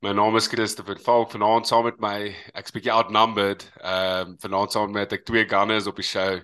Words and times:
My 0.00 0.14
naam 0.16 0.36
is 0.36 0.46
Christopher 0.48 0.96
Falk 0.96 1.34
vanaand 1.34 1.66
saam 1.68 1.82
met 1.84 1.98
my. 2.00 2.30
Ek's 2.56 2.72
bietjie 2.72 2.88
outnumbered. 2.88 3.66
Ehm 3.84 4.30
um, 4.30 4.36
vanaand 4.40 4.72
saam 4.72 4.94
met 4.96 5.10
ek 5.12 5.26
twee 5.28 5.42
gunners 5.44 5.88
op 5.90 5.98
die 6.00 6.06
show. 6.08 6.38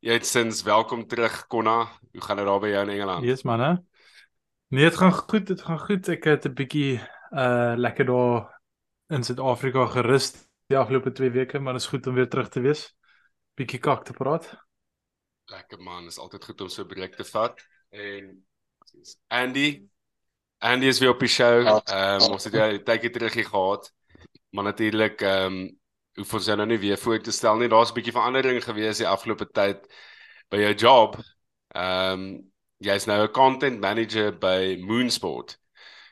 Jetsins, 0.00 0.62
welkom 0.64 1.02
terug 1.04 1.34
Konna. 1.52 1.74
Hoe 2.14 2.22
gaan 2.24 2.40
dit 2.40 2.46
daar 2.48 2.62
by 2.62 2.70
jou 2.72 2.84
in 2.86 2.92
Engeland? 2.94 3.26
Yes 3.28 3.44
man, 3.44 3.60
hè? 3.60 3.74
Nee, 4.72 4.88
dit 4.88 4.96
gaan 4.96 5.12
goed, 5.12 5.44
dit 5.46 5.60
gaan 5.66 5.80
goed. 5.82 6.08
Ek 6.08 6.24
het 6.24 6.48
'n 6.48 6.54
bietjie 6.56 6.94
uh 7.36 7.74
lekker 7.76 8.08
daar 8.08 8.48
in 9.12 9.28
Suid-Afrika 9.28 9.84
gerus 9.92 10.32
die 10.72 10.78
afgelope 10.78 11.12
2 11.12 11.30
weke, 11.30 11.60
maar 11.60 11.76
dit 11.76 11.82
is 11.82 11.92
goed 11.92 12.06
om 12.06 12.14
weer 12.14 12.28
terug 12.28 12.48
te 12.48 12.64
wees. 12.64 12.96
Bietjie 13.60 13.78
kak 13.78 14.08
te 14.08 14.16
praat. 14.16 14.48
Lekker 15.52 15.78
man, 15.78 16.06
is 16.08 16.18
altyd 16.18 16.44
goed 16.44 16.60
om 16.60 16.68
so 16.68 16.82
'n 16.82 16.88
breek 16.88 17.14
te 17.14 17.28
vat. 17.28 17.60
En 17.92 18.40
Andy, 19.28 19.84
Andy 20.58 20.86
is 20.86 20.98
weer 20.98 21.10
op 21.10 21.20
die 21.20 21.28
show. 21.28 21.66
Ehm 21.66 22.22
um, 22.22 22.30
ons 22.36 22.44
het 22.44 22.54
jy 22.54 22.78
tydjie 22.82 23.10
terug 23.10 23.32
gehad. 23.32 23.92
Maar 24.50 24.64
natuurlik 24.64 25.20
ehm 25.20 25.52
um, 25.52 25.78
hoef 26.16 26.32
ons 26.34 26.46
nou 26.46 26.66
nie 26.66 26.78
weer 26.80 26.98
voor 26.98 27.20
te 27.20 27.30
stel 27.30 27.56
nie. 27.56 27.68
Daar's 27.68 27.90
'n 27.90 27.94
bietjie 27.94 28.12
verandering 28.12 28.64
gewees 28.64 28.98
die 28.98 29.08
afgelope 29.08 29.50
tyd 29.52 29.84
by 30.48 30.56
jou 30.56 30.74
job. 30.74 31.16
Ehm 31.74 32.12
um, 32.12 32.52
jy's 32.78 33.06
nou 33.06 33.22
'n 33.22 33.32
content 33.32 33.80
manager 33.80 34.38
by 34.38 34.76
Moonsport. 34.80 35.58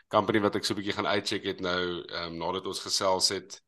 Company 0.08 0.40
wat 0.40 0.54
ek 0.54 0.64
so 0.64 0.74
'n 0.74 0.76
bietjie 0.76 0.94
gaan 0.94 1.06
uitcheck 1.06 1.44
het 1.44 1.60
nou 1.60 2.04
ehm 2.04 2.32
um, 2.32 2.36
nadat 2.36 2.66
ons 2.66 2.80
gesels 2.80 3.28
het. 3.28 3.62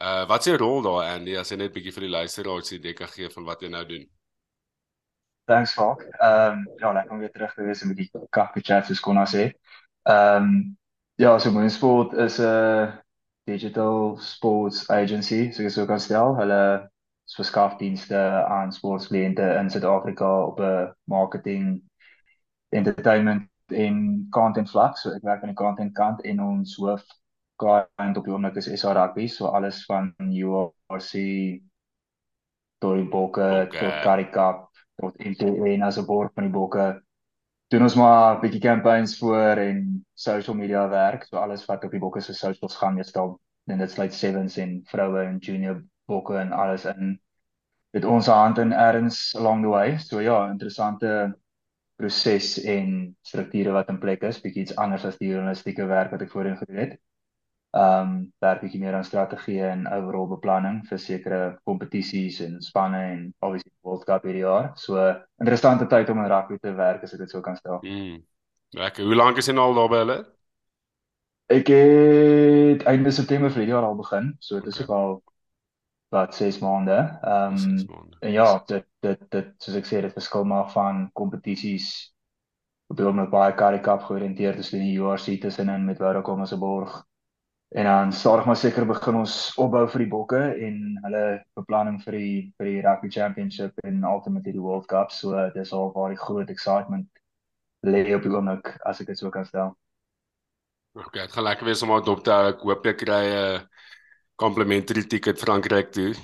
Uh 0.00 0.26
wat 0.26 0.40
is 0.40 0.46
jou 0.46 0.56
rol 0.56 0.82
daar 0.82 1.10
Andy 1.14 1.36
as 1.36 1.50
jy 1.50 1.56
net 1.56 1.72
bietjie 1.72 1.92
vir 1.92 2.06
die 2.06 2.16
luisteraars 2.16 2.70
'n 2.70 2.74
idee 2.74 2.94
kan 2.94 3.08
gee 3.08 3.30
van 3.30 3.44
wat 3.44 3.60
jy 3.60 3.68
nou 3.68 3.86
doen? 3.86 4.08
Thanks 5.44 5.72
Falk. 5.72 6.02
Ehm 6.02 6.52
um, 6.52 6.68
ja, 6.76 6.92
lekker 6.92 7.12
om 7.12 7.18
weer 7.18 7.32
terug 7.32 7.54
te 7.54 7.62
wees 7.62 7.82
en 7.82 7.88
met 7.88 7.96
die 7.96 8.10
kakke 8.30 8.60
chat 8.60 8.86
soos 8.86 9.00
Konna 9.00 9.24
sê. 9.26 9.52
Ehm 10.08 10.42
um, 10.42 10.78
ja, 11.16 11.38
so 11.38 11.50
Moonsport 11.52 12.12
is 12.12 12.38
'n 12.38 12.92
digital 13.44 14.16
sports 14.18 14.88
agency, 14.90 15.50
so 15.52 15.62
ek 15.62 15.70
sou 15.70 15.86
kan 15.86 16.00
stel. 16.00 16.34
Hulle 16.36 16.88
verskaf 17.36 17.76
dienste 17.76 18.16
aan 18.48 18.72
sportkliënte 18.72 19.44
in 19.60 19.70
Suid-Afrika 19.70 20.28
op 20.46 20.60
'n 20.60 20.94
marketing 21.04 21.82
entertainment 22.68 23.48
en 23.66 24.26
content 24.30 24.70
vlak. 24.70 24.96
So 24.96 25.10
ek 25.12 25.22
werk 25.22 25.42
aan 25.42 25.52
die 25.54 25.62
content 25.64 25.92
kant 25.94 26.22
en 26.24 26.40
ons 26.40 26.76
hoof 26.76 27.04
client 27.60 28.16
op 28.16 28.24
die 28.24 28.32
oomblik 28.32 28.56
is 28.56 28.70
SA 28.80 28.92
Rugby, 28.92 29.26
so 29.26 29.46
alles 29.46 29.84
van 29.84 30.14
URC 30.18 31.12
tot 32.78 32.94
die 32.96 33.08
bokke 33.10 33.42
Okay. 33.42 33.80
tot 33.80 34.02
Currie 34.02 34.30
Cup 34.30 34.68
tot 35.00 35.14
NTN 35.18 35.82
as 35.82 35.98
'n 35.98 36.06
borg 36.06 36.32
van 36.34 36.44
die 36.44 36.52
bokke. 36.52 37.02
Doen 37.68 37.84
ons 37.84 37.94
maar 38.00 38.38
bietjie 38.40 38.62
campaigns 38.64 39.18
voor 39.18 39.60
en 39.60 39.80
social 40.16 40.56
media 40.56 40.86
werk, 40.88 41.26
so 41.28 41.36
alles 41.36 41.66
wat 41.68 41.82
op 41.84 41.92
die 41.92 42.00
bokke 42.00 42.22
se 42.24 42.32
socials 42.32 42.76
gaan 42.80 42.96
meestal 42.96 43.34
en 43.68 43.82
dit 43.82 43.90
sluit 43.92 44.14
sevens 44.16 44.56
en 44.56 44.78
vroue 44.88 45.20
en 45.20 45.36
junior 45.44 45.82
bokke 46.08 46.38
en 46.40 46.54
alles 46.56 46.86
in. 46.88 47.18
Dit 47.92 48.08
ons 48.08 48.30
hand 48.32 48.58
in 48.58 48.72
erns 48.72 49.20
along 49.36 49.66
the 49.66 49.68
way. 49.68 49.98
So 49.98 50.22
ja, 50.24 50.46
interessante 50.48 51.10
proses 52.00 52.54
en 52.64 53.16
strukture 53.20 53.76
wat 53.76 53.92
in 53.92 54.00
plek 54.00 54.24
is, 54.24 54.40
bietjie 54.40 54.64
iets 54.64 54.76
anders 54.80 55.04
as 55.04 55.20
die 55.20 55.28
journalistieke 55.34 55.84
werk 55.92 56.14
wat 56.14 56.24
ek 56.24 56.32
voorheen 56.32 56.56
gedoen 56.56 56.82
het. 56.86 56.96
Ehm 57.76 58.08
um, 58.08 58.32
werk 58.40 58.60
bietjie 58.62 58.80
meer 58.80 58.94
aan 58.96 59.04
strategie 59.04 59.60
en 59.62 59.86
overall 59.92 60.28
beplanning 60.28 60.78
vir 60.88 60.98
sekere 60.98 61.40
kompetisies 61.68 62.40
en 62.40 62.60
spanne 62.64 63.02
en 63.12 63.34
obviously 63.40 63.72
World 63.84 64.04
Cup 64.08 64.24
hierdie 64.24 64.44
jaar. 64.46 64.70
So 64.76 64.96
interessante 65.38 65.86
tyd 65.86 66.08
om 66.10 66.18
in 66.24 66.30
rugby 66.32 66.58
te 66.58 66.72
werk 66.74 67.02
as 67.04 67.12
ek 67.12 67.20
dit 67.26 67.30
so 67.30 67.40
kan 67.44 67.56
stel. 67.56 67.82
Mm. 67.82 68.26
Lekker. 68.70 69.04
Hoe 69.04 69.14
lank 69.16 69.36
is 69.38 69.46
jy 69.46 69.54
nou 69.56 69.68
al 69.70 69.74
daar 69.80 69.88
by 69.92 70.00
hulle? 70.04 70.18
Ek 71.48 71.68
het 71.72 72.82
einde 72.90 73.10
September 73.16 73.50
vir 73.52 73.64
die 73.64 73.70
jaar 73.72 73.84
al 73.88 73.96
begin, 73.96 74.34
so 74.40 74.60
dit 74.60 74.66
is 74.72 74.80
Okay. 74.80 74.84
ook 74.84 74.90
al 74.96 75.22
wat 76.08 76.34
6 76.34 76.58
maande. 76.58 76.98
Ehm 77.22 77.54
um, 77.56 77.88
en 78.20 78.32
ja, 78.32 78.64
dit 78.66 78.86
dit 79.00 79.20
dit 79.30 79.52
soos 79.62 79.76
ek 79.78 79.86
sê 79.86 80.00
dit 80.02 80.12
verskil 80.12 80.44
maar 80.44 80.70
van 80.72 81.10
kompetisies 81.12 81.88
op 82.88 82.96
die 82.96 83.06
oomblik 83.06 83.30
baie 83.30 83.54
Currie 83.54 83.80
Cup 83.80 84.02
georiënteerd 84.08 84.56
tussen 84.56 84.80
die 84.80 84.98
URC 84.98 85.40
tussenin 85.40 85.84
met 85.84 85.98
Vodacom 85.98 86.40
as 86.42 86.52
'n 86.54 86.58
borg. 86.60 87.07
En 87.68 87.84
dan 87.84 88.12
stadig 88.12 88.44
maar 88.44 88.56
seker 88.56 88.86
begin 88.86 89.18
ons 89.20 89.34
opbou 89.60 89.82
vir 89.92 90.04
die 90.04 90.08
bokke 90.08 90.40
en 90.66 90.76
hulle 91.04 91.24
beplanning 91.58 91.98
vir 92.00 92.16
die 92.16 92.36
vir 92.56 92.70
die 92.70 92.80
Rugby 92.86 93.10
Championship 93.12 93.82
en 93.84 94.04
ultimately 94.08 94.54
die 94.56 94.64
World 94.64 94.86
Cup. 94.88 95.12
So 95.12 95.36
dis 95.52 95.72
al 95.76 95.92
waar 95.92 96.14
die 96.14 96.20
groot 96.22 96.48
excitement 96.48 97.08
lê 97.84 98.06
op 98.16 98.24
die 98.24 98.32
oomblik 98.32 98.72
as 98.88 99.02
ek 99.04 99.12
dit 99.12 99.20
so 99.20 99.30
kan 99.30 99.44
stel. 99.44 99.74
Okay, 100.96 101.26
dit 101.26 101.36
gaan 101.36 101.44
lekker 101.44 101.68
wees 101.68 101.84
om 101.84 101.92
aan 101.92 102.06
dop 102.08 102.24
te 102.24 102.32
hou. 102.32 102.48
Ek 102.54 102.64
hoop 102.64 102.88
jy 102.88 102.94
kry 103.04 103.22
'n 103.36 103.68
complimentary 104.40 105.04
ticket 105.04 105.38
Frankryk 105.38 105.92
toe. 105.92 106.14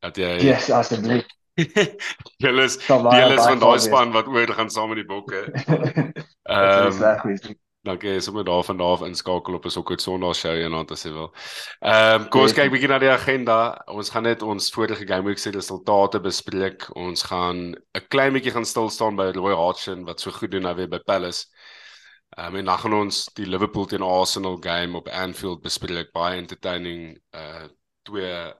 Dat 0.00 0.16
jy 0.16 0.32
Yes, 0.48 0.70
asseblief. 0.70 1.28
Julle 2.44 2.64
is 2.64 2.76
deel 2.86 3.32
is 3.36 3.44
van 3.44 3.60
daai 3.60 3.78
span 3.80 4.12
wat 4.12 4.26
oor 4.28 4.48
gaan 4.48 4.70
saam 4.70 4.88
met 4.92 5.04
die 5.04 5.08
bokke. 5.08 5.44
Ehm 6.46 7.22
wees. 7.28 7.56
Dankie 7.86 8.20
sommer 8.20 8.44
daar 8.44 8.64
van 8.64 8.76
daar 8.76 8.86
af 8.86 9.02
inskakel 9.06 9.54
op 9.54 9.64
'n 9.64 9.70
sokker 9.70 10.00
Sondag 10.00 10.34
show 10.34 10.54
eendag 10.54 10.90
as 10.90 11.02
jy 11.04 11.12
wil. 11.12 11.32
Ehm 11.80 12.28
kom 12.28 12.40
ons 12.42 12.52
kyk 12.52 12.70
bietjie 12.70 12.88
na 12.88 12.98
die 12.98 13.10
agenda. 13.10 13.82
Ons 13.86 14.10
gaan 14.10 14.22
net 14.22 14.42
ons 14.42 14.70
vorige 14.70 15.06
game 15.06 15.24
week 15.24 15.38
se 15.38 15.50
resultate 15.50 16.20
bespreek. 16.20 16.88
Ons 16.96 17.22
gaan 17.22 17.74
'n 17.94 18.06
klein 18.08 18.32
bietjie 18.32 18.52
gaan 18.52 18.64
stil 18.64 18.90
staan 18.90 19.16
by 19.16 19.30
Roy 19.34 19.54
Hodgson 19.54 20.04
wat 20.04 20.20
so 20.20 20.30
goed 20.30 20.50
doen 20.50 20.62
nou 20.62 20.74
weer 20.74 20.88
by 20.88 20.98
Palace. 20.98 21.46
Ehm 22.36 22.46
um, 22.46 22.56
en 22.56 22.64
dan 22.64 22.78
gaan 22.78 22.94
ons 22.94 23.24
die 23.34 23.46
Liverpool 23.46 23.86
teen 23.86 24.02
Arsenal 24.02 24.56
game 24.60 24.96
op 24.96 25.08
Anfield 25.08 25.62
bespreek. 25.62 26.12
Baie 26.12 26.36
entertaining 26.36 27.20
uh 27.34 27.68
twee 28.02 28.52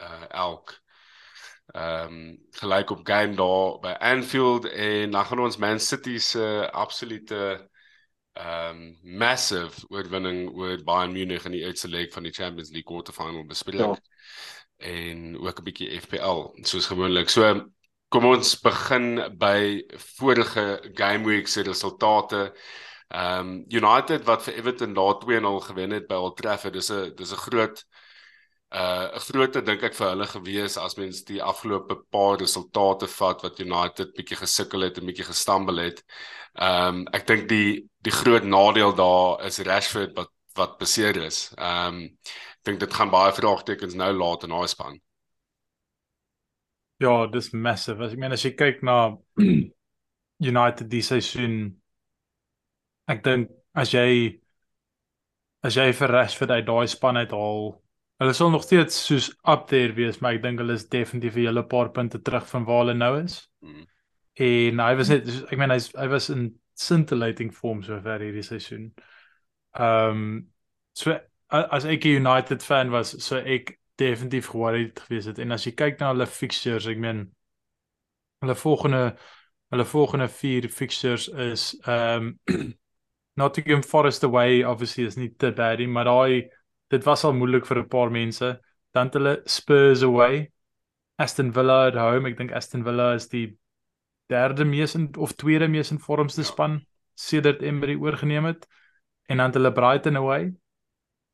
uh 0.00 0.24
elk 0.30 0.82
ehm 1.72 2.06
um, 2.06 2.38
gelyk 2.50 2.90
op 2.90 3.06
game 3.06 3.34
daar 3.34 3.78
by 3.80 3.94
Anfield 4.00 4.64
en 4.64 5.10
dan 5.10 5.24
gaan 5.24 5.40
ons 5.40 5.56
Man 5.56 5.80
City 5.80 6.18
se 6.18 6.70
absolute 6.72 7.34
ehm 7.34 7.72
um, 8.34 8.96
massive 9.02 9.84
oorwinning 9.90 10.50
oor 10.54 10.82
Bayern 10.84 11.12
Munich 11.12 11.44
in 11.44 11.54
die 11.54 11.62
eerste 11.62 11.88
leg 11.88 12.12
van 12.12 12.26
die 12.26 12.32
Champions 12.34 12.70
League 12.70 12.88
quarterfinal 12.90 13.46
bespreek. 13.46 13.80
Ja. 13.80 13.98
En 14.76 15.38
ook 15.38 15.58
'n 15.60 15.64
bietjie 15.64 16.00
FPL 16.00 16.50
soos 16.62 16.86
gewoonlik. 16.86 17.28
So 17.28 17.70
kom 18.08 18.24
ons 18.24 18.60
begin 18.60 19.36
by 19.38 19.82
vorige 20.18 20.90
game 20.94 21.24
week 21.24 21.46
se 21.48 21.62
resultate. 21.62 22.54
Um, 23.08 23.64
United 23.68 24.24
wat 24.24 24.42
vir 24.42 24.54
Everton 24.54 24.94
daar 24.94 25.18
2-0 25.18 25.60
gewen 25.60 25.90
het 25.90 26.06
by 26.06 26.14
Old 26.14 26.36
Trafford. 26.36 26.72
Dis 26.72 26.90
'n 26.90 27.12
dis 27.14 27.32
'n 27.32 27.44
groot 27.46 27.84
uh 28.74 29.06
'n 29.14 29.22
grootte 29.28 29.60
dink 29.62 29.82
ek 29.86 29.94
vir 29.94 30.08
hulle 30.10 30.26
gewees 30.26 30.76
as 30.82 30.96
mens 30.98 31.22
die 31.28 31.40
afgelope 31.42 31.96
paar 32.10 32.38
resultate 32.40 33.06
vat 33.06 33.42
wat 33.46 33.60
United 33.62 34.14
bietjie 34.16 34.38
gesukkel 34.40 34.86
het 34.86 34.98
en 34.98 35.06
bietjie 35.06 35.26
gestambel 35.30 35.78
het. 35.86 36.02
Ehm 36.58 36.88
um, 36.88 37.04
ek 37.12 37.26
dink 37.26 37.48
die 37.48 37.88
die 38.02 38.14
groot 38.14 38.44
nadeel 38.44 38.94
daar 38.94 39.44
is 39.46 39.60
Rashford 39.68 40.16
wat 40.18 40.30
wat 40.58 40.78
beseer 40.78 41.16
is. 41.16 41.52
Ehm 41.58 41.94
um, 41.94 42.02
ek 42.58 42.64
dink 42.70 42.80
dit 42.80 42.94
gaan 42.94 43.10
baie 43.14 43.32
vraagtekens 43.32 43.94
nou 43.94 44.12
laat 44.12 44.44
in 44.44 44.50
daai 44.56 44.68
span. 44.68 45.00
Ja, 47.02 47.26
dis 47.26 47.52
massive. 47.52 48.02
As 48.04 48.12
ek 48.12 48.18
meen 48.18 48.32
as 48.32 48.44
jy 48.44 48.54
kyk 48.58 48.82
na 48.82 49.16
United 50.50 50.90
die 50.90 51.02
seisoen 51.02 51.76
ek 53.06 53.22
dink 53.22 53.50
as 53.74 53.94
jy 53.94 54.40
as 55.64 55.76
jy 55.78 55.92
vir 55.96 56.12
Rashford 56.12 56.50
uit 56.50 56.66
daai 56.66 56.86
span 56.88 57.16
uithaal, 57.16 57.83
hulle 58.22 58.32
sal 58.32 58.50
nog 58.50 58.62
steeds 58.62 58.98
soos 59.06 59.30
up 59.50 59.66
there 59.68 59.92
wees, 59.96 60.20
maar 60.20 60.36
ek 60.36 60.42
dink 60.44 60.62
hulle 60.62 60.76
is 60.78 60.88
definitief 60.88 61.36
'n 61.36 61.46
hele 61.48 61.64
paar 61.66 61.90
punte 61.90 62.20
terug 62.22 62.46
van 62.48 62.64
waar 62.64 62.84
hulle 62.84 62.94
nou 62.94 63.22
is. 63.22 63.50
Hmm. 63.60 63.86
En 64.34 64.78
hy 64.78 64.94
was 64.96 65.08
net 65.08 65.28
ek 65.28 65.58
meen 65.58 65.70
hy's 65.70 65.92
hy 65.94 66.08
was 66.08 66.30
in 66.30 66.54
scintillating 66.74 67.54
vorm 67.54 67.82
sover 67.82 68.20
hierdie 68.20 68.42
seisoen. 68.42 68.92
Ehm 69.74 70.10
um, 70.10 70.52
so 70.94 71.18
as 71.50 71.84
ek 71.84 72.04
'n 72.04 72.26
United 72.26 72.62
fan 72.62 72.90
was, 72.90 73.14
so 73.24 73.36
ek 73.36 73.78
definitief 73.96 74.52
worried 74.52 75.00
gewees 75.00 75.26
het. 75.26 75.38
En 75.38 75.52
as 75.52 75.64
jy 75.66 75.72
kyk 75.72 76.00
na 76.00 76.12
hulle 76.12 76.26
fixtures, 76.26 76.86
ek 76.86 76.98
meen 76.98 77.30
hulle 78.42 78.54
volgende 78.54 79.16
hulle 79.70 79.84
volgende 79.84 80.28
4 80.28 80.68
fixtures 80.68 81.28
is 81.28 81.74
ehm 81.86 82.34
um, 82.46 82.74
Nottingham 83.36 83.82
Forest 83.82 84.22
away 84.22 84.62
obviously 84.62 85.04
is 85.04 85.16
nie 85.16 85.34
te 85.34 85.50
bad 85.52 85.78
nie, 85.78 85.88
maar 85.90 86.04
daai 86.06 86.50
dit 86.90 87.04
was 87.04 87.24
al 87.24 87.32
moeilik 87.34 87.66
vir 87.66 87.78
'n 87.78 87.88
paar 87.88 88.10
mense. 88.10 88.60
Dan 88.92 89.06
het 89.06 89.14
hulle 89.14 89.42
Spurs 89.46 90.02
away. 90.02 90.50
Aston 91.18 91.52
Villa 91.52 91.86
at 91.86 91.94
home. 91.94 92.28
Ek 92.28 92.36
dink 92.36 92.52
Aston 92.52 92.84
Villa 92.84 93.14
is 93.14 93.28
die 93.28 93.56
derde 94.28 94.64
mees 94.64 94.94
in, 94.94 95.10
of 95.18 95.32
tweede 95.34 95.68
mees 95.68 95.90
in 95.90 95.98
vormste 95.98 96.40
Ja. 96.42 96.46
span 96.46 96.86
sedert 97.14 97.62
Emery 97.62 97.94
oorgeneem 97.96 98.44
het. 98.44 98.66
En 99.28 99.36
dan 99.36 99.46
het 99.46 99.54
hulle 99.54 99.72
Brighton 99.72 100.16
away. 100.16 100.52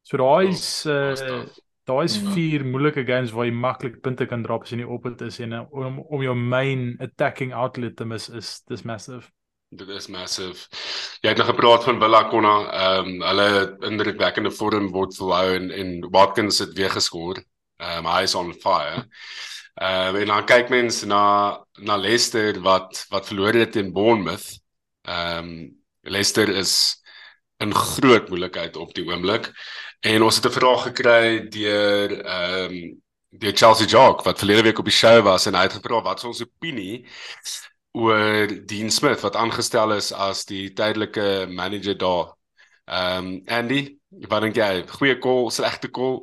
So 0.03 0.17
daai 0.17 0.49
is 0.49 0.87
Oh, 0.87 0.93
was 1.11 1.21
uh 1.23 1.27
tough. 1.27 1.59
daai 1.87 2.05
is 2.05 2.23
Mhm. 2.23 2.33
vier 2.33 2.65
moeilike 2.65 3.05
games 3.07 3.33
waar 3.33 3.45
jy 3.47 3.53
maklik 3.53 4.01
punte 4.03 4.27
kan 4.27 4.43
drop 4.43 4.63
as 4.63 4.71
jy 4.71 4.77
nie 4.77 4.89
op 4.89 5.03
dit 5.05 5.21
is 5.23 5.41
en 5.41 5.53
uh, 5.53 5.65
om 5.73 5.99
om 5.99 6.23
jou 6.23 6.35
main 6.35 6.97
attacking 7.01 7.53
outlet 7.53 7.97
te 7.97 8.05
mis 8.05 8.29
is 8.29 8.63
dis 8.69 8.83
massive. 8.85 9.31
Dit 9.71 9.89
is 9.95 10.09
massive. 10.11 10.67
Jy 11.23 11.31
het 11.31 11.39
nog 11.39 11.47
gepraat 11.47 11.85
van 11.87 12.01
Villa 12.03 12.25
Konna, 12.27 12.55
ehm 12.75 13.11
um, 13.11 13.21
hulle 13.23 13.77
indrukwekkende 13.87 14.51
vorm 14.51 14.89
word 14.91 15.15
verhou 15.15 15.53
en 15.55 15.71
en 15.71 15.93
Watkins 16.11 16.59
het 16.59 16.73
weer 16.75 16.91
geskoor. 16.91 17.39
Ehm 17.79 18.01
um, 18.03 18.09
hy 18.11 18.25
is 18.27 18.35
on 18.35 18.51
fire. 18.65 19.05
Ehm 19.79 20.17
um, 20.17 20.19
en 20.23 20.33
dan 20.33 20.49
kyk 20.51 20.75
mens 20.75 21.05
na 21.07 21.23
na 21.79 21.97
Leicester 21.97 22.59
wat 22.67 23.05
wat 23.15 23.31
verloor 23.31 23.61
het 23.63 23.73
teen 23.73 23.93
Bournemouth. 23.95 24.59
Ehm 25.07 25.39
um, 25.39 25.55
Leicester 26.03 26.49
is 26.49 26.75
in 27.63 27.75
groot 27.75 28.29
moeilikheid 28.29 28.77
op 28.77 28.95
die 28.95 29.07
oomblik. 29.07 29.53
En 30.01 30.23
ons 30.23 30.37
het 30.37 30.51
'n 30.51 30.59
vraag 30.59 30.83
gekry 30.91 31.47
deur 31.49 32.19
ehm 32.25 32.75
um, 32.75 33.03
deur 33.39 33.57
Chelsea 33.57 33.87
Jock 33.87 34.27
wat 34.27 34.39
verlede 34.39 34.63
week 34.63 34.79
op 34.79 34.85
die 34.91 34.99
show 35.03 35.23
was 35.23 35.47
en 35.47 35.55
hy 35.55 35.63
het 35.63 35.79
gevra 35.79 36.03
wat 36.03 36.19
is 36.19 36.25
ons 36.25 36.43
opinie 36.43 37.07
oor 37.93 38.67
Dean 38.67 38.91
Smith 38.91 39.21
wat 39.21 39.37
aangestel 39.37 39.93
is 39.97 40.13
as 40.13 40.45
die 40.47 40.73
tydelike 40.73 41.47
manager 41.51 41.99
daar. 41.99 42.35
Ehm 42.91 43.27
um, 43.27 43.43
Andy, 43.47 43.99
wat 44.29 44.43
dink 44.43 44.59
jy? 44.59 44.83
Goeie 44.99 45.19
call, 45.19 45.51
slegte 45.51 45.91
call? 45.91 46.23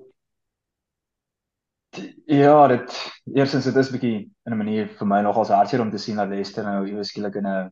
Ja, 2.25 2.67
dit 2.67 2.95
eerstens 3.33 3.65
dit 3.65 3.75
is 3.75 3.91
bietjie 3.91 4.17
in 4.45 4.53
'n 4.53 4.57
manier 4.57 4.87
vir 4.87 5.07
my 5.07 5.21
nogals 5.21 5.49
hartseer 5.49 5.81
om 5.81 5.91
te 5.91 5.97
sien 5.97 6.15
dat 6.15 6.29
Leicester 6.29 6.63
nou 6.63 6.87
ewe 6.87 7.03
skielik 7.03 7.35
in 7.35 7.47
'n 7.47 7.71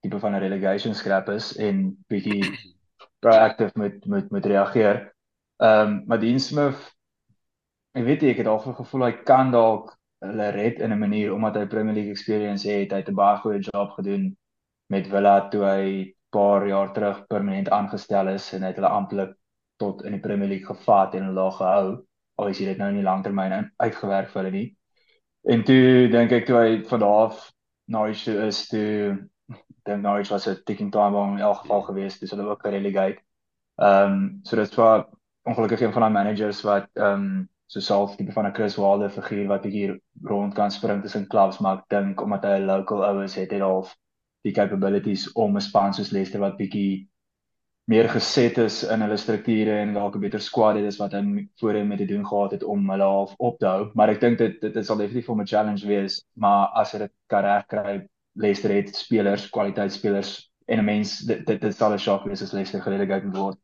tipe 0.00 0.18
van 0.18 0.34
'n 0.34 0.40
relegation 0.40 0.94
scrap 0.94 1.28
is 1.28 1.56
en 1.56 1.96
bietjie 2.08 2.42
proactive 3.22 3.72
moet 3.74 4.06
moet 4.06 4.30
moet 4.30 4.46
reageer. 4.46 5.12
Ehm 5.56 5.80
um, 5.80 6.02
maar 6.06 6.20
Dean 6.20 6.40
Smith 6.40 6.92
ek 7.92 8.04
weet 8.04 8.20
nie, 8.20 8.30
ek 8.30 8.36
het 8.36 8.46
al 8.46 8.58
gevoel 8.58 9.04
hy 9.04 9.12
kan 9.24 9.50
dalk 9.50 9.95
hulle 10.24 10.48
red 10.50 10.80
in 10.80 10.92
'n 10.92 10.98
manier 10.98 11.34
omdat 11.34 11.56
hy 11.56 11.66
Premier 11.66 11.94
League 11.94 12.10
experience 12.10 12.68
het. 12.68 12.90
Hy 12.90 12.98
het 13.02 13.08
'n 13.08 13.14
baie 13.14 13.38
goeie 13.38 13.60
job 13.60 13.90
gedoen 13.90 14.36
met 14.86 15.08
Villa 15.08 15.48
toe 15.48 15.64
hy 15.64 16.14
paar 16.30 16.66
jaar 16.66 16.92
terug 16.92 17.26
permanent 17.26 17.68
aangestel 17.70 18.28
is 18.28 18.52
en 18.52 18.62
hy 18.62 18.68
het 18.68 18.76
hulle 18.76 18.88
amptelik 18.88 19.36
tot 19.76 20.04
in 20.04 20.12
die 20.12 20.20
Premier 20.20 20.48
League 20.48 20.66
gevat 20.66 21.14
en 21.14 21.24
hulle 21.24 21.34
daar 21.34 21.52
gehou. 21.52 22.06
Al 22.34 22.48
is 22.48 22.58
dit 22.58 22.78
nou 22.78 22.92
nie 22.92 23.02
langtermyn 23.02 23.72
uitgewerk 23.76 24.28
vir 24.30 24.42
hulle 24.42 24.56
nie. 24.56 24.76
En 25.42 25.64
toe 25.64 26.08
dink 26.10 26.32
ek 26.32 26.46
toe 26.46 26.56
hy 26.56 26.70
van 26.88 27.00
daar 27.00 27.26
af 27.28 27.52
Norwich 27.86 28.24
toe 28.24 28.46
is 28.46 28.66
toe 28.68 29.28
dink 29.86 30.02
Norwich 30.02 30.30
was 30.30 30.48
'n 30.48 30.62
ticking 30.64 30.90
time 30.92 31.10
bomb 31.10 31.36
in 31.36 31.44
elk 31.44 31.58
geval 31.62 31.82
geweest, 31.82 32.20
dis 32.20 32.30
hulle 32.30 32.48
ook 32.48 32.62
gerelegate. 32.62 33.22
Ehm 33.78 34.12
um, 34.12 34.40
so 34.42 34.56
dit 34.56 34.74
was 34.74 35.04
ongelukkig 35.42 35.80
een 35.80 35.92
van 35.92 36.02
daai 36.02 36.12
managers 36.12 36.62
wat 36.62 36.88
ehm 36.94 37.12
um, 37.12 37.48
so 37.66 37.80
self 37.80 38.16
tipe 38.16 38.32
van 38.32 38.46
'n 38.46 38.54
Chris 38.54 38.76
Wilder 38.76 39.10
figuur 39.10 39.46
wat 39.48 39.64
hier 39.64 39.98
rond 40.22 40.54
kan 40.54 40.70
spring 40.70 41.02
tussen 41.02 41.26
clubs, 41.26 41.58
maar 41.58 41.78
ek 41.78 41.88
dink 41.88 42.22
omdat 42.22 42.44
hy 42.44 42.58
'n 42.58 42.66
local 42.66 43.04
ou 43.04 43.22
is, 43.22 43.34
het 43.34 43.50
hy 43.50 43.58
half 43.58 43.96
die 44.44 44.52
capabilities 44.52 45.32
om 45.32 45.56
'n 45.56 45.60
span 45.60 45.94
soos 45.94 46.10
Leicester 46.10 46.40
wat 46.40 46.56
bietjie 46.56 47.08
meer 47.86 48.08
geset 48.10 48.58
is 48.58 48.82
in 48.84 49.02
hulle 49.04 49.16
strukture 49.16 49.78
en 49.80 49.94
dalk 49.94 50.16
'n 50.16 50.20
beter 50.20 50.40
squad 50.40 50.76
het 50.76 50.86
as 50.86 50.98
wat 50.98 51.12
hy 51.12 51.48
voorheen 51.60 51.88
mee 51.88 51.98
te 51.98 52.06
doen 52.06 52.26
gehad 52.26 52.50
het 52.50 52.62
om 52.62 52.90
hulle 52.90 53.02
half 53.02 53.34
op 53.38 53.58
te 53.58 53.66
hou. 53.66 53.90
Maar 53.94 54.10
ek 54.10 54.20
dink 54.20 54.38
dit 54.38 54.60
dit 54.60 54.86
sal 54.86 54.96
definitief 54.96 55.28
'n 55.30 55.46
challenge 55.46 55.86
wees, 55.86 56.24
maar 56.34 56.68
as 56.74 56.92
hy 56.92 56.98
dit 56.98 57.12
kan 57.28 57.44
regkry, 57.44 58.06
Leicester 58.34 58.70
het 58.70 58.94
spelers, 58.96 59.50
kwaliteitspelers 59.50 60.50
en 60.66 60.78
'n 60.78 60.84
mens 60.84 61.18
dit 61.18 61.46
dit, 61.46 61.60
dit 61.60 61.74
sal 61.74 61.92
'n 61.92 61.98
shock 61.98 62.24
wees 62.24 62.42
as 62.42 62.52
Leicester 62.52 62.82
gerelegate 62.82 63.30
word. 63.30 63.58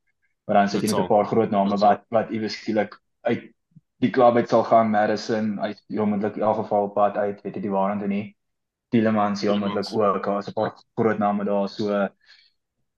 Maar 0.46 0.56
dan 0.56 0.68
sit 0.68 0.82
jy 0.82 0.90
met 0.90 1.04
'n 1.04 1.08
paar 1.08 1.26
groot 1.26 1.50
name 1.50 1.76
wat 1.76 2.04
wat 2.10 2.30
iewes 2.30 2.58
skielik 2.58 2.98
uit 3.22 3.52
die 4.02 4.10
klub 4.10 4.36
uit 4.36 4.48
sal 4.50 4.64
gaan, 4.66 4.90
Madison 4.90 5.60
uit 5.60 5.82
onmiddellik 5.88 6.36
in 6.36 6.42
elk 6.42 6.56
geval 6.64 6.88
op 6.88 6.94
pad 6.94 7.16
uit, 7.16 7.42
weet 7.42 7.58
jy 7.58 7.62
die 7.62 7.70
waarheid 7.70 8.08
nie. 8.10 8.24
Tielemans 8.92 9.44
heel 9.44 9.54
Tielemans. 9.54 9.92
moontlik 9.92 10.16
ook, 10.16 10.24
daar's 10.24 10.48
'n 10.48 10.52
paar 10.56 10.72
groot 10.98 11.18
name 11.18 11.44
daar 11.44 11.68
so 11.68 11.90
ehm 11.92 12.10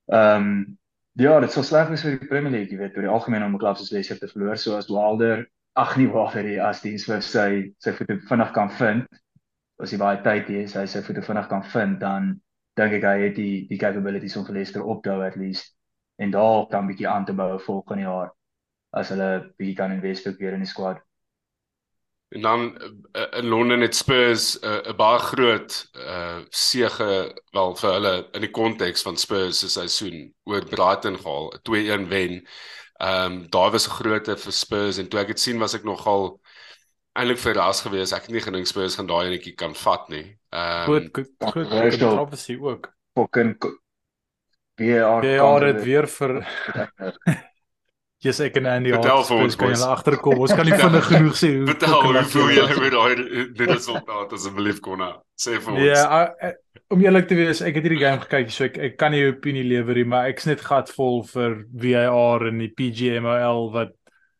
um, 0.08 0.78
ja, 1.12 1.40
dit 1.40 1.52
sal 1.52 1.62
sleg 1.62 1.88
wees 1.88 2.02
vir 2.02 2.18
die 2.18 2.28
Premier 2.28 2.50
League, 2.50 2.72
jy 2.72 2.78
weet, 2.78 2.96
oor 2.96 3.06
die 3.06 3.10
algemeen 3.16 3.44
om 3.44 3.54
'n 3.54 3.58
klub 3.58 3.76
soos 3.76 3.90
Leicester 3.90 4.18
te 4.18 4.32
verloor, 4.32 4.56
so 4.56 4.76
as 4.76 4.88
Wilder, 4.88 5.46
ag 5.72 5.96
nie 5.96 6.08
Wilder 6.08 6.42
nie, 6.42 6.60
as 6.60 6.80
die 6.82 6.98
Smith 6.98 7.24
sy 7.24 7.74
sy 7.78 7.92
voete 7.92 8.18
vinnig 8.28 8.52
kan 8.52 8.70
vind, 8.70 9.06
as 9.78 9.90
hy 9.92 9.98
baie 9.98 10.22
tyd 10.22 10.48
het, 10.48 10.74
hy 10.74 10.86
sy 10.86 11.02
voete 11.02 11.22
vinnig 11.22 11.48
kan 11.48 11.64
vind, 11.64 12.00
dan 12.00 12.40
dink 12.76 12.92
ek 12.92 13.04
hy 13.04 13.18
het 13.28 13.36
die 13.36 13.66
die 13.68 13.78
capabilities 13.78 14.36
om 14.36 14.44
vir 14.46 14.54
Leicester 14.54 14.82
op 14.82 15.02
te 15.02 15.10
hou 15.10 15.22
at 15.22 15.36
least 15.36 15.74
en 16.16 16.30
daar 16.30 16.66
dan 16.70 16.86
bietjie 16.86 17.08
aan 17.08 17.24
te 17.24 17.32
bou 17.32 17.58
volgende 17.60 18.02
jaar 18.02 18.32
as 18.94 19.11
hulle 19.12 19.31
bietjie 19.58 19.76
kan 19.79 19.93
invest 19.94 20.29
ook 20.31 20.38
weer 20.38 20.55
in 20.56 20.64
die 20.64 20.70
squad. 20.70 21.02
En 22.35 22.41
dan 22.41 22.62
uh, 23.12 23.26
in 23.38 23.46
Londen 23.46 23.81
het 23.81 23.94
Spurs 23.94 24.58
'n 24.61 24.67
uh, 24.67 24.94
baie 24.96 25.19
groot 25.19 25.91
uh 25.94 26.38
sege 26.49 27.43
wel 27.50 27.76
vir 27.76 27.93
hulle 27.93 28.14
in 28.32 28.41
die 28.41 28.50
konteks 28.50 29.02
van 29.02 29.17
Spurs 29.17 29.58
se 29.58 29.69
seisoen 29.69 30.35
oor 30.44 30.64
Brighton 30.64 31.19
gehaal, 31.19 31.52
'n 31.55 31.62
2-1 31.62 32.08
wen. 32.08 32.46
Ehm 32.96 33.32
um, 33.32 33.50
daar 33.50 33.70
was 33.70 33.87
'n 33.87 33.96
grootte 34.00 34.37
vir 34.37 34.52
Spurs 34.52 34.99
en 34.99 35.08
toe 35.08 35.20
ek 35.20 35.26
dit 35.26 35.41
sien 35.41 35.58
was 35.58 35.75
ek 35.75 35.85
nogal 35.85 36.41
eintlik 37.12 37.38
verras 37.38 37.81
geweest. 37.81 38.12
Ek 38.12 38.26
het 38.26 38.31
nie 38.31 38.43
gedink 38.43 38.67
Spurs 38.67 38.94
gaan 38.94 39.06
daai 39.06 39.26
enetjie 39.26 39.55
kan 39.55 39.75
vat 39.75 40.08
nie. 40.08 40.38
Ehm 40.50 40.81
um, 40.81 40.85
groot 40.85 41.08
groot 41.12 41.52
controversial. 41.52 42.08
controversy 42.08 42.58
ook. 42.61 42.93
Fucking 43.14 43.56
VR 44.75 45.23
Ja, 45.23 45.58
dit 45.58 45.82
weer 45.82 46.08
vir 46.08 46.32
Jesus 48.24 48.46
ek 48.46 48.56
en 48.56 48.66
Andy 48.66 48.92
Vertel 48.94 49.24
vir 49.28 49.42
ons, 49.44 49.56
kan 49.60 49.72
julle 49.74 49.88
agterkom. 49.92 50.38
Ons 50.46 50.54
kan 50.56 50.64
nie 50.68 50.76
vinnig 50.84 51.08
genoeg 51.10 51.34
sê 51.36 51.50
hoe 51.58 51.66
vertel 51.68 51.96
hoe 52.02 52.22
voel 52.32 52.46
dit 52.48 52.56
jy 52.58 52.76
met 52.80 52.94
daai 52.94 53.48
die 53.58 53.68
resultaat 53.68 54.32
asseblief 54.38 54.80
Konna? 54.84 55.10
Sê 55.36 55.58
vir 55.58 55.74
ons. 55.74 55.82
Ja, 55.84 56.22
uh, 56.48 56.52
om 56.94 57.02
eerlik 57.04 57.28
te 57.28 57.36
wees, 57.38 57.60
ek 57.64 57.76
het 57.78 57.88
hierdie 57.88 58.00
game 58.00 58.22
gekyk, 58.22 58.54
so 58.54 58.64
ek 58.68 58.78
ek 58.88 58.96
kan 59.00 59.12
nie 59.12 59.22
'n 59.24 59.34
opinie 59.34 59.64
lewer 59.64 60.00
nie, 60.00 60.06
maar 60.08 60.30
ek's 60.32 60.46
net 60.46 60.64
gatvol 60.64 61.22
vir 61.28 61.64
VAR 61.84 62.48
en 62.48 62.58
die 62.58 62.72
PGMOL 62.72 63.70
wat 63.72 63.92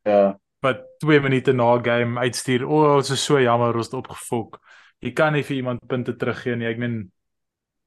Ja. 0.05 0.35
wat 0.63 0.81
2 1.01 1.21
minute 1.21 1.53
na 1.53 1.79
game 1.83 2.21
uitstuur. 2.21 2.65
O, 2.65 2.97
oh, 2.97 2.97
dit 3.01 3.11
is 3.11 3.25
so 3.25 3.39
jammer 3.41 3.77
ons 3.77 3.87
het 3.87 3.95
opgefok. 3.95 4.61
Jy 5.01 5.13
kan 5.13 5.33
nie 5.33 5.43
vir 5.43 5.57
iemand 5.57 5.87
punte 5.89 6.17
teruggee 6.17 6.57
nie. 6.57 6.67
Ek 6.67 6.79
meen 6.79 7.11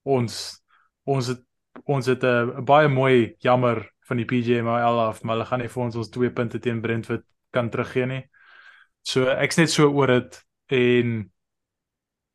ons 0.05 0.61
ons 1.05 1.27
het 1.27 1.41
ons 1.85 2.05
het 2.05 2.23
'n 2.23 2.65
baie 2.65 2.87
mooi 2.87 3.35
jammer 3.39 3.89
van 4.07 4.21
die 4.21 4.25
PGMOL 4.25 4.99
af, 5.03 5.23
maar 5.23 5.35
hulle 5.35 5.47
gaan 5.49 5.63
nie 5.63 5.71
vir 5.71 5.83
ons 5.83 5.95
ons 5.99 6.11
2 6.13 6.31
punte 6.35 6.59
teen 6.63 6.81
Brentford 6.81 7.25
kan 7.55 7.69
teruggee 7.69 8.07
nie. 8.09 8.23
So 9.07 9.27
ek's 9.31 9.59
net 9.59 9.71
so 9.71 9.89
oor 9.91 10.11
dit 10.13 10.39
en 10.77 11.17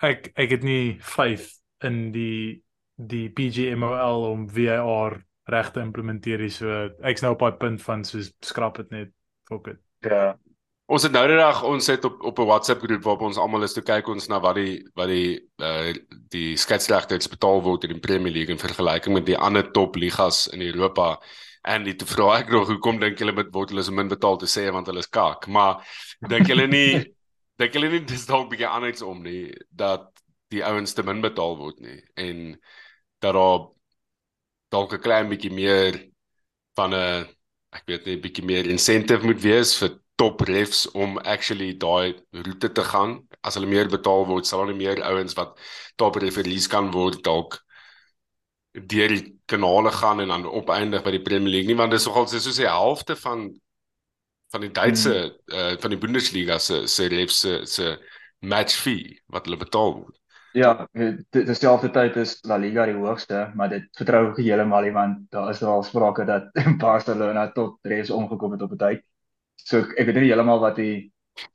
ek 0.02 0.32
ek 0.36 0.56
het 0.56 0.62
nie 0.66 0.98
faith 1.00 1.48
in 1.84 2.10
die 2.14 2.62
die 2.96 3.28
PGMOL 3.34 4.28
om 4.30 4.46
VAR 4.52 5.18
reg 5.50 5.72
te 5.72 5.82
implementeer 5.82 6.44
nie. 6.44 6.52
So 6.52 6.88
ek's 7.02 7.24
nou 7.24 7.34
op 7.34 7.42
daai 7.44 7.58
punt 7.60 7.82
van 7.82 8.04
soos 8.06 8.32
skrap 8.44 8.78
dit 8.80 8.90
net. 8.94 9.12
Fuck 9.48 9.74
it. 9.74 9.82
Ja. 10.06 10.32
Ons 10.92 11.06
het 11.06 11.14
nou 11.14 11.22
die 11.30 11.38
dag 11.38 11.62
ons 11.64 11.86
het 11.88 12.04
op 12.04 12.22
op 12.22 12.38
'n 12.38 12.46
WhatsApp 12.46 12.82
groep 12.82 13.02
waarop 13.02 13.22
ons 13.28 13.38
almal 13.38 13.62
is 13.62 13.72
toe 13.72 13.82
kyk 13.82 14.08
ons 14.08 14.28
na 14.28 14.40
wat 14.40 14.54
die 14.54 14.82
wat 14.94 15.08
die 15.08 15.40
uh, 15.62 15.94
die 16.28 16.56
skeieregters 16.56 17.28
betaal 17.28 17.62
word 17.62 17.84
in 17.84 17.94
die 17.96 18.00
Premier 18.00 18.32
League 18.32 18.52
in 18.52 18.58
vergelyking 18.58 19.14
met 19.14 19.26
die 19.26 19.38
ander 19.38 19.70
top 19.70 19.96
ligas 19.96 20.48
in 20.48 20.60
Europa. 20.60 21.20
En 21.62 21.84
dit 21.86 22.02
vra 22.02 22.38
ek 22.40 22.50
nog 22.50 22.70
hoekom 22.72 22.98
dink 22.98 23.20
julle 23.22 23.34
met 23.36 23.52
word 23.54 23.70
hulle 23.70 23.84
so 23.86 23.94
min 23.94 24.10
betaal 24.10 24.38
te 24.40 24.48
sê 24.50 24.66
want 24.74 24.88
hulle 24.90 25.02
is 25.04 25.10
kak. 25.10 25.46
Maar 25.46 25.82
dink 26.28 26.50
julle 26.50 26.66
nie 26.66 27.02
dink 27.60 27.76
julle 27.76 27.90
nie 27.92 28.02
dis 28.08 28.26
dalk 28.26 28.50
bietjie 28.50 28.70
anders 28.70 29.04
om 29.06 29.22
nie 29.22 29.52
dat 29.70 30.08
die 30.52 30.64
ouens 30.66 30.94
te 30.94 31.04
min 31.06 31.22
betaal 31.22 31.56
word 31.60 31.78
nie 31.80 32.00
en 32.20 32.40
dat 33.22 33.36
daar 33.38 33.68
dalk 34.74 34.94
'n 34.96 35.04
klein 35.04 35.28
bietjie 35.30 35.52
meer 35.52 36.00
van 36.76 36.94
'n 36.94 37.28
ek 37.72 37.84
weet 37.86 38.06
nie 38.06 38.16
'n 38.16 38.24
bietjie 38.24 38.44
meer 38.44 38.66
incentive 38.66 39.24
moet 39.24 39.42
wees 39.42 39.76
vir 39.78 39.98
top 40.16 40.40
refs 40.40 40.86
om 40.92 41.18
actually 41.18 41.72
daai 41.74 42.14
roete 42.30 42.72
te 42.72 42.84
gaan. 42.84 43.22
As 43.42 43.54
hulle 43.54 43.66
meer 43.66 43.88
betaal 43.88 44.26
word, 44.26 44.46
sal 44.46 44.66
daar 44.66 44.76
meer 44.76 45.02
ouens 45.02 45.34
wat 45.34 45.58
top 45.96 46.16
referees 46.16 46.68
kan 46.68 46.90
word 46.92 47.22
dalk 47.24 47.62
deur 48.72 49.12
die 49.12 49.38
kanale 49.46 49.90
gaan 49.92 50.20
en 50.20 50.28
dan 50.32 50.46
opeindig 50.48 51.02
by 51.04 51.10
die 51.10 51.22
Premier 51.22 51.52
League 51.52 51.68
nie 51.68 51.76
want 51.76 51.92
dis 51.92 52.06
nogal 52.08 52.26
soos 52.30 52.56
die 52.56 52.68
helfte 52.68 53.16
van 53.16 53.50
van 54.52 54.64
die 54.64 54.72
Duitse 54.72 55.12
mm. 55.12 55.54
uh, 55.56 55.76
van 55.80 55.92
die 55.92 56.00
Bundesliga 56.00 56.58
se 56.58 56.86
se 56.86 57.08
refs 57.08 57.40
se 57.40 57.60
se 57.66 57.96
match 58.40 58.76
fee 58.80 59.20
wat 59.32 59.46
hulle 59.46 59.60
betaal 59.60 59.94
word. 60.00 60.18
Ja, 60.52 60.86
dit 60.92 61.46
dieselfde 61.48 61.88
tyd 61.92 62.16
is 62.20 62.34
La 62.44 62.58
Liga 62.60 62.84
die 62.84 62.96
hoogste, 62.96 63.46
maar 63.56 63.70
dit 63.72 63.86
vertrou 63.96 64.26
ek 64.30 64.40
heeltemal 64.42 64.84
nie 64.84 64.92
want 64.92 65.22
daar 65.32 65.48
is 65.52 65.62
al 65.64 65.84
sprake 65.86 66.26
dat 66.28 66.50
Barcelona 66.84 67.46
tot 67.56 67.78
refs 67.88 68.12
omgekom 68.12 68.56
het 68.56 68.62
op 68.62 68.72
'n 68.76 68.82
tyd. 68.84 69.04
So 69.56 69.80
ek, 69.80 69.96
ek 69.96 70.06
weet 70.06 70.20
nie 70.20 70.28
heeltemal 70.28 70.60
wat 70.60 70.76
die 70.76 71.11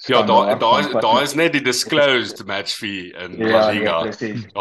Ja, 0.08 0.24
daar 0.24 0.60
daar 0.60 0.80
is 0.80 0.92
daar 0.92 1.22
is 1.22 1.34
net 1.34 1.52
die 1.52 1.62
disclosed 1.62 2.46
match 2.46 2.76
fee 2.76 3.14
in 3.14 3.38
ja, 3.38 3.48
La 3.48 3.70
Liga. 3.70 3.84
Ja, 3.84 4.02
presies. 4.02 4.46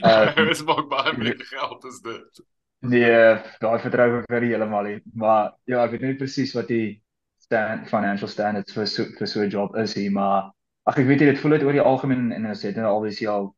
Daai 0.00 0.50
is 0.54 0.62
maar 0.64 0.86
baie 0.86 1.16
meer 1.18 1.44
geld 1.50 1.84
as 1.84 2.00
dit. 2.00 2.42
Nee, 2.78 3.38
daar 3.58 3.80
vertrou 3.80 4.08
ek 4.18 4.28
vir 4.30 4.46
heeltemal 4.46 4.88
nie, 4.88 5.00
maar 5.14 5.52
ja, 5.70 5.84
ek 5.84 5.94
weet 5.94 6.06
nie 6.06 6.18
presies 6.18 6.54
wat 6.56 6.70
die 6.70 7.02
stand 7.42 7.86
financial 7.90 8.30
standards 8.30 8.74
vir 8.74 8.88
so 8.90 9.06
vir 9.18 9.30
so 9.30 9.42
'n 9.42 9.50
job 9.50 9.76
is 9.78 9.94
hier, 9.94 10.10
maar 10.10 10.50
ag 10.90 10.98
ek 10.98 11.06
weet 11.06 11.22
jy 11.22 11.28
dit 11.30 11.42
voel 11.42 11.58
dit 11.58 11.66
oor 11.66 11.78
die 11.78 11.88
algemeen 11.92 12.32
en 12.32 12.46
ons 12.50 12.62
het 12.66 12.76
nou 12.76 12.88
alwees 12.90 13.20
al 13.26 13.52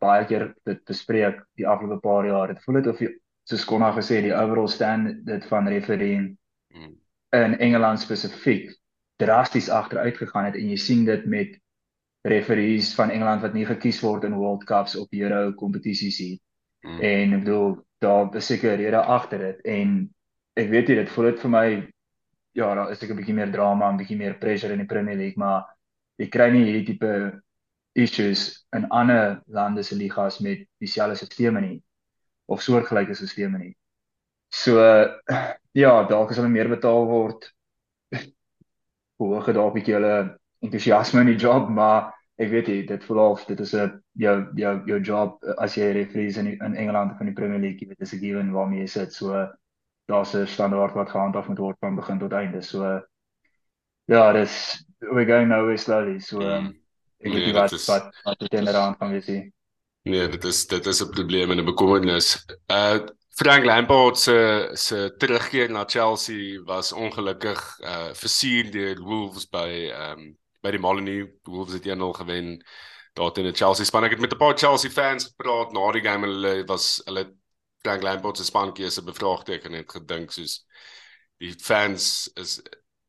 baie 0.00 0.24
keer 0.28 0.50
dit 0.64 0.84
bespreek 0.88 1.40
die 1.56 1.68
afgelope 1.68 2.00
paar 2.00 2.26
jaar. 2.26 2.52
Dit 2.52 2.64
voel 2.64 2.80
dit 2.80 2.92
of 2.92 3.00
jy 3.00 3.12
soos 3.48 3.64
Konna 3.64 3.92
gesê 3.96 4.20
die 4.24 4.34
overall 4.34 4.68
standard 4.68 5.44
van 5.48 5.68
refereeing 5.68 6.36
hmm. 6.74 6.96
in 7.36 7.58
Engeland 7.58 8.00
spesifiek 8.00 8.72
drasties 9.16 9.70
agteruit 9.72 10.16
gegaan 10.16 10.50
het 10.50 10.58
en 10.58 10.68
jy 10.70 10.76
sien 10.76 11.04
dit 11.04 11.24
met 11.26 11.56
referees 12.26 12.94
van 12.94 13.10
Engeland 13.10 13.42
wat 13.42 13.54
nie 13.54 13.66
gekies 13.66 14.00
word 14.02 14.24
in 14.24 14.34
World 14.34 14.64
Cups 14.64 14.96
op 14.96 15.12
Euro 15.14 15.52
kompetisies 15.52 16.18
nie. 16.20 16.40
Hmm. 16.82 17.00
En 17.00 17.36
ek 17.38 17.44
bedoel 17.44 17.76
daar 18.02 18.34
is 18.36 18.46
seker 18.46 18.76
rede 18.76 19.00
agter 19.00 19.38
dit 19.38 19.62
en 19.78 19.94
ek 20.56 20.68
weet 20.72 20.90
jy 20.90 20.98
dit 21.00 21.12
voel 21.14 21.30
dit 21.30 21.40
vir 21.44 21.52
my 21.52 21.66
ja, 22.56 22.74
daar 22.74 22.90
is 22.90 23.02
ek 23.02 23.10
'n 23.10 23.16
bietjie 23.16 23.34
meer 23.36 23.52
drama, 23.52 23.90
'n 23.90 23.98
bietjie 24.00 24.16
meer 24.16 24.38
pressure 24.40 24.72
in 24.72 24.80
die 24.80 24.88
Premier 24.88 25.16
League, 25.16 25.36
maar 25.36 25.66
jy 26.18 26.28
kry 26.28 26.50
nie 26.50 26.64
hierdie 26.64 26.86
tipe 26.86 27.42
issues 27.94 28.66
in 28.76 28.88
ander 28.90 29.42
lande 29.46 29.82
se 29.82 29.96
ligas 29.96 30.40
met 30.40 30.66
dieselfde 30.80 31.16
stelsels 31.16 31.60
nie 31.60 31.82
of 32.46 32.62
soortgelyke 32.62 33.14
stelsels 33.14 33.52
nie. 33.58 33.76
So 34.48 34.80
ja, 35.82 35.92
dalk 36.08 36.30
as 36.30 36.36
hulle 36.36 36.48
meer 36.48 36.68
betaal 36.68 37.06
word, 37.06 37.52
hoog 39.18 39.52
dalk 39.52 39.72
'n 39.74 39.78
bietjie 39.78 39.94
hulle 39.94 40.38
entoesiasme 40.62 41.20
in 41.20 41.32
die 41.32 41.40
job, 41.40 41.68
maar 41.68 42.12
ek 42.38 42.50
weet 42.50 42.68
jy, 42.68 42.86
dit 42.86 43.04
voel 43.04 43.18
of 43.18 43.44
dit 43.48 43.60
is 43.60 43.74
'n 43.74 44.00
jou 44.12 44.36
jou 44.54 44.74
jou 44.86 45.00
job 45.00 45.38
as 45.58 45.76
jy 45.76 45.92
referees 45.92 46.36
in 46.36 46.46
in 46.46 46.74
Engeland 46.74 47.16
van 47.16 47.26
die 47.26 47.34
Premier 47.34 47.60
League, 47.60 47.80
jy 47.80 47.88
weet 47.88 47.98
dis 47.98 48.12
'n 48.12 48.20
given 48.20 48.52
waarmee 48.52 48.80
jy 48.80 48.86
sit. 48.86 49.12
So 49.12 49.48
daar's 50.08 50.34
'n 50.34 50.46
standaard 50.46 50.94
wat 50.94 51.10
gehandhaaf 51.10 51.48
moet 51.48 51.58
word 51.58 51.76
van 51.80 51.96
begin 51.96 52.18
tot 52.18 52.32
einde. 52.32 52.62
So 52.62 53.02
ja, 54.06 54.32
dis 54.32 54.84
we 55.00 55.24
going 55.24 55.48
now 55.48 55.70
is 55.70 55.82
slowly. 55.82 56.18
So 56.18 56.40
um, 56.40 56.74
ek 57.20 57.32
weet 57.32 57.46
nie 57.46 57.54
wat 57.54 57.72
is, 57.72 57.86
wat 57.86 58.10
wat 58.24 58.38
dit 58.38 58.54
inderdaad 58.54 58.98
kan 58.98 59.10
wees 59.10 59.26
nie. 59.26 59.52
Nee, 60.06 60.28
dit 60.28 60.44
is 60.44 60.66
dit 60.66 60.86
is 60.86 61.02
'n 61.02 61.10
probleem 61.10 61.50
en 61.50 61.58
'n 61.58 61.64
bekommernis. 61.64 62.46
Uh 62.70 63.06
Frank 63.36 63.64
Lampard 63.64 64.16
se 64.16 64.70
se 64.74 65.10
terugkeer 65.18 65.68
na 65.70 65.84
Chelsea 65.84 66.62
was 66.64 66.92
ongelukkig 66.92 67.78
uh 67.84 68.14
versier 68.16 68.70
deur 68.72 69.02
Wolves 69.04 69.44
by 69.44 69.92
um 69.92 70.38
by 70.64 70.70
die 70.72 70.80
Molyneux 70.80 71.28
Wolves 71.44 71.74
het 71.76 71.84
1-0 71.84 72.16
gewen 72.16 72.64
daar 73.12 73.32
teen 73.32 73.44
die 73.44 73.52
Chelsea 73.52 73.84
span. 73.84 74.04
Ek 74.04 74.16
het 74.16 74.20
met 74.24 74.32
'n 74.32 74.40
paar 74.40 74.56
Chelsea 74.56 74.90
fans 74.90 75.28
gepraat 75.28 75.72
na 75.72 75.92
die 75.92 76.00
game 76.00 76.26
en 76.26 76.32
hulle 76.32 76.64
was 76.64 77.02
hulle 77.04 77.26
Frank 77.84 78.02
Lampard 78.02 78.36
se 78.36 78.44
spankie 78.44 78.86
is 78.86 78.96
'n 78.98 79.04
bevraagteken 79.04 79.72
het 79.72 79.92
gedink 79.92 80.32
soos 80.32 80.64
die 81.38 81.52
fans 81.60 82.30
is 82.36 82.62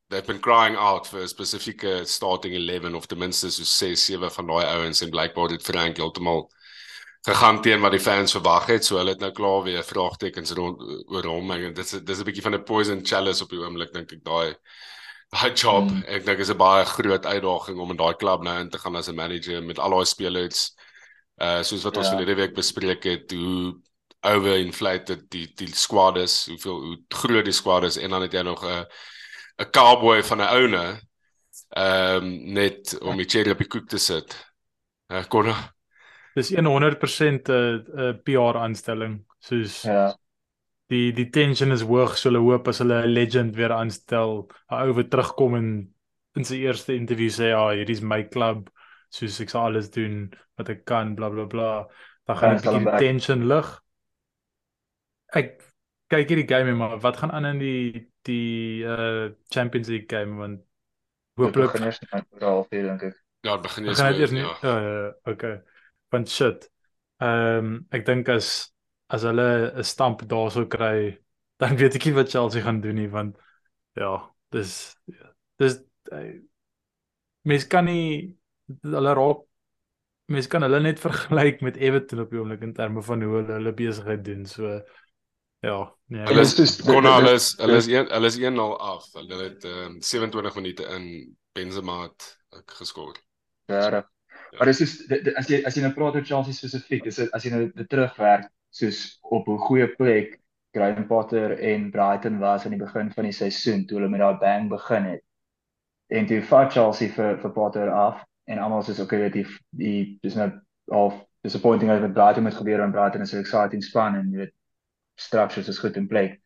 they've 0.09 0.27
been 0.27 0.43
crying 0.43 0.75
out 0.75 1.07
for 1.07 1.21
a 1.21 1.27
specific 1.27 1.85
starting 2.03 2.53
11 2.53 2.95
of 2.95 3.07
ten 3.07 3.17
minste 3.17 3.51
so 3.51 3.63
6 3.63 4.05
7 4.05 4.31
van 4.31 4.47
daai 4.47 4.65
ouens 4.65 5.01
en 5.01 5.09
blykbaar 5.09 5.49
het 5.49 5.63
Frank 5.63 5.97
heeltemal 5.97 6.51
gegaan 7.25 7.61
teen 7.61 7.81
wat 7.81 7.91
die 7.91 7.99
fans 7.99 8.31
verwag 8.31 8.67
het. 8.67 8.85
So 8.85 8.97
hulle 8.97 9.15
het 9.15 9.19
nou 9.23 9.31
klaar 9.31 9.63
weer 9.63 9.83
vraagtekens 9.83 10.51
rond 10.51 10.81
oor 11.07 11.23
hom. 11.23 11.51
Ek 11.51 11.75
dit 11.75 11.85
is 11.85 12.03
dis 12.03 12.19
'n 12.19 12.23
bietjie 12.23 12.43
van 12.43 12.55
'n 12.55 12.63
poison 12.63 13.05
chalice 13.05 13.43
op 13.43 13.49
die 13.49 13.59
oomblik 13.59 13.93
dink 13.93 14.11
ek 14.11 14.23
daai 14.23 14.55
daai 15.31 15.53
job 15.53 15.89
mm. 15.91 16.03
ek 16.07 16.25
dink 16.25 16.39
is 16.39 16.49
'n 16.49 16.57
baie 16.57 16.85
groot 16.85 17.25
uitdaging 17.25 17.79
om 17.79 17.91
in 17.91 17.97
daai 17.97 18.15
klub 18.15 18.43
nou 18.43 18.59
in 18.59 18.69
te 18.69 18.79
gaan 18.79 18.95
as 18.95 19.09
'n 19.09 19.15
manager 19.15 19.63
met 19.63 19.79
al 19.79 19.89
daai 19.89 20.05
spelers 20.05 20.75
uh 21.41 21.61
soos 21.63 21.83
wat 21.83 21.97
ons 21.97 22.07
ja. 22.07 22.15
verlede 22.15 22.35
week 22.35 22.55
bespreek 22.55 23.03
het 23.03 23.31
hoe 23.31 23.75
overinflated 24.21 25.29
die 25.29 25.47
die 25.55 25.75
squad 25.75 26.17
is 26.17 26.45
hoeveel 26.47 26.79
hoe 26.81 26.97
groot 27.09 27.45
die 27.45 27.53
squad 27.53 27.83
is 27.83 27.97
en 27.97 28.09
dan 28.09 28.21
het 28.21 28.33
jy 28.33 28.41
nog 28.41 28.63
'n 28.63 28.85
'n 29.57 29.71
cowboy 29.71 30.23
van 30.23 30.41
'n 30.41 30.53
owner 30.63 31.01
ehm 31.69 32.23
um, 32.23 32.53
net 32.53 32.97
om 33.01 33.17
die 33.17 33.27
cherry 33.27 33.51
op 33.51 33.57
die 33.57 33.67
koek 33.67 33.87
te 33.89 33.97
sit. 33.97 34.35
Uh, 35.11 35.23
kon 35.27 35.53
Dis 36.37 36.53
100% 36.53 37.49
'n 37.49 37.57
uh, 37.57 38.05
uh, 38.05 38.13
PR 38.23 38.61
aanstelling 38.61 39.19
soos 39.41 39.81
ja 39.89 40.13
die 40.91 41.11
die 41.11 41.27
tension 41.33 41.73
is 41.75 41.83
hoog 41.87 42.15
so 42.15 42.29
hulle 42.29 42.41
hoop 42.43 42.67
as 42.71 42.79
hulle 42.83 43.01
'n 43.03 43.13
legend 43.13 43.55
weer 43.59 43.73
aanstel, 43.75 44.47
'n 44.71 44.81
ou 44.87 44.95
wat 44.99 45.09
terugkom 45.11 45.55
en 45.59 45.69
in 46.37 46.45
sy 46.45 46.61
eerste 46.63 46.95
onderhoud 46.95 47.33
sê 47.37 47.51
ja, 47.51 47.63
hierdie 47.73 47.97
is 47.97 48.01
my 48.01 48.21
klub, 48.23 48.69
soos 49.11 49.39
ek 49.43 49.51
sal 49.51 49.67
alles 49.67 49.89
doen 49.91 50.29
wat 50.59 50.69
ek 50.69 50.85
kan, 50.85 51.15
bla 51.15 51.29
bla 51.33 51.45
bla. 51.45 51.71
Dan 52.27 52.37
gaan 52.37 52.57
dit 52.57 52.69
die 52.71 52.97
tension 53.01 53.47
lig. 53.51 53.67
Ek 55.35 55.57
kyk 56.11 56.29
hierdie 56.31 56.47
game 56.47 56.75
maar 56.79 56.99
wat 57.03 57.19
gaan 57.19 57.31
aan 57.35 57.51
in 57.51 57.59
die 57.59 58.07
die 58.27 58.83
uh 58.87 59.31
Champions 59.51 59.89
League 59.91 60.07
game 60.07 60.39
want 60.39 60.63
hooplik 61.35 61.75
gaan 61.75 61.89
eers 61.89 61.99
net 61.99 62.27
oor 62.31 62.47
half 62.47 62.71
uur 62.71 62.91
dink 62.91 63.03
ek. 63.11 63.17
Ja, 63.43 63.57
begin 63.59 63.85
eers. 63.87 63.99
Ja, 63.99 64.11
ja, 64.61 64.77
ja, 64.79 65.11
okay. 65.25 65.59
Want 66.13 66.29
shit. 66.29 66.69
Ehm 67.19 67.65
um, 67.65 67.87
ek 67.91 68.05
dink 68.05 68.29
as 68.29 68.71
as 69.09 69.23
hulle 69.23 69.71
'n 69.75 69.83
stamp 69.83 70.23
daarso 70.29 70.67
kry, 70.67 71.17
dan 71.61 71.77
weet 71.77 71.95
ek 71.97 72.05
nie 72.05 72.17
wat 72.17 72.31
Chelsea 72.31 72.61
gaan 72.61 72.81
doen 72.81 72.99
nie 72.99 73.09
want 73.09 73.37
ja, 73.97 74.13
dis 74.53 74.95
dis 75.57 75.79
eh, 76.13 76.37
mens 77.49 77.65
kan 77.71 77.87
nie 77.89 78.37
hulle 78.83 79.13
raak 79.17 79.43
mens 80.27 80.49
kan 80.51 80.65
hulle 80.67 80.79
net 80.83 81.01
vergelyk 81.07 81.63
met 81.65 81.79
Everton 81.79 82.23
op 82.25 82.31
die 82.31 82.39
oomblik 82.41 82.65
in 82.67 82.75
terme 82.77 83.03
van 83.03 83.23
hoe 83.23 83.39
hulle 83.39 83.59
hulle 83.59 83.73
besigheid 83.73 84.25
doen. 84.25 84.45
So 84.45 84.81
ja, 85.65 85.77
nee. 86.13 86.25
Hulle 86.27 86.43
is 86.43 86.75
kon 86.83 87.07
alles 87.09 87.53
hulle 87.61 87.79
is 87.81 87.87
een 87.91 88.11
hulle 88.11 88.31
is 88.33 88.39
1-0 88.41 88.67
af. 88.91 89.07
Hulle 89.15 89.39
het 89.43 89.65
um, 89.65 90.01
27 90.01 90.59
minute 90.59 90.89
in 90.97 91.07
Benzema 91.57 92.01
het 92.03 92.27
geskor. 92.77 93.15
Ja. 93.65 94.03
Ja. 94.51 94.57
Maar 94.57 94.65
dis 94.65 94.81
is 94.81 94.93
as 95.35 95.47
jy 95.51 95.61
as 95.65 95.75
jy 95.75 95.81
nou 95.81 95.93
praat 95.93 96.15
oor 96.15 96.25
Chelsea 96.25 96.53
spesifiek, 96.53 97.05
is 97.05 97.19
as 97.19 97.43
jy 97.43 97.51
nou 97.51 97.71
dit 97.75 97.89
terugwerk 97.89 98.49
soos 98.69 99.19
op 99.23 99.47
'n 99.47 99.57
goeie 99.67 99.87
plek 99.87 100.39
Graham 100.73 101.07
Potter 101.07 101.59
en 101.59 101.91
Brighton 101.91 102.39
was 102.39 102.65
aan 102.65 102.75
die 102.75 102.83
begin 102.83 103.11
van 103.11 103.23
die 103.23 103.33
seisoen 103.33 103.85
toe 103.85 103.97
hulle 103.97 104.09
met 104.09 104.19
daai 104.19 104.37
bang 104.37 104.69
begin 104.69 105.03
het. 105.03 105.23
En 106.07 106.25
toe 106.25 106.41
vat 106.41 106.71
Chelsea 106.71 107.09
vir 107.09 107.37
vir 107.41 107.51
Potter 107.51 107.89
af 107.89 108.23
en 108.45 108.59
almal 108.59 108.83
sê 108.83 108.95
okay 109.01 109.19
dat 109.25 109.33
die 109.33 109.45
die 109.69 110.19
dis 110.23 110.35
nou 110.35 110.51
of 110.85 111.15
disappointing 111.43 111.91
as 111.91 112.01
met 112.01 112.13
Brighton 112.13 112.45
het 112.45 112.59
gebeur 112.59 112.83
en 112.83 112.91
Brighton 112.91 113.21
is 113.21 113.33
'n 113.33 113.39
exciting 113.39 113.83
span 113.83 114.15
en 114.15 114.31
jy 114.31 114.37
weet 114.37 114.53
structures 115.15 115.67
is 115.67 115.79
goed 115.79 115.97
in 115.97 116.07
plek. 116.07 116.39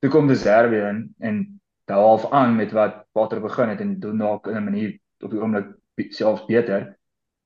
Toe 0.00 0.10
kom 0.10 0.26
die 0.26 0.36
Serbië 0.36 0.88
in 0.90 1.14
en 1.18 1.60
daar 1.86 2.02
half 2.02 2.30
aan 2.30 2.56
met 2.56 2.72
wat 2.72 3.04
Potter 3.12 3.40
begin 3.40 3.68
het 3.68 3.80
en 3.80 4.00
doen 4.00 4.16
nog 4.16 4.46
in 4.46 4.56
'n 4.56 4.64
manier 4.64 4.98
op 5.20 5.30
die 5.30 5.40
oomblik 5.40 5.66
selfs 6.10 6.44
beter. 6.46 6.95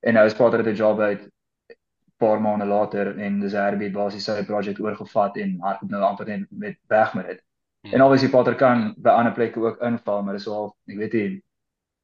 En 0.01 0.15
nou 0.15 0.27
is 0.27 0.35
Potter 0.35 0.59
het 0.59 0.69
'n 0.69 0.77
job 0.77 1.01
uit 1.01 1.29
paar 2.21 2.41
maande 2.41 2.65
later 2.65 3.19
en 3.19 3.41
dis 3.41 3.53
Herbie 3.53 3.91
basies 3.91 4.25
sy 4.25 4.43
projek 4.45 4.81
oorgevat 4.81 5.37
en 5.37 5.57
hardop 5.65 5.91
nou 5.91 6.03
amper 6.03 6.27
net 6.27 6.47
met 6.51 6.77
weg 6.89 7.15
met 7.15 7.27
dit. 7.27 7.43
Hmm. 7.81 7.93
En 7.95 8.03
obviously 8.03 8.29
Potter 8.29 8.55
kan 8.55 8.95
by 8.97 9.15
ander 9.17 9.33
plekke 9.33 9.61
ook 9.61 9.81
inval, 9.81 10.23
maar 10.23 10.37
dis 10.37 10.49
al 10.49 10.77
ek 10.87 10.99
weet 11.01 11.13
nie 11.13 11.43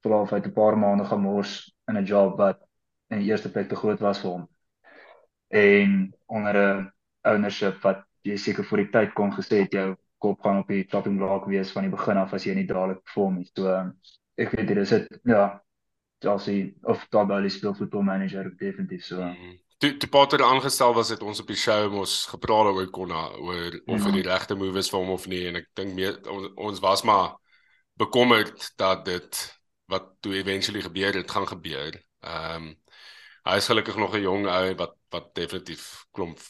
veral 0.05 0.25
of 0.25 0.33
hy 0.33 0.41
'n 0.41 0.53
paar 0.53 0.79
maande 0.79 1.05
gemors 1.05 1.53
in 1.89 1.99
'n 1.99 2.05
job 2.05 2.39
wat 2.39 2.59
in 3.11 3.19
die 3.19 3.29
eerste 3.31 3.51
plek 3.51 3.69
te 3.69 3.77
groot 3.77 4.01
was 4.01 4.21
vir 4.21 4.31
hom. 4.31 4.49
En 5.49 6.15
onder 6.27 6.57
'n 6.57 6.93
ownership 7.23 7.83
wat 7.83 8.05
jy 8.23 8.37
seker 8.37 8.65
vir 8.65 8.85
die 8.85 8.91
tyd 8.91 9.15
kon 9.15 9.33
gesê 9.33 9.63
het 9.65 9.73
jou 9.73 9.97
kop 10.19 10.41
gaan 10.41 10.59
op 10.59 10.69
die 10.69 10.87
chopping 10.89 11.19
block 11.19 11.47
wees 11.47 11.73
van 11.73 11.83
die 11.83 11.93
begin 11.93 12.17
af 12.17 12.33
as 12.33 12.45
jy 12.45 12.55
nie 12.55 12.67
dadelik 12.67 13.03
perform 13.05 13.37
nie. 13.37 13.49
So 13.57 13.93
ek 14.37 14.51
weet 14.51 14.69
dit 14.69 14.77
is 14.77 14.91
dit 14.91 15.21
ja, 15.25 15.61
Chelsea 16.27 16.75
of 16.83 17.07
Tabali 17.15 17.53
speel 17.55 17.75
voetbal 17.79 18.03
manager 18.11 18.51
definitief 18.59 19.07
so. 19.13 19.23
Hmm 19.23 19.55
toe 19.79 19.97
toe 19.97 20.09
Potter 20.09 20.43
aangestel 20.43 20.95
was 20.95 21.09
het 21.13 21.23
ons 21.23 21.41
op 21.43 21.51
die 21.53 21.59
show 21.61 21.91
mos 21.93 22.15
gepraat 22.33 22.73
oor 22.73 22.89
Konna 22.91 23.27
oor 23.37 23.77
of 23.85 24.07
hy 24.07 24.13
ja. 24.13 24.15
die 24.19 24.25
regte 24.29 24.57
move 24.57 24.81
is 24.81 24.89
vir 24.93 25.03
hom 25.03 25.13
of 25.13 25.27
nie 25.29 25.43
en 25.51 25.61
ek 25.61 25.69
dink 25.77 26.31
ons, 26.33 26.49
ons 26.69 26.81
was 26.85 27.05
maar 27.09 27.35
bekommerd 28.01 28.71
dat 28.81 29.05
dit 29.05 29.43
wat 29.93 30.15
toe 30.25 30.35
eventually 30.35 30.83
gebeur 30.83 31.15
het 31.15 31.31
gaan 31.31 31.49
gebeur. 31.49 32.01
Ehm 32.25 32.71
um, 32.71 32.75
hy 33.47 33.61
is 33.61 33.69
gelukkig 33.71 33.95
nog 33.95 34.15
'n 34.17 34.25
jong 34.25 34.49
ou 34.51 34.75
wat 34.81 34.97
wat 35.15 35.29
definitief 35.35 36.07
klomp 36.11 36.41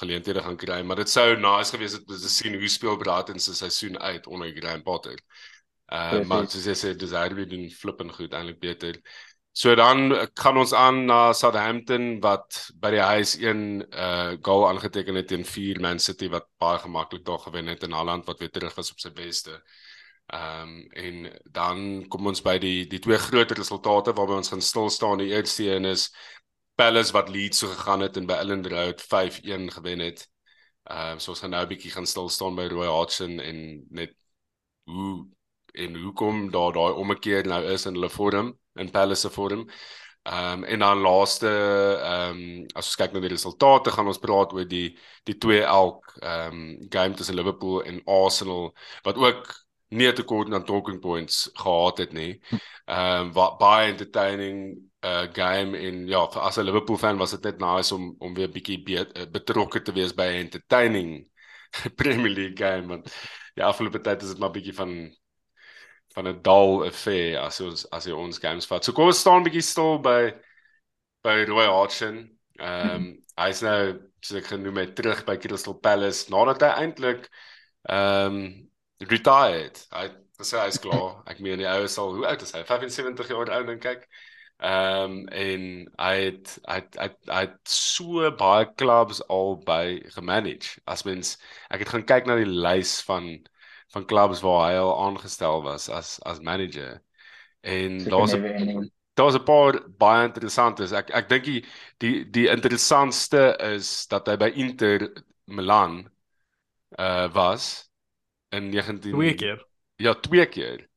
geleenthede 0.00 0.42
gaan 0.42 0.56
kry, 0.56 0.80
maar 0.82 0.96
dit 0.96 1.10
sou 1.10 1.36
nice 1.36 1.70
gewees 1.74 1.92
het 1.92 2.08
om 2.08 2.16
te 2.16 2.28
sien 2.28 2.54
hoe 2.54 2.68
speel 2.68 2.96
Braten 2.96 3.40
se 3.40 3.54
seisoen 3.54 3.98
uit 3.98 4.26
onder 4.26 4.52
Graham 4.56 4.82
Potter. 4.82 5.18
Uh, 5.86 6.24
maar 6.26 6.48
soos 6.50 6.66
jy 6.66 6.74
sê, 6.74 6.94
dis 6.98 7.14
hy 7.14 7.28
doen 7.46 7.68
flippend 7.70 8.12
goed 8.16 8.32
eintlik 8.34 8.58
beter. 8.60 8.98
So 9.56 9.74
dan 9.74 10.10
gaan 10.36 10.58
ons 10.60 10.72
aan 10.76 11.06
na 11.08 11.32
Southampton 11.32 12.18
wat 12.20 12.58
by 12.76 12.90
die 12.92 13.00
huis 13.00 13.36
een 13.40 13.80
uh 13.88 14.34
goal 14.44 14.66
aangeteken 14.68 15.16
het 15.16 15.30
teen 15.30 15.46
4 15.48 15.80
Man 15.80 15.98
City 15.98 16.28
wat 16.28 16.44
baie 16.60 16.78
gemaklik 16.82 17.24
daar 17.24 17.38
gewen 17.38 17.66
het 17.72 17.86
in 17.86 17.94
Holland 17.96 18.26
wat 18.26 18.38
weer 18.38 18.50
terug 18.50 18.74
was 18.76 18.90
op 18.92 19.00
sy 19.00 19.12
beste. 19.16 19.54
Ehm 20.26 20.60
um, 20.62 20.90
en 20.92 21.30
dan 21.52 21.78
kom 22.08 22.26
ons 22.26 22.42
by 22.42 22.58
die 22.58 22.86
die 22.90 23.00
twee 23.00 23.16
groot 23.16 23.50
resultate 23.56 24.12
waarby 24.12 24.36
ons 24.42 24.52
gaan 24.52 24.60
stil 24.60 24.90
staan. 24.90 25.22
Die 25.22 25.32
eerste 25.32 25.70
een 25.70 25.88
is 25.88 26.10
Palace 26.74 27.12
wat 27.16 27.28
Leeds 27.32 27.58
so 27.58 27.68
gegaan 27.72 28.04
het 28.04 28.16
en 28.16 28.26
by 28.26 28.36
Elland 28.42 28.66
Road 28.66 29.00
5-1 29.00 29.70
gewen 29.78 30.04
het. 30.04 30.26
Ehm 30.84 31.12
um, 31.16 31.18
so 31.18 31.30
ons 31.32 31.40
gaan 31.40 31.50
nou 31.56 31.62
'n 31.64 31.68
bietjie 31.68 31.94
gaan 31.96 32.06
stil 32.06 32.28
staan 32.28 32.54
by 32.54 32.68
Roy 32.68 32.86
Hodgson 32.86 33.40
en 33.40 33.86
net 33.88 34.12
hoe 34.84 35.35
en 35.76 35.96
hoekom 36.02 36.50
daar 36.50 36.72
daai 36.72 36.92
ommekeer 36.92 37.46
nou 37.46 37.62
is 37.72 37.86
in 37.86 37.94
hulle 37.98 38.10
vorm 38.10 38.54
in 38.76 38.90
Palace 38.90 39.20
se 39.20 39.30
vorm. 39.30 39.68
Ehm 40.26 40.52
um, 40.52 40.64
en 40.64 40.78
dan 40.78 40.98
laaste 40.98 41.48
ehm 42.02 42.30
um, 42.30 42.64
as 42.74 42.88
ons 42.90 42.96
kyk 42.98 43.12
na 43.12 43.20
die 43.22 43.30
resultate 43.30 43.92
gaan 43.94 44.08
ons 44.10 44.18
praat 44.18 44.52
oor 44.52 44.66
die 44.66 44.88
die 45.28 45.36
twee 45.38 45.62
elk 45.62 46.16
ehm 46.20 46.56
um, 46.56 46.88
game 46.90 47.14
tussen 47.14 47.38
Liverpool 47.38 47.84
en 47.84 48.02
Arsenal 48.04 48.72
wat 49.06 49.20
ook 49.22 49.52
nie 49.94 50.12
te 50.12 50.24
kort 50.26 50.52
aan 50.52 50.64
talking 50.64 50.98
points 51.00 51.50
gehad 51.54 51.98
het 51.98 52.12
nie. 52.12 52.40
Ehm 52.86 53.28
um, 53.28 53.32
wat 53.38 53.58
baie 53.58 53.92
entertaining 53.92 54.74
uh 55.06 55.26
game 55.32 55.78
en 55.78 56.06
ja 56.08 56.24
vir 56.32 56.42
as 56.42 56.58
'n 56.58 56.66
Liverpool 56.66 56.98
fan 56.98 57.18
was 57.18 57.30
dit 57.30 57.44
net 57.44 57.58
nice 57.60 57.94
om 57.94 58.16
om 58.18 58.34
weer 58.34 58.50
bietjie 58.50 58.82
be 58.82 59.26
betrokke 59.30 59.82
te 59.82 59.92
wees 59.92 60.14
by 60.14 60.26
entertaining 60.42 61.28
Premier 62.00 62.32
League 62.32 62.58
game 62.58 62.88
want 62.88 63.14
ja 63.54 63.68
afgelope 63.68 64.00
tyd 64.00 64.22
is 64.22 64.28
dit 64.28 64.38
maar 64.38 64.50
bietjie 64.50 64.74
van 64.74 65.14
van 66.16 66.28
'n 66.28 66.42
dull 66.42 66.86
affair 66.86 67.38
as 67.40 67.60
ons 67.60 67.84
as 67.92 68.06
jy 68.08 68.12
ons 68.16 68.40
games 68.40 68.66
vat. 68.66 68.84
So 68.84 68.92
kom 68.92 69.10
ons 69.12 69.20
staan 69.20 69.42
'n 69.42 69.48
bietjie 69.48 69.62
stil 69.62 69.98
by 70.00 70.32
by 71.26 71.44
Roy 71.44 71.66
Hodgson. 71.68 72.22
Ehm 72.58 72.94
um, 72.94 73.08
hy's 73.36 73.60
nou 73.62 73.80
soos 74.24 74.38
ek 74.40 74.46
genoem 74.52 74.78
het 74.80 74.94
terug 74.96 75.24
by 75.26 75.36
Crystal 75.36 75.76
Palace 75.86 76.30
nadat 76.32 76.62
hy 76.64 76.70
eintlik 76.84 77.28
ehm 77.88 78.38
um, 78.38 78.38
retired. 79.12 79.82
Hy 79.92 80.06
sê 80.44 80.62
hy's 80.62 80.80
klaar. 80.80 81.20
Ek 81.30 81.42
meen 81.44 81.60
die 81.60 81.68
ou 81.68 81.84
sal 81.88 82.14
hoe 82.16 82.26
oud 82.30 82.42
is 82.42 82.54
hy? 82.56 82.62
75 82.64 83.28
jaar 83.32 83.52
oud 83.58 83.68
dink 83.72 83.84
ek. 83.92 84.08
Ehm 84.64 85.04
um, 85.04 85.28
en 85.28 85.64
hy 86.00 86.14
het 86.22 86.54
hy 86.64 86.78
het, 86.80 86.96
hy, 86.96 87.08
het, 87.10 87.18
hy 87.28 87.42
het 87.44 87.58
so 87.68 88.30
baie 88.40 88.70
clubs 88.80 89.20
al 89.28 89.58
by 89.68 90.00
gemanage. 90.16 90.80
As 90.88 91.04
mens 91.04 91.36
ek 91.68 91.84
het 91.84 91.92
gaan 91.92 92.08
kyk 92.08 92.30
na 92.30 92.38
die 92.40 92.48
lys 92.48 92.96
van 93.04 93.34
van 93.94 94.06
clubs 94.06 94.40
waar 94.40 94.70
hy 94.70 94.76
al 94.78 95.04
aangestel 95.06 95.62
was 95.62 95.88
as 95.88 96.22
as 96.22 96.40
manager. 96.40 97.02
En 97.60 98.04
daar's 98.04 98.34
'n 98.34 98.90
daar's 99.14 99.34
'n 99.34 99.42
paar 99.42 99.82
baie 99.98 100.26
interessantes. 100.26 100.92
Ek 100.92 101.10
ek 101.10 101.28
dink 101.28 101.44
die 101.44 101.64
die 101.98 102.30
die 102.30 102.48
interessantste 102.48 103.56
is 103.74 104.06
dat 104.06 104.26
hy 104.26 104.36
by 104.36 104.50
Inter 104.54 105.12
Milan 105.44 106.10
uh 106.98 107.32
was 107.32 107.90
in 108.50 108.70
19 108.70 109.00
twee 109.00 109.34
keer. 109.34 109.66
Ja, 109.96 110.14
twee 110.14 110.46
keer. 110.46 110.88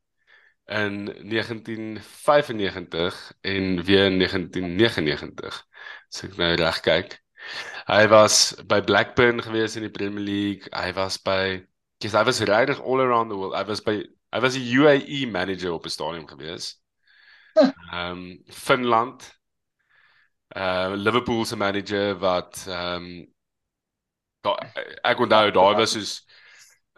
In 0.65 1.05
1995 1.05 3.31
en 3.41 3.83
weer 3.83 4.05
in 4.05 4.17
1999. 4.17 5.67
As 6.11 6.23
ek 6.23 6.37
nou 6.37 6.55
reg 6.55 6.79
kyk. 6.85 7.19
Hy 7.87 8.07
was 8.07 8.53
by 8.67 8.81
Blackburn 8.81 9.41
gewees 9.41 9.75
in 9.75 9.87
die 9.87 9.93
Premier 9.93 10.23
League. 10.23 10.67
Hy 10.75 10.93
was 10.93 11.17
by 11.17 11.65
Kies 11.99 12.15
hy 12.15 12.23
was 12.23 12.39
regtig 12.47 12.79
all 12.79 13.01
around 13.01 13.29
the 13.29 13.37
world. 13.37 13.55
Hy 13.55 13.63
was 13.67 13.81
by 13.81 13.97
hy 14.33 14.39
was 14.39 14.55
'n 14.55 14.63
UAE 14.63 15.25
manager 15.31 15.73
op 15.73 15.85
'n 15.85 15.89
stadium 15.89 16.27
gewees. 16.27 16.75
Ehm 17.57 17.73
um, 17.93 18.43
Finland. 18.47 19.37
Uh 20.55 20.93
Liverpool 20.95 21.45
se 21.45 21.55
manager 21.55 22.17
wat 22.17 22.65
ehm 22.67 23.03
um, 23.03 23.27
ek 25.03 25.19
onthou 25.19 25.51
daai 25.51 25.75
was 25.75 25.91
soos 25.91 26.13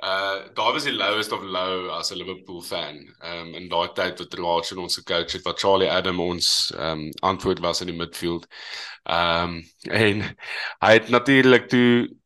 uh 0.03 0.37
daai 0.57 0.71
was 0.73 0.85
die 0.87 0.93
lowest 0.93 1.31
of 1.31 1.41
low 1.41 1.89
as 1.97 2.11
'n 2.11 2.17
Liverpool 2.17 2.61
fan. 2.61 2.95
Ehm 3.21 3.47
um, 3.47 3.53
in 3.55 3.67
daai 3.69 3.89
tyd 3.93 4.19
wat 4.19 4.33
Roach 4.33 4.71
en 4.71 4.77
ons 4.85 5.03
coach 5.03 5.31
het 5.33 5.43
wat 5.45 5.59
Charlie 5.59 5.91
Adam 5.91 6.19
ons 6.19 6.71
ehm 6.77 6.99
um, 6.99 7.11
antwoord 7.21 7.59
was 7.59 7.81
in 7.81 7.87
die 7.87 7.97
midfield. 7.97 8.47
Ehm 9.03 9.43
um, 9.43 9.61
en 10.05 10.23
hy 10.85 10.93
het 10.93 11.09
natuurlik 11.09 11.67
toe 11.67 12.20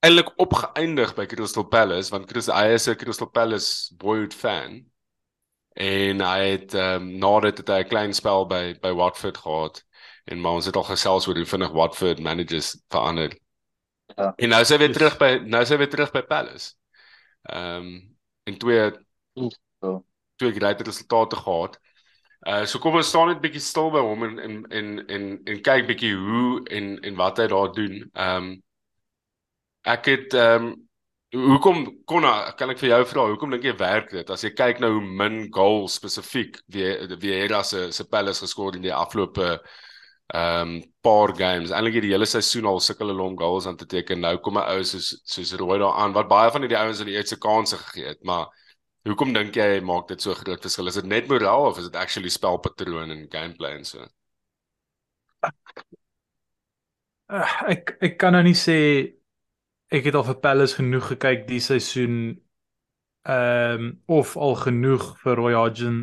eintlik 0.00 0.30
opgeëindig 0.38 1.14
by 1.16 1.26
Crystal 1.26 1.66
Palace 1.66 2.12
want 2.14 2.28
Chris 2.30 2.46
hy 2.52 2.74
is 2.76 2.88
'n 2.88 2.96
Crystal 2.96 3.30
Palace 3.30 3.94
boyhood 3.98 4.34
fan 4.34 4.84
en 5.78 6.20
hy 6.20 6.38
het 6.54 6.74
ehm 6.74 7.02
um, 7.02 7.18
nadat 7.18 7.58
het 7.58 7.68
hy 7.68 7.82
'n 7.82 7.88
klein 7.88 8.14
spel 8.14 8.46
by 8.46 8.74
by 8.82 8.92
Watford 8.92 9.38
gehad 9.38 9.82
en 10.24 10.40
maar 10.40 10.52
ons 10.52 10.66
het 10.66 10.76
al 10.76 10.84
gesels 10.84 11.26
oor 11.26 11.36
hoe 11.36 11.46
vinnig 11.46 11.72
Watford 11.72 12.18
managers 12.20 12.76
verander. 12.88 13.38
Ja. 14.16 14.32
En 14.36 14.48
nou 14.48 14.60
is 14.60 14.68
hy 14.68 14.78
weer 14.78 14.92
terug 14.92 15.16
by 15.18 15.30
nou 15.44 15.62
is 15.62 15.68
hy 15.68 15.76
weer 15.76 15.90
terug 15.90 16.12
by 16.12 16.22
Palace. 16.22 16.74
Ehm 17.42 17.86
um, 17.86 18.16
en 18.44 18.58
twee 18.58 18.90
so. 19.80 20.04
twee 20.36 20.52
groot 20.52 20.80
resultate 20.80 21.36
gehad. 21.36 21.78
Uh 22.46 22.64
so 22.66 22.78
kom 22.78 22.94
ons 22.94 23.08
staan 23.08 23.28
net 23.28 23.40
bietjie 23.40 23.60
stil 23.60 23.90
by 23.90 24.00
hom 24.00 24.22
en 24.24 24.38
en 24.38 24.64
en 24.70 25.06
en, 25.06 25.40
en 25.44 25.60
kyk 25.60 25.86
bietjie 25.86 26.14
hoe 26.14 26.62
en 26.70 26.98
en 27.00 27.14
wat 27.14 27.38
hy 27.38 27.46
daar 27.46 27.72
doen. 27.72 28.10
Ehm 28.12 28.44
um, 28.44 28.62
ek 29.94 30.12
het 30.12 30.36
ehm 30.36 30.68
um, 30.68 30.76
hoekom 31.36 31.82
konna 32.08 32.52
kan 32.56 32.70
ek 32.72 32.78
vir 32.80 32.88
jou 32.88 33.02
vra 33.10 33.26
hoekom 33.28 33.50
dink 33.52 33.66
jy 33.68 33.74
werk 33.76 34.08
dit? 34.14 34.30
As 34.32 34.44
jy 34.44 34.54
kyk 34.56 34.78
nou 34.80 34.94
hoe 34.94 35.04
min 35.04 35.42
goals 35.52 35.98
spesifiek 36.00 36.56
wie 36.72 36.86
wie 37.20 37.34
Hera 37.36 37.62
se 37.62 37.90
se 37.92 38.06
Palace 38.08 38.46
geskor 38.46 38.76
in 38.76 38.86
die 38.86 38.94
afgelope 38.94 39.58
ehm 40.34 40.62
um, 40.62 40.72
paar 41.04 41.32
games 41.36 41.70
eintlik 41.72 42.02
die 42.04 42.12
hele 42.12 42.26
seisoen 42.28 42.68
al 42.68 42.80
sukkel 42.84 43.12
hulle 43.12 43.24
om 43.24 43.36
goals 43.36 43.66
aan 43.66 43.76
te 43.76 43.86
teken. 43.86 44.20
Nou 44.20 44.36
kom 44.38 44.58
'n 44.58 44.68
ou 44.76 44.84
soos 44.84 45.20
soos 45.24 45.52
Roy 45.60 45.78
daar 45.78 46.00
aan 46.00 46.12
wat 46.16 46.28
baie 46.28 46.50
van 46.50 46.64
die 46.68 46.76
ouens 46.76 47.00
in 47.00 47.06
die 47.12 47.16
eerste 47.16 47.38
kanse 47.38 47.76
gegee 47.76 48.08
het 48.08 48.24
maar 48.24 48.48
hoekom 49.08 49.32
dink 49.32 49.56
jy 49.56 49.80
maak 49.80 50.08
dit 50.08 50.20
so 50.22 50.34
groot 50.34 50.62
verskil? 50.62 50.88
Is 50.88 50.94
dit 51.00 51.06
net 51.06 51.28
moraal 51.28 51.68
of 51.70 51.78
is 51.78 51.88
dit 51.88 51.96
actually 51.96 52.28
spelpatroon 52.28 53.10
en 53.10 53.28
gameplay 53.30 53.76
en 53.76 53.84
so? 53.84 54.04
Uh, 57.28 57.44
ek 57.68 57.96
ek 58.00 58.18
kan 58.20 58.32
nou 58.32 58.42
nie 58.42 58.56
sê 58.56 59.17
ek 59.94 60.10
het 60.10 60.18
al 60.18 60.26
vir 60.26 60.38
Palace 60.44 60.78
genoeg 60.78 61.14
gekyk 61.14 61.48
die 61.48 61.62
seisoen 61.64 62.18
ehm 63.28 63.82
um, 63.82 63.88
of 64.06 64.36
al 64.36 64.54
genoeg 64.56 65.10
vir 65.22 65.36
Roy 65.36 65.54
Hodgson 65.56 65.98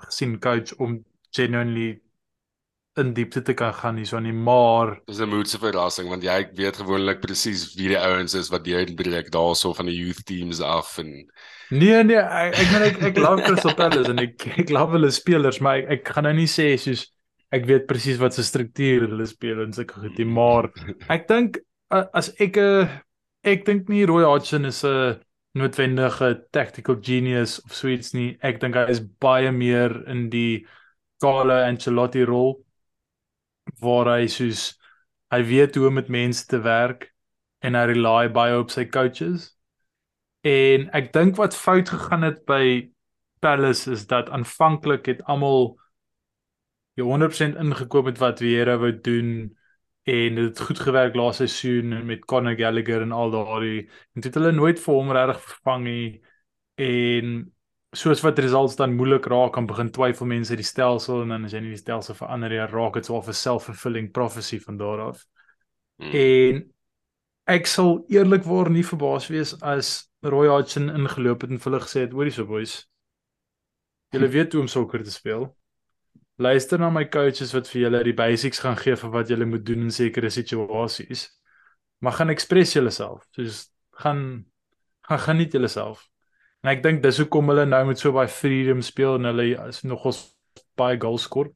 gesien 0.00 0.38
coach 0.40 0.72
om 0.78 1.00
genuinely 1.36 2.00
in 3.00 3.12
diepte 3.14 3.42
te 3.42 3.54
kan 3.54 3.74
gaan 3.74 3.98
hierso 4.00 4.18
nie 4.20 4.32
maar 4.32 4.96
dis 5.06 5.20
'n 5.20 5.28
moedse 5.28 5.58
verrassing 5.58 6.08
want 6.08 6.22
jy 6.22 6.38
weet 6.58 6.76
gewoonlik 6.76 7.20
presies 7.20 7.74
wie 7.76 7.88
die 7.92 7.98
ouens 7.98 8.34
is 8.34 8.50
wat 8.50 8.64
deur 8.64 8.94
breek 8.94 9.30
daarso 9.30 9.72
van 9.74 9.86
die 9.86 9.98
youth 9.98 10.24
teams 10.26 10.60
af 10.60 10.98
en 10.98 11.10
nee 11.70 12.02
nee 12.04 12.18
ek 12.18 12.58
ek 12.58 12.72
meen 12.72 12.86
ek 12.88 13.02
ek 13.10 13.18
love 13.18 13.42
Crystal 13.42 13.74
Palace 13.74 14.10
en 14.10 14.18
ek 14.18 14.46
ek 14.58 14.70
love 14.70 14.96
hulle 14.96 15.10
spelers 15.10 15.60
maar 15.60 15.78
ek, 15.78 15.90
ek 15.98 16.14
gaan 16.14 16.24
nou 16.24 16.34
nie 16.34 16.48
sê 16.50 16.76
soos 16.76 17.06
ek 17.50 17.66
weet 17.66 17.86
presies 17.86 18.18
wat 18.18 18.34
se 18.34 18.42
struktuur 18.42 19.08
hulle 19.08 19.26
speel 19.26 19.62
en 19.62 19.72
sulke 19.72 20.00
goed 20.00 20.18
nie 20.18 20.26
maar 20.26 20.70
ek 21.08 21.28
dink 21.28 21.62
as 21.90 22.34
ek 22.38 22.56
'n 22.56 22.88
ek 23.42 23.64
dink 23.66 23.88
nie 23.88 24.04
Roy 24.08 24.24
Hodgson 24.24 24.64
is 24.64 24.84
'n 24.84 25.20
noodwendige 25.54 26.46
tactical 26.52 26.96
genius 27.00 27.60
of 27.64 27.74
sweets 27.74 28.12
nie. 28.14 28.38
Ek 28.42 28.60
dink 28.60 28.74
hy 28.74 28.86
is 28.90 29.00
baie 29.00 29.50
meer 29.52 30.08
in 30.08 30.28
die 30.30 30.66
Carlo 31.20 31.54
Ancelotti 31.54 32.24
rol 32.24 32.64
waar 33.80 34.06
hy 34.16 34.26
soos 34.26 34.78
hy 35.30 35.42
weet 35.42 35.76
hoe 35.76 35.88
om 35.88 35.94
met 35.94 36.08
mense 36.08 36.46
te 36.46 36.58
werk 36.62 37.12
en 37.62 37.74
hy 37.74 37.84
rely 37.92 38.28
baie 38.28 38.56
op 38.58 38.70
sy 38.70 38.84
coaches. 38.84 39.56
En 40.44 40.88
ek 40.96 41.12
dink 41.12 41.36
wat 41.36 41.54
fout 41.54 41.88
gegaan 41.88 42.22
het 42.22 42.44
by 42.46 42.90
Palace 43.40 43.90
is 43.90 44.06
dat 44.06 44.30
aanvanklik 44.30 45.06
het 45.06 45.22
almal 45.24 45.78
100% 47.00 47.56
ingekoop 47.56 48.04
met 48.04 48.18
wat 48.18 48.38
Vieira 48.38 48.76
wou 48.76 48.92
doen 48.92 49.56
en 50.08 50.34
dit 50.34 50.44
het 50.44 50.60
goed 50.60 50.80
gewerk 50.80 51.14
laaste 51.14 51.46
seisoen 51.46 52.06
met 52.06 52.24
Conor 52.24 52.56
Gallagher 52.56 53.02
en 53.02 53.12
al 53.12 53.30
daardie 53.30 53.80
en 53.88 54.20
dit 54.20 54.24
het 54.24 54.34
hulle 54.34 54.52
nooit 54.52 54.80
vir 54.80 54.94
hom 54.94 55.12
regtig 55.12 55.42
vervang 55.44 55.84
nie 55.84 56.22
en 56.80 57.52
soos 57.92 58.22
wat 58.22 58.38
results 58.38 58.76
dan 58.78 58.94
moeilik 58.94 59.26
raak 59.26 59.52
kan 59.52 59.66
begin 59.66 59.90
twyfel 59.90 60.26
mense 60.26 60.56
die 60.56 60.66
stelsel 60.66 61.24
en 61.24 61.34
dan 61.34 61.44
as 61.44 61.54
jy 61.54 61.62
nie 61.64 61.74
die 61.74 61.82
stelsel 61.82 62.14
verander 62.14 62.54
jy 62.54 62.66
raak 62.70 62.94
dit 62.94 63.06
so 63.06 63.18
'n 63.18 63.34
self-fulfilling 63.34 64.12
prophecy 64.12 64.60
van 64.60 64.76
daar 64.76 65.00
af. 65.00 65.26
Hmm. 65.98 66.14
En 66.14 66.72
ek 67.46 67.66
sal 67.66 68.04
eerlikwaar 68.08 68.70
nie 68.70 68.86
verbaas 68.86 69.28
wees 69.28 69.54
as 69.62 70.08
Roy 70.22 70.46
Hodgson 70.46 70.88
ingeloop 70.88 71.42
het 71.42 71.50
en 71.50 71.58
vir 71.58 71.72
hulle 71.72 71.84
gesê 71.84 72.00
het 72.00 72.12
hoorie 72.12 72.32
so 72.32 72.46
boys. 72.46 72.88
Julle 74.12 74.28
weet 74.28 74.52
hoe 74.52 74.60
om 74.62 74.68
sokker 74.68 75.02
te 75.02 75.10
speel 75.10 75.56
luister 76.40 76.80
na 76.80 76.88
my 76.92 77.04
coaches 77.12 77.52
wat 77.54 77.68
vir 77.68 77.84
julle 77.86 78.02
die 78.06 78.16
basics 78.16 78.62
gaan 78.64 78.78
gee 78.80 78.96
vir 78.96 79.12
wat 79.12 79.30
julle 79.32 79.48
moet 79.48 79.64
doen 79.66 79.86
in 79.88 79.94
sekere 79.94 80.30
situasies. 80.32 81.28
Maar 82.00 82.16
gaan 82.18 82.32
express 82.32 82.72
julleself. 82.76 83.26
Soos 83.36 83.68
gaan 84.02 84.46
gaan 85.08 85.22
geniet 85.26 85.52
julleself. 85.52 86.06
En 86.62 86.70
ek 86.72 86.82
dink 86.84 87.02
dis 87.02 87.18
hoekom 87.20 87.50
hulle 87.52 87.66
nou 87.68 87.82
met 87.88 87.98
so 88.00 88.12
baie 88.14 88.28
freedom 88.30 88.82
speel 88.84 89.18
en 89.18 89.30
hulle 89.30 89.46
is 89.68 89.82
nogals 89.84 90.22
baie 90.78 90.98
goals 91.00 91.26
skoor. 91.28 91.50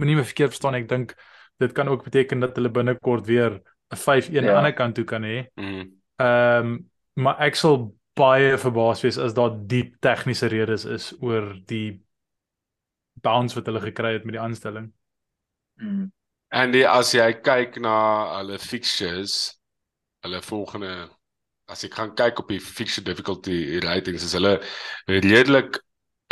Moenie 0.00 0.18
my 0.18 0.24
verkeerd 0.26 0.54
verstaan, 0.54 0.78
ek 0.78 0.88
dink 0.90 1.14
dit 1.60 1.72
kan 1.76 1.88
ook 1.88 2.04
beteken 2.06 2.40
dat 2.40 2.56
hulle 2.58 2.72
binnekort 2.72 3.26
weer 3.26 3.60
'n 3.90 3.96
5-1 3.96 4.38
aan 4.38 4.44
ja. 4.44 4.50
die 4.50 4.56
ander 4.56 4.74
kant 4.74 4.94
toe 4.94 5.04
kan 5.04 5.22
hê. 5.22 5.46
Mhm. 5.56 5.88
Ehm 6.20 6.66
mm 6.66 6.72
um, 6.74 6.90
maar 7.20 7.40
ek 7.42 7.56
sal 7.58 7.90
baie 8.16 8.56
verbaas 8.58 9.02
wees 9.02 9.18
as 9.18 9.34
daar 9.34 9.52
diep 9.68 9.96
tegniese 10.00 10.46
redes 10.46 10.84
is 10.84 11.10
oor 11.20 11.52
die 11.66 12.00
bounce 13.22 13.54
wat 13.54 13.66
hulle 13.66 13.80
gekry 13.80 14.12
het 14.12 14.24
met 14.24 14.36
die 14.36 14.42
aanstelling. 14.42 14.92
Mm. 15.80 16.10
En 16.50 16.72
die, 16.74 16.86
as 16.88 17.14
jy 17.14 17.32
kyk 17.46 17.78
na 17.80 17.94
hulle 18.38 18.58
fixtures, 18.58 19.56
hulle 20.26 20.42
volgende 20.42 21.08
as 21.70 21.84
ek 21.86 21.94
gaan 21.94 22.14
kyk 22.18 22.42
op 22.42 22.50
die 22.50 22.60
fixture 22.60 23.04
difficulty 23.06 23.78
ratings 23.84 24.26
is 24.26 24.34
hulle 24.34 24.56
redelik 25.06 25.78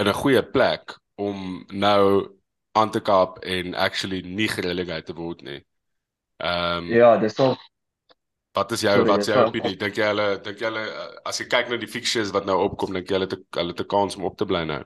in 0.03 0.09
'n 0.09 0.21
goeie 0.23 0.43
plek 0.43 0.97
om 1.17 1.65
nou 1.71 2.35
aan 2.79 2.91
te 2.91 3.01
kaap 3.01 3.39
en 3.39 3.75
actually 3.75 4.23
nie 4.23 4.49
gerelegated 4.49 5.07
te 5.07 5.15
word 5.15 5.43
nie. 5.43 5.63
Ehm 6.39 6.85
um, 6.85 6.93
Ja, 6.93 7.17
dis 7.19 7.39
al 7.39 7.57
wat 8.59 8.73
is 8.73 8.81
jou 8.81 8.95
sorry, 8.95 9.09
wat 9.09 9.21
is 9.21 9.27
jou 9.27 9.47
opinie? 9.47 9.77
Dink 9.77 9.97
jy 9.97 10.07
hulle 10.11 10.29
dink 10.43 10.61
jy 10.61 10.67
hulle 10.71 10.85
uh, 10.87 11.09
as 11.31 11.39
jy 11.39 11.47
kyk 11.47 11.71
na 11.71 11.77
die 11.77 11.91
fixtures 11.91 12.35
wat 12.35 12.47
nou 12.47 12.59
opkom, 12.65 12.93
dink 12.93 13.11
jy 13.11 13.19
hulle 13.19 13.29
het 13.31 13.39
hulle 13.59 13.75
het 13.75 13.83
'n 13.85 13.93
kans 13.95 14.17
om 14.17 14.25
op 14.25 14.39
te 14.39 14.47
bly 14.47 14.65
nou? 14.65 14.83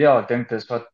Ja, 0.00 0.16
ek 0.20 0.28
dink 0.28 0.48
dis 0.48 0.66
wat 0.70 0.88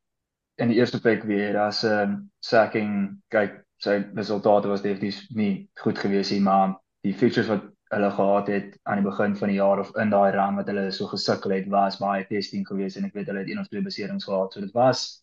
in 0.59 0.73
die 0.73 0.79
eerste 0.81 1.01
plek 1.01 1.23
weer 1.25 1.57
as 1.63 1.85
'n 1.85 2.03
um, 2.03 2.15
sacking 2.43 2.93
kyk 3.31 3.65
sy 3.79 3.99
resultate 4.19 4.69
was 4.69 4.83
definitief 4.83 5.21
nie 5.31 5.69
goed 5.83 5.99
gewees 5.99 6.33
nie, 6.35 6.41
maar 6.43 6.75
die 7.07 7.15
features 7.15 7.49
wat 7.49 7.69
hulle 7.95 8.11
gehad 8.11 8.49
het 8.53 8.79
aan 8.83 9.01
die 9.01 9.07
begin 9.07 9.37
van 9.37 9.49
die 9.49 9.59
jaar 9.59 9.79
of 9.81 9.93
in 10.03 10.11
daai 10.11 10.33
run 10.35 10.59
wat 10.59 10.67
hulle 10.69 10.91
so 10.93 11.07
gesukkel 11.07 11.55
het 11.55 11.69
was 11.73 12.01
baie 12.03 12.27
testing 12.29 12.67
gewees 12.67 12.97
en 12.97 13.07
ek 13.07 13.15
weet 13.15 13.31
hulle 13.31 13.45
het 13.45 13.51
een 13.53 13.61
of 13.63 13.69
twee 13.69 13.83
beserings 13.83 14.27
gehad. 14.29 14.53
So 14.53 14.61
dit 14.61 14.75
was 14.75 15.23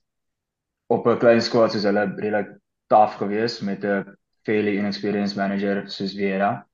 op 0.87 1.07
'n 1.07 1.19
klein 1.19 1.41
squad 1.41 1.71
soos 1.71 1.83
hulle 1.83 2.05
redelik 2.15 2.55
taaf 2.87 3.17
gewees 3.19 3.59
met 3.61 3.83
'n 3.83 4.15
fairly 4.45 4.77
inexperienced 4.77 5.37
manager 5.37 5.83
soos 5.89 6.15
Vera. 6.15 6.65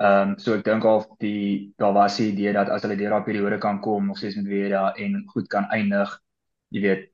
Ehm 0.00 0.30
um, 0.30 0.38
so 0.38 0.54
ek 0.54 0.64
dink 0.64 0.84
al 0.84 1.04
die 1.18 1.72
daar 1.76 1.92
was 1.92 2.16
die 2.16 2.32
idee 2.32 2.52
dat 2.52 2.68
as 2.68 2.82
hulle 2.82 2.96
deur 2.96 3.10
daai 3.10 3.24
periode 3.24 3.58
kan 3.58 3.80
kom 3.80 4.06
nog 4.06 4.18
steeds 4.18 4.36
met 4.36 4.46
Vera 4.46 4.94
en 4.94 5.22
goed 5.26 5.48
kan 5.48 5.64
eindig, 5.70 6.20
jy 6.74 6.80
weet, 6.80 7.04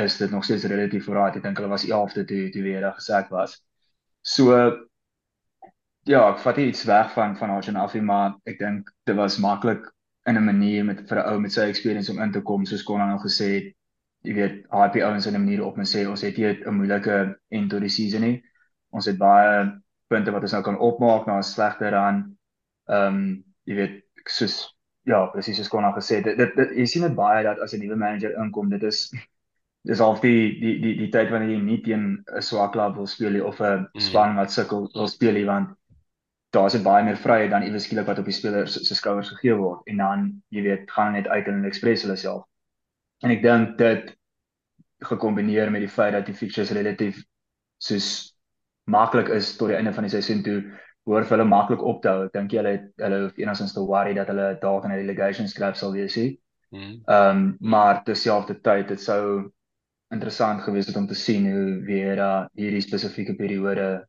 is 0.00 0.16
dit 0.16 0.30
nog 0.30 0.44
steeds 0.44 0.64
relatief 0.64 1.04
vooruit. 1.04 1.36
Ek 1.36 1.42
dink 1.42 1.58
hulle 1.60 1.68
was 1.68 1.86
11de 1.86 2.24
toe 2.24 2.50
toe 2.50 2.62
Vera 2.62 2.92
gesak 2.96 3.28
was. 3.30 3.58
So 4.22 4.56
ja, 6.08 6.22
ek 6.30 6.40
vat 6.42 6.58
iets 6.58 6.84
weg 6.84 7.12
van 7.14 7.36
van 7.36 7.50
Arjun 7.50 7.76
af 7.76 7.94
nie, 7.94 8.02
maar 8.02 8.38
ek 8.48 8.58
dink 8.58 8.90
dit 9.06 9.16
was 9.16 9.38
maklik 9.38 9.84
in 10.26 10.36
'n 10.38 10.44
manier 10.44 10.84
met 10.84 11.08
vir 11.08 11.18
'n 11.18 11.28
ou 11.32 11.40
met 11.40 11.52
sy 11.52 11.68
experience 11.68 12.10
om 12.10 12.20
in 12.22 12.32
te 12.32 12.40
kom 12.40 12.64
soos 12.66 12.82
Konan 12.82 13.08
nou 13.08 13.18
gesê 13.18 13.48
het. 13.54 13.74
Jy 14.24 14.34
weet, 14.34 14.66
hype 14.70 15.04
ouens 15.04 15.26
in 15.26 15.34
'n 15.34 15.44
manier 15.44 15.64
op 15.64 15.78
en 15.78 15.84
sê 15.84 16.06
ons 16.08 16.20
het 16.22 16.36
hier 16.36 16.62
'n 16.66 16.74
moeilike 16.74 17.38
end 17.50 17.70
tot 17.70 17.80
die 17.80 17.88
season 17.88 18.20
nie. 18.20 18.42
Ons 18.90 19.06
het 19.06 19.18
baie 19.18 19.82
punte 20.08 20.30
wat 20.30 20.42
ons 20.42 20.52
nou 20.52 20.62
kan 20.62 20.78
opmaak 20.78 21.26
na 21.26 21.38
'n 21.38 21.42
slegte 21.42 21.88
run. 21.88 22.38
Ehm 22.88 23.14
um, 23.14 23.44
jy 23.64 23.74
weet, 23.74 24.04
soos 24.26 24.71
ja, 25.04 25.26
presies 25.32 25.56
soos 25.56 25.68
Konan 25.68 25.94
gesê 25.94 26.16
het. 26.20 26.24
Dit, 26.24 26.36
dit, 26.38 26.56
dit 26.56 26.70
jy 26.78 26.86
sien 26.86 27.02
dit 27.02 27.14
baie 27.14 27.42
dat 27.44 27.58
as 27.60 27.74
'n 27.74 27.80
nuwe 27.80 27.96
manager 27.96 28.34
inkom, 28.42 28.68
dit 28.70 28.82
is 28.82 29.12
dis 29.84 29.98
half 29.98 30.20
die 30.20 30.60
die 30.60 30.80
die 30.80 30.94
die 30.98 31.08
tyd 31.10 31.30
wanneer 31.30 31.50
jy 31.56 31.60
nie 31.62 31.82
teen 31.82 32.24
'n 32.36 32.42
swak 32.42 32.72
klub 32.72 32.96
wil 32.96 33.06
speel 33.06 33.30
nie 33.32 33.44
of 33.44 33.60
'n 33.60 33.88
Mm. 33.94 34.00
span 34.00 34.36
wat 34.36 34.50
sukkel 34.52 34.88
wil 34.94 35.08
speel 35.08 35.32
nie 35.32 35.44
want 35.46 35.70
daar 36.52 36.66
is 36.66 36.72
dit 36.72 36.82
baie 36.82 37.04
meer 37.04 37.16
vryheid 37.16 37.50
dan 37.50 37.62
iewes 37.62 37.84
skielik 37.84 38.06
wat 38.06 38.18
op 38.18 38.24
die 38.24 38.32
speler 38.34 38.68
se 38.68 38.84
se 38.84 38.94
skouers 38.94 39.28
gegee 39.30 39.54
word 39.56 39.80
en 39.86 39.96
dan 39.96 40.42
jy 40.50 40.62
weet 40.62 40.90
gaan 40.90 41.12
net 41.12 41.26
uit 41.28 41.46
en 41.48 41.64
express 41.64 42.02
hulle 42.02 42.16
self. 42.16 42.44
En 43.22 43.30
ek 43.30 43.42
dink 43.42 43.78
dit 43.78 44.16
gekombineer 45.00 45.70
met 45.70 45.80
die 45.80 45.88
feit 45.88 46.12
dat 46.12 46.26
die 46.26 46.34
fixtures 46.34 46.70
relatief 46.70 47.24
soos 47.78 48.36
maklik 48.84 49.28
is 49.28 49.56
tot 49.56 49.68
die 49.68 49.76
einde 49.76 49.92
van 49.92 50.04
die 50.04 50.10
seisoen 50.10 50.42
toe 50.42 50.62
hoor 51.06 51.24
vir 51.24 51.36
hulle 51.36 51.48
maklik 51.48 51.82
op 51.82 52.02
te 52.02 52.08
hou. 52.08 52.26
Ek 52.26 52.32
dink 52.36 52.52
jy 52.52 52.58
hulle 52.62 52.74
het- 52.76 52.92
hulle 53.04 53.22
hoef 53.24 53.38
enigstens 53.38 53.74
te 53.74 53.80
worry 53.80 54.14
dat 54.14 54.28
hulle 54.28 54.58
dalk 54.60 54.84
in 54.84 54.92
'n 54.92 55.00
relegation 55.00 55.48
scrap 55.48 55.76
sal 55.76 55.92
wees 55.92 56.16
nie. 56.16 56.38
Hmm. 56.70 57.02
Ehm 57.06 57.36
um, 57.36 57.56
maar 57.60 58.02
terselfdertyd 58.04 58.88
dit 58.88 59.00
sou 59.00 59.50
interessant 60.12 60.62
gewees 60.62 60.86
het 60.86 60.96
om 60.96 61.06
te 61.06 61.14
sien 61.14 61.50
hoe 61.52 61.82
Vera 61.86 62.48
hierdie 62.54 62.80
spesifieke 62.80 63.34
periode 63.34 64.06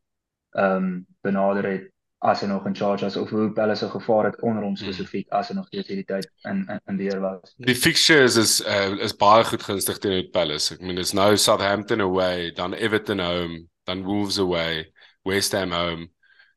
ehm 0.56 0.75
um, 0.75 1.06
benader 1.21 1.65
het 1.71 1.89
as 2.23 2.41
hy 2.41 2.47
nog 2.47 2.65
in 2.65 2.75
charge 2.75 3.03
was 3.03 3.17
of 3.17 3.29
hoe 3.36 3.51
hulle 3.56 3.75
sou 3.75 3.89
gevaar 3.91 4.25
het 4.29 4.41
onder 4.41 4.63
hom 4.63 4.75
spesifiek 4.79 5.27
as 5.36 5.49
hy 5.49 5.56
nog 5.56 5.67
steeds 5.67 5.88
hierdie 5.91 6.06
tyd 6.08 6.27
in 6.47 6.63
in, 6.69 6.79
in 6.88 6.97
beheer 6.97 7.19
was. 7.19 7.53
Die 7.58 7.75
fixtures 7.75 8.38
is 8.38 8.62
uh, 8.62 8.93
is 9.03 9.15
baie 9.19 9.43
goed 9.43 9.63
gunstig 9.63 9.99
teen 9.99 10.29
Palace. 10.32 10.73
Ek 10.73 10.82
meen 10.82 10.95
dis 10.95 11.13
nou 11.13 11.36
Southampton 11.38 12.01
away, 12.01 12.51
dan 12.56 12.73
Everton 12.73 13.19
home, 13.19 13.65
dan 13.84 14.03
Wolves 14.08 14.39
away, 14.39 14.86
West 15.27 15.51
Ham 15.51 15.71
home, 15.75 16.08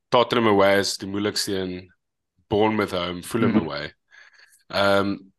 Tottenham 0.09 0.47
away 0.49 0.79
is 0.79 0.97
die 0.97 1.09
moeilikste 1.09 1.57
een, 1.59 1.92
Bournemouth 2.49 2.90
home, 2.92 3.23
Fulham 3.23 3.51
Mhm. 3.55 3.64
away. 3.64 3.92
Ehm 4.69 5.07
um, 5.07 5.33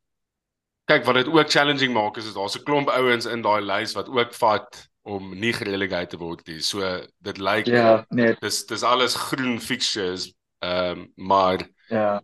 kyk 0.88 1.04
wat 1.06 1.16
dit 1.16 1.28
ook 1.28 1.50
challenging 1.52 1.94
maak 1.94 2.18
is, 2.18 2.26
is 2.28 2.34
daar's 2.34 2.56
'n 2.58 2.64
klomp 2.64 2.90
ouens 2.90 3.26
in 3.26 3.42
daai 3.42 3.62
lys 3.62 3.94
wat 3.94 4.08
ook 4.10 4.34
vat 4.34 4.88
om 5.04 5.34
nie 5.40 5.54
gerelegated 5.54 6.10
te 6.10 6.18
word 6.18 6.48
nie. 6.48 6.60
So 6.62 6.80
dit 7.20 7.38
lyk 7.38 7.68
Ja, 7.68 8.06
nee, 8.10 8.36
dis 8.42 8.66
dis 8.66 8.84
alles 8.84 9.16
groen 9.16 9.60
fixtures, 9.60 10.34
ehm 10.62 11.00
um, 11.00 11.12
maar 11.16 11.68
ja, 11.90 12.22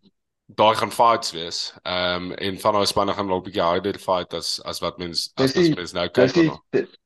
daar 0.47 0.75
gaan 0.75 0.91
fights 0.91 1.31
wees. 1.31 1.73
Ehm 1.83 2.31
um, 2.31 2.33
en 2.33 2.59
van 2.59 2.73
daai 2.73 2.85
spanne 2.85 3.13
gaan 3.13 3.27
dalk 3.27 3.43
'n 3.45 3.49
bietjie 3.51 3.61
harder 3.63 3.99
fight 3.99 4.33
as 4.33 4.61
as 4.63 4.79
wat 4.79 4.97
mens 4.97 5.31
as, 5.35 5.51
Dis 5.51 5.53
die- 5.53 5.69
as 5.71 5.75
mens 5.75 5.91
nou 5.93 6.09
dis 6.09 6.31
kyk 6.31 6.33
die 6.33 6.43
daarna. 6.49 6.61
dit- 6.71 6.99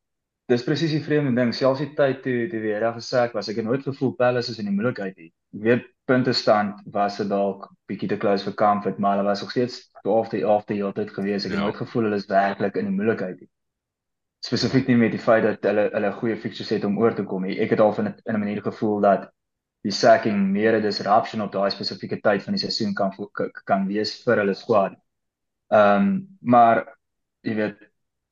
dis 0.48 0.64
presies 0.64 0.94
die 0.94 1.02
vreemde 1.04 1.34
ding. 1.36 1.52
Selfs 1.54 1.82
die 1.82 1.90
tyd 1.96 2.22
toe 2.24 2.48
toe 2.48 2.60
weer 2.62 2.86
gesê 2.96 3.26
was, 3.34 3.48
ek 3.52 3.60
het 3.60 3.66
nooit 3.68 3.84
gevoel 3.84 4.14
Palace 4.16 4.50
is 4.54 4.58
in 4.62 4.70
die 4.70 4.74
moeilikheid 4.74 5.16
nie. 5.16 5.30
Ek 5.54 5.62
weet 5.66 5.86
punte 6.08 6.32
stand 6.32 6.80
was 6.94 7.18
dit 7.20 7.28
dalk 7.28 7.68
bietjie 7.90 8.08
te 8.08 8.16
close 8.16 8.44
vir 8.48 8.54
Comfort, 8.56 8.98
maar 8.98 9.18
hulle 9.18 9.28
was 9.28 9.42
nog 9.44 9.50
steeds 9.52 9.90
12de 10.06 10.40
11de 10.40 10.74
heeltyd 10.74 11.10
gewees. 11.12 11.44
Ek 11.44 11.52
het 11.52 11.58
Ja. 11.60 11.64
nooit 11.66 11.76
gevoel 11.76 12.02
hulle 12.08 12.16
is 12.16 12.26
werklik 12.26 12.76
in 12.76 12.88
die 12.88 12.94
moeilikheid 12.96 13.40
nie. 13.40 13.48
Spesifiek 14.40 14.86
nie 14.88 14.96
met 14.96 15.10
die 15.12 15.18
feit 15.20 15.42
dat 15.42 15.62
hulle 15.66 15.90
hulle 15.92 16.12
goeie 16.12 16.36
fixtures 16.36 16.70
het 16.70 16.84
om 16.84 16.98
oor 16.98 17.14
te 17.14 17.24
kom 17.24 17.42
nie. 17.42 17.58
Ek 17.60 17.70
het 17.70 17.80
al 17.80 17.92
van 17.92 18.06
in 18.06 18.34
'n 18.34 18.38
manier 18.40 18.62
gevoel 18.62 19.00
dat 19.00 19.30
die 19.82 19.92
sacking 19.92 20.38
meer 20.52 20.76
'n 20.76 20.82
disruption 20.82 21.42
op 21.42 21.52
daai 21.52 21.70
spesifieke 21.70 22.20
tyd 22.20 22.42
van 22.42 22.54
die 22.54 22.60
seisoen 22.60 22.94
kan 22.94 23.12
kan 23.64 23.86
wees 23.86 24.22
vir 24.24 24.36
hulle 24.36 24.54
squad. 24.54 24.96
Ehm 25.70 26.02
um, 26.02 26.38
maar 26.40 26.86
jy 27.42 27.54
weet 27.54 27.76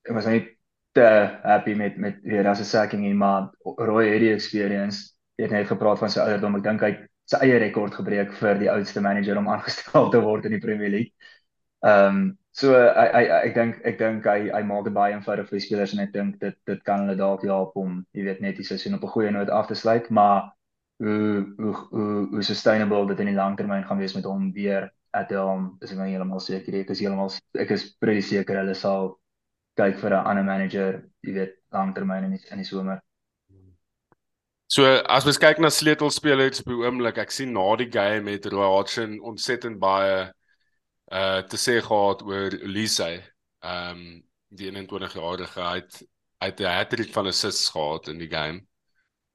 ek 0.04 0.14
was 0.14 0.26
nie 0.26 0.55
te 0.96 1.04
happy 1.42 1.74
met 1.78 1.98
met 2.00 2.18
weer 2.24 2.48
as 2.48 2.60
'n 2.60 2.64
sacking 2.64 3.02
nie, 3.02 3.14
maar 3.14 3.50
Roy 3.62 4.08
het 4.08 4.20
die 4.20 4.32
experience. 4.32 5.12
Het 5.36 5.50
net 5.50 5.68
gepraat 5.68 5.98
van 5.98 6.10
sy 6.10 6.20
ouderdom. 6.20 6.56
Ek 6.56 6.62
dink 6.64 6.80
hy 6.80 6.92
sy 7.28 7.36
eie 7.44 7.58
rekord 7.58 7.94
gebreek 7.94 8.32
vir 8.40 8.58
die 8.58 8.70
oudste 8.70 9.00
manager 9.00 9.38
om 9.38 9.48
aangestel 9.52 10.10
te 10.10 10.20
word 10.22 10.46
in 10.46 10.56
die 10.56 10.62
Premier 10.62 10.90
League. 10.90 11.12
Ehm 11.84 12.16
um, 12.16 12.38
so 12.56 12.72
hy 12.72 13.06
hy 13.12 13.24
ek 13.44 13.54
dink 13.54 13.80
ek 13.84 13.98
dink 14.00 14.24
hy 14.24 14.48
hy 14.48 14.62
maak 14.64 14.86
dit 14.86 14.94
baie 14.96 15.12
eenvoudig 15.12 15.48
vir 15.50 15.60
spelers 15.60 15.92
en 15.92 16.00
ek 16.06 16.12
dink 16.14 16.38
dit 16.40 16.56
dit 16.70 16.82
kan 16.88 17.02
hulle 17.04 17.16
dalk 17.18 17.42
help 17.44 17.76
om 17.76 17.98
jy 18.16 18.24
weet 18.24 18.40
net 18.40 18.56
die 18.56 18.64
seisoen 18.64 18.96
op 18.96 19.04
'n 19.04 19.14
goeie 19.16 19.30
noot 19.30 19.50
af 19.50 19.66
te 19.68 19.74
sluit, 19.74 20.08
maar 20.10 20.52
hoe 21.04 21.44
hoe 21.58 21.74
hoe 22.32 22.42
sustainable 22.42 23.06
dit 23.12 23.20
in 23.20 23.32
die 23.32 23.36
langtermyn 23.36 23.84
gaan 23.84 23.98
wees 23.98 24.14
met 24.16 24.24
hom 24.24 24.52
weer 24.52 24.90
at 25.12 25.30
home 25.32 25.76
is 25.80 25.92
ek 25.92 25.98
nou 25.98 26.06
nie 26.06 26.16
heeltemal 26.16 26.40
seker 26.40 26.72
nie. 26.72 26.80
Ek 26.84 26.90
is 26.90 27.00
heeltemal 27.00 27.32
ek 27.60 27.70
is 27.76 27.84
pretty 28.00 28.24
seker 28.24 28.60
hulle 28.62 28.74
sal 28.74 29.18
kyk 29.76 29.98
vir 30.00 30.10
'n 30.10 30.26
ander 30.26 30.44
manager, 30.44 31.02
jy 31.22 31.32
weet, 31.32 31.54
langtermyn 31.72 32.24
in 32.24 32.36
die, 32.36 32.42
in 32.50 32.58
die 32.58 32.68
somer. 32.68 33.02
So 34.68 34.82
as 35.06 35.26
ons 35.26 35.38
kyk 35.38 35.60
na 35.62 35.70
sleutelspelers 35.70 36.60
op 36.60 36.70
die 36.72 36.80
oomblik, 36.82 37.18
ek 37.22 37.30
sien 37.30 37.52
na 37.54 37.66
die 37.78 37.90
game 37.92 38.32
het 38.34 38.48
Roy 38.50 38.66
Hodgson 38.66 39.20
ontsettend 39.22 39.78
baie 39.82 40.26
uh 41.14 41.42
te 41.46 41.56
sê 41.56 41.78
gehad 41.80 42.22
oor 42.26 42.56
Elise. 42.56 43.22
Ehm 43.62 43.90
um, 43.90 44.22
die 44.56 44.70
21-jarige 44.70 45.60
hy 45.60 45.76
het 45.78 46.00
het 46.42 46.60
'n 46.60 46.72
hattrick 46.78 47.12
van 47.12 47.26
assists 47.26 47.70
gehad 47.70 48.08
in 48.08 48.18
die 48.18 48.30
game. 48.30 48.66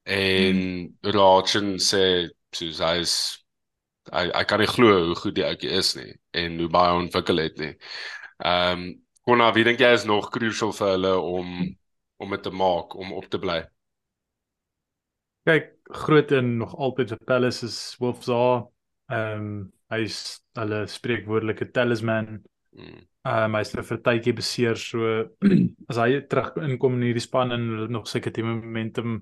En 0.04 0.58
hmm. 1.02 1.16
Hodgson 1.16 1.78
sê 1.80 2.30
soos 2.52 2.80
hy 2.80 2.96
is 3.00 3.16
hy 4.12 4.28
hy 4.34 4.44
kan 4.44 4.60
nie 4.60 4.68
glo 4.68 5.06
hoe 5.08 5.16
goed 5.16 5.36
die 5.36 5.46
ouetjie 5.46 5.72
is 5.80 5.96
nie 5.96 6.12
en 6.34 6.60
hoe 6.60 6.70
baie 6.70 6.98
ontwikkel 6.98 7.38
het 7.38 7.58
nie. 7.58 7.76
Ehm 8.44 8.84
um, 8.84 9.02
Konna, 9.28 9.52
wie 9.54 9.64
dink 9.64 9.82
jy 9.82 9.92
is 9.94 10.08
nog 10.10 10.32
crucial 10.34 10.74
vir 10.74 10.96
hulle 10.96 11.14
om 11.22 11.54
om 12.22 12.34
dit 12.36 12.44
te 12.46 12.52
maak 12.54 12.94
om 12.98 13.14
op 13.18 13.28
te 13.34 13.40
bly? 13.42 13.60
Kyk, 15.50 15.72
groot 16.06 16.32
en 16.38 16.58
nog 16.60 16.74
altyd 16.78 17.14
vir 17.16 17.22
Palace 17.30 17.66
is 17.66 17.78
Wolfsaw. 18.02 18.68
Ehm 19.12 19.46
um, 19.46 19.54
hy's 19.92 20.18
hulle 20.56 20.86
spreekwoordelike 20.88 21.68
talisman. 21.76 22.40
Hmm. 22.78 23.02
Ehm 23.28 23.50
um, 23.50 23.58
hy's 23.60 23.74
nou 23.76 23.84
vir 23.86 23.98
'n 23.98 24.04
tydjie 24.08 24.36
beseer 24.38 24.78
so 24.82 25.10
as 25.90 26.02
hy 26.02 26.22
terug 26.32 26.58
inkom 26.66 26.98
in 26.98 27.08
hierdie 27.10 27.26
span 27.26 27.54
en 27.58 27.68
hulle 27.74 27.90
nog 27.94 28.08
seker 28.10 28.34
die 28.34 28.46
momentum 28.46 29.20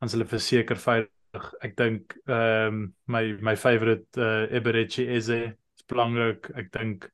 aan 0.00 0.12
hulle 0.12 0.28
verseker 0.28 0.76
veilig. 0.76 1.48
Ek 1.64 1.76
dink 1.76 2.18
ehm 2.26 2.68
um, 2.68 2.82
my 3.06 3.24
my 3.50 3.56
favourite 3.56 4.08
uh, 4.20 4.44
Eberechi 4.52 5.08
Eze 5.16 5.40
is 5.52 5.88
belangrik. 5.88 6.50
Ek 6.56 6.72
dink 6.72 7.08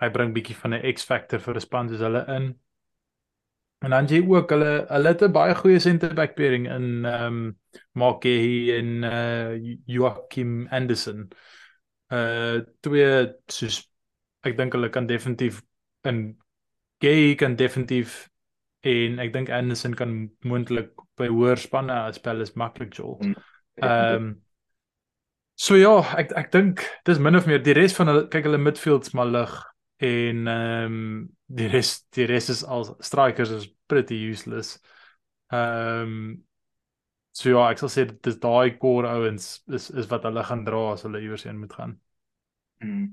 hy 0.00 0.08
bring 0.10 0.34
bietjie 0.34 0.56
van 0.56 0.74
'n 0.74 0.92
X-factor 0.94 1.40
vir 1.40 1.54
'n 1.56 1.60
span 1.60 1.88
soos 1.88 2.00
hulle 2.00 2.24
in. 2.36 2.54
En 3.80 3.90
dan 3.90 4.06
jy 4.06 4.20
ook 4.28 4.50
hulle 4.50 4.86
hulle 4.88 5.08
het 5.08 5.22
'n 5.22 5.32
baie 5.32 5.54
goeie 5.54 5.80
center 5.80 6.14
back 6.14 6.34
pairing 6.36 6.66
in 6.68 7.04
ehm 7.04 7.26
um, 7.26 7.58
Mark 7.92 8.22
Gehi 8.22 8.72
en 8.78 9.04
uh 9.04 9.76
Joachim 9.86 10.66
Anderson. 10.70 11.30
uh 12.12 12.60
twee 12.80 13.28
soos 13.46 13.86
ek 14.42 14.56
dink 14.56 14.72
hulle 14.72 14.88
kan 14.88 15.06
definitief 15.06 15.62
in 16.04 16.36
Gay 17.00 17.34
kan 17.34 17.56
definitief 17.56 18.28
en 18.80 19.18
ek 19.18 19.32
dink 19.32 19.48
Anderson 19.48 19.94
kan 19.94 20.30
moontlik 20.44 20.92
by 21.16 21.28
hoër 21.28 21.56
spanne 21.56 21.92
as 21.92 22.18
Palace 22.18 22.52
maklik 22.56 22.94
jol. 22.94 23.18
Mm, 23.20 23.34
Ehm 23.82 24.14
um, 24.14 24.42
So 25.60 25.76
ja, 25.76 26.00
ek 26.16 26.30
ek 26.32 26.52
dink 26.52 26.80
dis 27.04 27.18
min 27.20 27.36
of 27.36 27.46
meer 27.46 27.60
die 27.60 27.74
res 27.76 27.92
van 27.92 28.08
hulle 28.08 28.28
kyk 28.32 28.46
hulle 28.48 28.58
midfields 28.58 29.12
maar 29.12 29.28
lig 29.28 29.50
en 30.00 30.46
ehm 30.48 30.84
um, 30.84 31.28
die 31.46 31.68
res 31.68 32.00
die 32.14 32.26
res 32.30 32.48
is 32.48 32.62
al 32.64 32.86
strikers 33.04 33.50
is 33.50 33.66
pretty 33.86 34.16
useless. 34.30 34.78
Ehm 35.52 36.02
um, 36.02 36.44
so 37.36 37.52
ja, 37.52 37.68
ek 37.70 37.82
sal 37.82 37.92
sê 37.92 38.06
dis 38.10 38.38
daai 38.42 38.76
core 38.80 39.10
ouens 39.10 39.60
is 39.68 39.90
is 39.90 40.08
wat 40.10 40.24
hulle 40.28 40.44
gaan 40.44 40.64
dra 40.66 40.84
as 40.94 41.04
hulle 41.06 41.20
iewers 41.22 41.44
heen 41.48 41.60
moet 41.60 41.74
gaan. 41.76 41.98
Mm. 42.84 43.10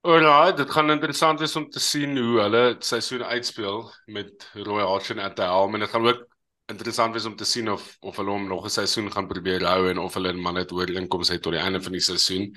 Alraai, 0.00 0.56
dit 0.56 0.70
gaan 0.72 0.90
interessant 0.90 1.42
wees 1.44 1.56
om 1.60 1.66
te 1.68 1.80
sien 1.84 2.16
hoe 2.16 2.38
hulle 2.40 2.62
seisoen 2.80 3.22
uitspeel 3.22 3.82
met 4.16 4.46
Roy 4.64 4.86
Hodgson 4.88 5.20
at 5.20 5.36
the 5.36 5.44
helm 5.44 5.76
en 5.76 5.84
dit 5.84 5.92
gaan 5.92 6.08
ook 6.08 6.22
interessant 6.70 7.14
wees 7.14 7.26
om 7.28 7.36
te 7.36 7.44
sien 7.48 7.70
of 7.70 7.84
of 8.00 8.16
hulle 8.20 8.30
hom 8.30 8.46
nog 8.48 8.64
'n 8.64 8.70
seisoen 8.70 9.10
gaan 9.12 9.28
probeer 9.28 9.66
hou 9.66 9.90
en 9.90 9.98
of 9.98 10.14
hulle 10.14 10.32
man 10.32 10.54
net 10.54 10.72
ooreenkoms 10.72 11.28
het 11.28 11.42
tot 11.42 11.52
die 11.52 11.62
einde 11.62 11.82
van 11.82 11.92
die 11.92 12.00
seisoen. 12.00 12.50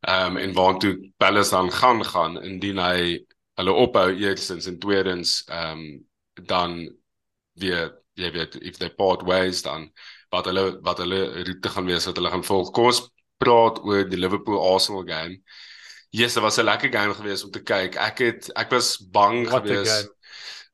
Ehm 0.00 0.36
um, 0.36 0.36
en 0.36 0.54
waartoe 0.54 1.12
Palace 1.16 1.50
dan 1.50 1.72
gaan 1.72 2.04
gaan 2.04 2.42
indien 2.42 2.78
hy 2.78 3.24
hulle 3.58 3.72
ophou 3.72 4.12
eerstens 4.14 4.66
en 4.66 4.78
tweedens 4.78 5.42
ehm 5.46 5.78
um, 5.78 6.06
dan 6.46 6.96
weer 7.54 7.94
jy 8.14 8.30
weet 8.32 8.54
if 8.62 8.78
they 8.78 8.90
part 8.90 9.22
ways 9.22 9.62
dan 9.62 9.90
wat 10.34 10.44
hulle 10.50 10.78
wat 10.82 10.98
hulle 10.98 11.22
roete 11.44 11.68
gaan 11.68 11.86
wees 11.86 12.06
wat 12.06 12.16
hulle 12.16 12.30
gaan 12.30 12.44
volg. 12.44 12.70
Kom 12.70 12.90
ons 12.92 13.02
praat 13.38 13.80
oor 13.86 14.04
die 14.08 14.18
Liverpool 14.18 14.60
Arsenal 14.72 15.06
game. 15.06 15.40
Yes, 16.10 16.34
dit 16.34 16.42
was 16.42 16.58
'n 16.58 16.64
lekker 16.64 16.92
game 16.92 17.14
geweest 17.14 17.44
om 17.44 17.50
te 17.50 17.62
kyk. 17.62 17.96
Ek 17.96 18.18
het 18.18 18.50
ek 18.56 18.70
was 18.70 18.96
bang 18.98 19.46
What 19.46 19.66
geweest. 19.66 20.10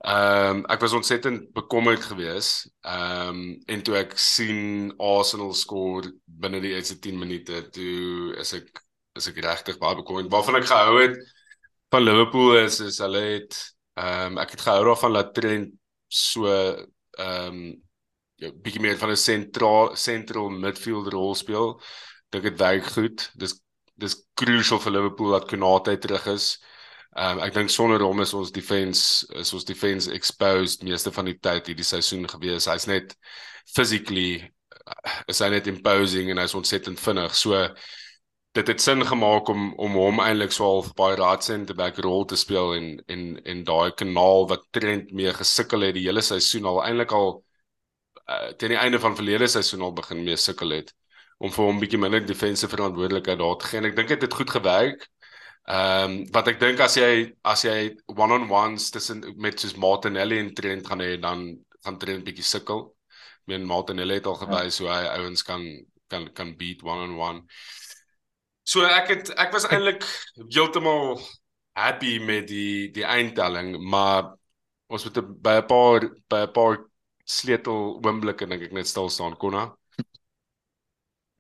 Ehm 0.05 0.57
um, 0.57 0.59
ek 0.69 0.83
was 0.85 0.93
ontsettend 0.93 1.47
bekommerd 1.57 2.03
geweest. 2.05 2.67
Ehm 2.85 3.29
um, 3.29 3.61
en 3.73 3.83
toe 3.83 3.95
ek 3.97 4.11
sien 4.21 4.91
Arsenal 5.01 5.55
skoor 5.57 6.11
binne 6.25 6.61
die 6.61 6.75
eerste 6.77 6.99
10 7.01 7.17
minute, 7.19 7.63
toe 7.73 8.35
is 8.43 8.53
ek 8.59 8.83
is 9.17 9.31
ek 9.31 9.41
regtig 9.47 9.79
baie 9.81 9.97
bekommerd. 9.97 10.29
Waarvan 10.35 10.59
ek 10.61 10.69
gehou 10.69 10.99
het 11.01 11.17
van 11.95 12.05
Liverpool 12.05 12.59
is 12.59 12.83
is 12.85 13.01
hulle 13.01 13.23
het 13.31 13.57
ehm 13.97 14.35
um, 14.35 14.43
ek 14.45 14.53
het 14.59 14.67
gehou 14.67 14.85
daarvan 14.91 15.17
dat 15.17 15.33
Trent 15.41 15.73
so 16.09 16.53
ehm 16.53 17.49
um, 17.49 17.65
ja, 18.45 18.53
bietjie 18.53 18.85
meer 18.85 19.01
van 19.01 19.15
'n 19.17 19.25
sentraal 19.25 19.97
central 19.97 20.53
midfield 20.53 21.09
rol 21.17 21.33
speel. 21.35 21.81
Dink 22.29 22.45
dit 22.51 22.61
werk 22.61 22.93
goed. 22.99 23.31
Dis 23.41 23.57
dis 23.97 24.21
crucial 24.37 24.85
vir 24.85 24.97
Liverpool 24.99 25.33
dat 25.39 25.49
Konate 25.49 25.97
terug 25.99 26.27
is. 26.37 26.61
Ehm 26.61 26.74
um, 27.17 27.41
ek 27.47 27.55
dink 27.55 27.71
sonder 27.71 28.03
hom 28.03 28.21
is 28.25 28.35
ons 28.35 28.53
defense 28.55 29.27
is 29.41 29.53
ons 29.55 29.65
defense 29.65 30.11
exposed 30.13 30.85
meeste 30.87 31.13
van 31.15 31.31
die 31.31 31.39
tyd 31.39 31.71
hierdie 31.71 31.87
seisoen 31.87 32.27
gewees. 32.31 32.69
Hy's 32.71 32.89
net 32.91 33.15
physically 33.75 34.43
is 35.29 35.41
hy 35.41 35.51
net 35.55 35.69
imposing 35.71 36.31
en 36.31 36.41
hy's 36.43 36.57
ontsettend 36.59 37.01
vinnig. 37.01 37.37
So 37.39 37.61
dit 38.55 38.69
het 38.71 38.81
sin 38.81 39.03
gemaak 39.07 39.49
om 39.51 39.73
om 39.83 39.97
hom 39.99 40.21
eintlik 40.23 40.53
so 40.55 40.67
half 40.69 40.93
baie 40.99 41.17
raadsend 41.19 41.67
te 41.67 41.75
back 41.75 41.99
rol 42.05 42.27
te 42.31 42.37
speel 42.39 42.75
en 42.77 42.91
en 43.11 43.25
en 43.45 43.65
daai 43.71 43.95
kanaal 43.99 44.47
wat 44.53 44.69
Trent 44.71 45.11
mee 45.13 45.33
gesukkel 45.35 45.89
het 45.89 45.97
die 45.99 46.07
hele 46.07 46.23
seisoen 46.23 46.69
al 46.71 46.83
eintlik 46.85 47.13
al 47.13 47.33
uh, 48.29 48.53
teen 48.59 48.75
die 48.77 48.81
einde 48.81 49.01
van 49.03 49.17
verlede 49.17 49.49
seisoen 49.49 49.83
al 49.83 49.97
begin 49.97 50.23
mee 50.25 50.37
sukkel 50.37 50.77
het 50.77 50.95
om 51.39 51.53
vir 51.53 51.65
hom 51.67 51.81
bietjie 51.83 51.99
minder 51.99 52.23
defensive 52.27 52.71
verantwoordelikheid 52.77 53.39
daar 53.39 53.57
te 53.59 53.67
gee. 53.71 53.81
En 53.81 53.89
ek 53.91 53.97
dink 53.99 54.13
dit 54.15 54.23
het 54.23 54.37
goed 54.39 54.51
gewerk. 54.51 55.09
Ehm 55.65 56.11
um, 56.11 56.17
wat 56.29 56.49
ek 56.51 56.59
dink 56.61 56.81
as 56.85 56.99
jy 56.99 57.31
as 57.49 57.63
jy 57.65 57.95
one-on-ones 58.13 58.91
tussen 58.93 59.23
met 59.41 59.57
soos 59.61 59.79
Martinelli 59.81 60.37
en 60.39 60.51
Trent 60.53 60.85
gaan 60.85 61.01
hê 61.01 61.15
dan 61.17 61.47
gaan 61.87 61.97
Trent 61.99 62.25
bietjie 62.27 62.45
sukkel. 62.45 62.83
Ek 63.41 63.49
meen 63.49 63.65
Martinelli 63.65 64.19
het 64.19 64.29
al 64.29 64.37
gewys 64.43 64.83
hoe 64.83 64.91
hy 64.93 65.07
ouens 65.15 65.43
kan 65.43 65.65
kan 66.13 66.27
kan 66.37 66.53
beat 66.59 66.85
one-on-one. 66.85 67.47
So 68.69 68.85
ek 68.85 69.09
het 69.15 69.33
ek 69.41 69.57
was 69.57 69.65
eintlik 69.73 70.05
heeltemal 70.53 71.17
happy 71.73 72.19
met 72.21 72.45
die 72.53 72.93
die 72.93 73.07
eindtelling, 73.09 73.79
maar 73.81 74.35
ons 74.93 75.09
moet 75.09 75.23
by 75.49 75.57
'n 75.63 75.67
paar 75.73 76.09
by 76.29 76.45
'n 76.45 76.53
paar 76.53 76.79
sleutel 77.25 78.05
oomblikke 78.05 78.45
dink 78.47 78.69
ek 78.69 78.77
net 78.77 78.87
stil 78.87 79.09
staan 79.09 79.41
konna. 79.41 79.73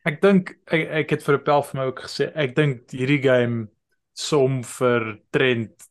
Ek 0.08 0.20
dink 0.20 0.56
ek, 0.72 0.88
ek 1.04 1.10
het 1.10 1.22
vir 1.28 1.37
'n 1.37 1.44
pel 1.44 1.62
vir 1.62 1.76
my 1.76 1.87
ook 1.92 2.00
gesê 2.08 2.32
ek 2.32 2.56
dink 2.56 2.88
hierdie 2.88 3.20
game 3.20 3.68
som 4.14 4.62
vir 4.62 5.20
Trent 5.31 5.88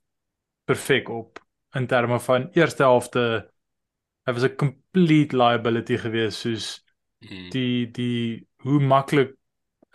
perfek 0.66 1.10
op 1.10 1.40
in 1.76 1.88
terme 1.88 2.20
van 2.20 2.50
eerste 2.56 2.84
helfte 2.84 3.24
hy 4.26 4.34
was 4.34 4.44
'n 4.44 4.56
complete 4.58 5.36
liability 5.38 5.98
geweest 5.98 6.40
soos 6.40 6.80
Hmm. 7.24 7.50
die 7.52 7.88
die 7.92 8.48
hoe 8.64 8.80
maklik 8.80 9.36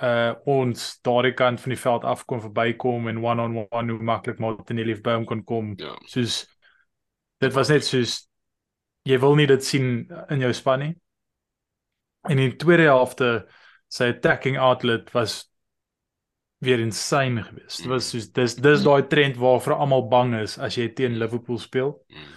uh 0.01 0.35
ons 0.47 1.01
daardie 1.03 1.35
kant 1.35 1.61
van 1.61 1.71
die 1.71 1.81
veld 1.81 2.05
af 2.05 2.25
kon 2.27 2.41
verbykom 2.41 3.09
en 3.09 3.19
one 3.25 3.43
on 3.43 3.67
one 3.71 3.93
hoe 3.93 4.03
maklik 4.03 4.39
Martinelli 4.39 4.95
by 4.95 5.13
hom 5.13 5.25
kon 5.27 5.45
kom 5.45 5.75
Ja. 5.79 5.97
soos 6.07 6.47
dit 7.41 7.53
was 7.53 7.69
net 7.69 7.85
soos 7.85 8.29
jy 9.05 9.19
wil 9.21 9.35
nie 9.37 9.47
dit 9.47 9.65
sien 9.65 10.09
in 10.31 10.41
jou 10.41 10.53
span 10.53 10.81
nie 10.81 10.95
en 12.29 12.39
in 12.39 12.51
die 12.51 12.57
tweede 12.57 12.83
helfte 12.89 13.47
sy 13.89 14.05
attacking 14.13 14.59
outlet 14.59 15.11
was 15.15 15.51
weer 16.59 16.79
insane 16.79 17.43
geweest. 17.43 17.79
Dit 17.79 17.87
was 17.87 18.09
soos 18.11 18.31
dis 18.33 18.55
dis 18.55 18.83
daai 18.83 19.07
trend 19.07 19.37
waarvoor 19.37 19.75
almal 19.79 20.09
bang 20.09 20.35
is 20.41 20.59
as 20.59 20.75
jy 20.75 20.89
teen 20.93 21.19
Liverpool 21.19 21.59
speel. 21.59 21.95
Hmm. 22.09 22.37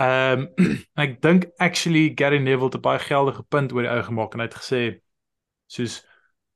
Ehm 0.00 0.46
um, 0.58 0.78
ek 1.04 1.20
dink 1.22 1.46
actually 1.58 2.12
Gary 2.14 2.38
Neville 2.38 2.70
het 2.70 2.76
'n 2.76 2.80
baie 2.80 2.98
geldige 2.98 3.42
punt 3.42 3.72
oor 3.72 3.82
die 3.82 3.90
ou 3.90 4.02
gemaak 4.02 4.34
en 4.34 4.40
hy 4.40 4.46
het 4.48 4.58
gesê 4.58 4.82
soos 5.66 6.00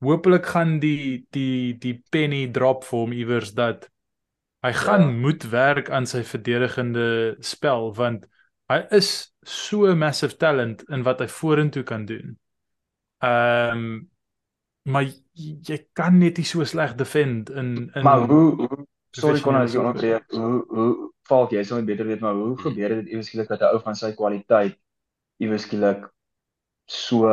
hopelik 0.05 0.46
gaan 0.46 0.79
die 0.81 1.27
die 1.31 1.79
die 1.79 2.03
penny 2.11 2.46
drop 2.50 2.85
vir 2.85 2.98
hom 2.98 3.12
iewers 3.12 3.53
dat 3.55 3.88
hy 4.64 4.72
gaan 4.72 5.00
Ja. 5.00 5.16
moet 5.24 5.42
werk 5.50 5.90
aan 5.90 6.07
sy 6.07 6.22
verdedigende 6.22 7.37
spel 7.40 7.94
want 7.94 8.27
hy 8.68 8.81
is 8.90 9.35
so 9.42 9.94
massive 9.94 10.37
talent 10.37 10.83
in 10.88 11.03
wat 11.03 11.20
hy 11.20 11.27
vorentoe 11.29 11.83
kan 11.83 12.07
doen. 12.07 12.38
Ehm 13.20 13.79
um, 13.79 14.11
maar 14.85 15.05
jy, 15.09 15.59
jy 15.62 15.79
kan 15.92 16.18
net 16.20 16.38
nie 16.40 16.47
so 16.49 16.64
sleg 16.68 16.94
defend 17.01 17.51
in 17.51 17.90
in 17.94 18.03
Maar 18.05 18.27
hoe, 18.29 18.55
hoe 18.57 18.87
sorry 19.11 19.40
kon 19.40 19.57
as 19.59 19.73
jy 19.73 19.81
onderbreek. 19.83 20.25
Hoe 20.33 20.64
hoe 20.68 20.88
val 21.29 21.49
jy 21.53 21.62
sou 21.64 21.81
beter 21.83 22.07
weet 22.07 22.20
maar 22.25 22.35
hoe 22.35 22.57
gebeur 22.61 22.97
dit 23.01 23.12
iewes 23.14 23.31
skielik 23.31 23.49
dat 23.49 23.61
'n 23.61 23.73
ou 23.75 23.81
van 23.85 23.94
sy 23.97 24.12
kwaliteit 24.18 24.77
iewes 25.40 25.62
skielik 25.68 26.09
so 26.87 27.29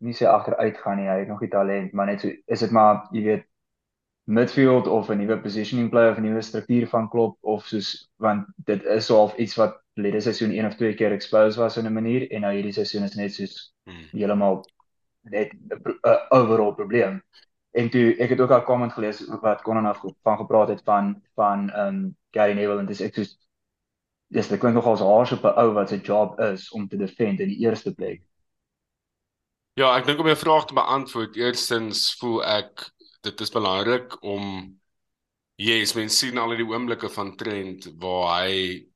nie 0.00 0.14
sê 0.14 0.26
agteruit 0.26 0.78
gaan 0.78 0.96
nie. 0.98 1.08
Hy 1.08 1.18
het 1.20 1.28
nog 1.28 1.40
die 1.40 1.48
talent, 1.52 1.92
maar 1.92 2.06
net 2.06 2.20
so 2.20 2.28
is 2.46 2.60
dit 2.60 2.70
maar 2.70 3.06
jy 3.12 3.22
weet 3.22 3.44
midfield 4.24 4.86
of 4.86 5.08
'n 5.10 5.18
nuwe 5.18 5.38
positioning 5.40 5.90
play 5.90 6.10
of 6.10 6.18
'n 6.18 6.22
nuwe 6.22 6.42
struktuur 6.42 6.86
van 6.88 7.08
klop 7.08 7.38
of 7.40 7.66
soos 7.66 8.08
want 8.16 8.46
dit 8.64 8.84
is 8.84 9.06
so 9.06 9.16
half 9.16 9.36
iets 9.36 9.54
wat 9.56 9.82
lede 9.94 10.20
seisoen 10.20 10.50
een 10.58 10.66
of 10.66 10.74
twee 10.74 10.94
keer 10.94 11.12
exposed 11.12 11.56
was 11.56 11.76
in 11.76 11.86
'n 11.86 11.92
manier 11.92 12.30
en 12.30 12.40
nou 12.40 12.52
hierdie 12.54 12.72
seisoen 12.72 13.02
is 13.02 13.14
net 13.14 13.34
soos 13.34 13.74
Hmm. 13.86 14.08
heeltemal 14.10 14.64
net 15.30 15.52
'n 15.52 15.80
'n 16.02 16.18
overall 16.28 16.74
probleem. 16.74 17.22
En 17.76 17.90
toe 17.90 18.14
ek 18.16 18.30
het 18.30 18.40
ook 18.40 18.50
al 18.50 18.62
comment 18.64 18.92
gelees 18.92 19.20
wat 19.40 19.62
Conan 19.62 19.86
af 19.86 20.00
van 20.22 20.36
gepraat 20.36 20.68
het 20.68 20.82
van 20.84 21.22
van 21.34 21.70
ehm 21.70 21.94
um, 21.94 22.16
Gary 22.30 22.52
Neville 22.52 22.78
en 22.78 22.86
dis 22.86 23.00
ek 23.00 23.14
soos 23.14 23.36
dis 24.32 24.48
dit 24.48 24.60
klink 24.60 24.74
nogals 24.74 25.00
haars 25.00 25.32
op 25.32 25.44
'n 25.44 25.58
ou 25.62 25.72
wat 25.72 25.88
sy 25.88 26.00
job 26.02 26.40
is 26.40 26.70
om 26.70 26.88
te 26.88 26.96
defend 26.96 27.40
in 27.40 27.48
die 27.48 27.58
eerste 27.64 27.94
plek. 27.94 28.22
Ja, 29.74 29.96
ek 29.98 30.06
dink 30.06 30.18
om 30.20 30.26
jou 30.26 30.36
vraag 30.36 30.66
te 30.66 30.74
beantwoord, 30.74 31.36
eerstens 31.36 32.14
voel 32.16 32.44
ek 32.44 32.90
dit 33.20 33.40
is 33.40 33.50
belangrik 33.50 34.22
om 34.22 34.78
yes, 35.56 35.94
mens 35.94 36.18
sien 36.18 36.38
al 36.38 36.56
die 36.56 36.64
oomblikke 36.64 37.08
van 37.08 37.36
Trent 37.36 37.88
waar 38.00 38.42
hy 38.42 38.86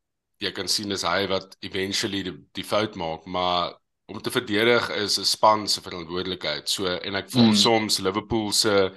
jy 0.41 0.53
kan 0.57 0.69
sien 0.69 0.93
is 0.93 1.05
hy 1.05 1.27
wat 1.29 1.57
eventually 1.61 2.23
die, 2.23 2.37
die 2.57 2.65
fout 2.65 2.97
maak, 2.97 3.27
maar 3.27 3.77
om 4.11 4.21
te 4.23 4.31
verdedig 4.31 4.91
is 4.91 5.19
'n 5.19 5.25
span 5.25 5.69
se 5.69 5.81
verantwoordelikheid. 5.81 6.69
So 6.69 6.87
en 6.87 7.15
ek 7.15 7.31
voel 7.31 7.51
Mm. 7.51 7.55
soms 7.55 7.99
Liverpool 7.99 8.53
se 8.53 8.91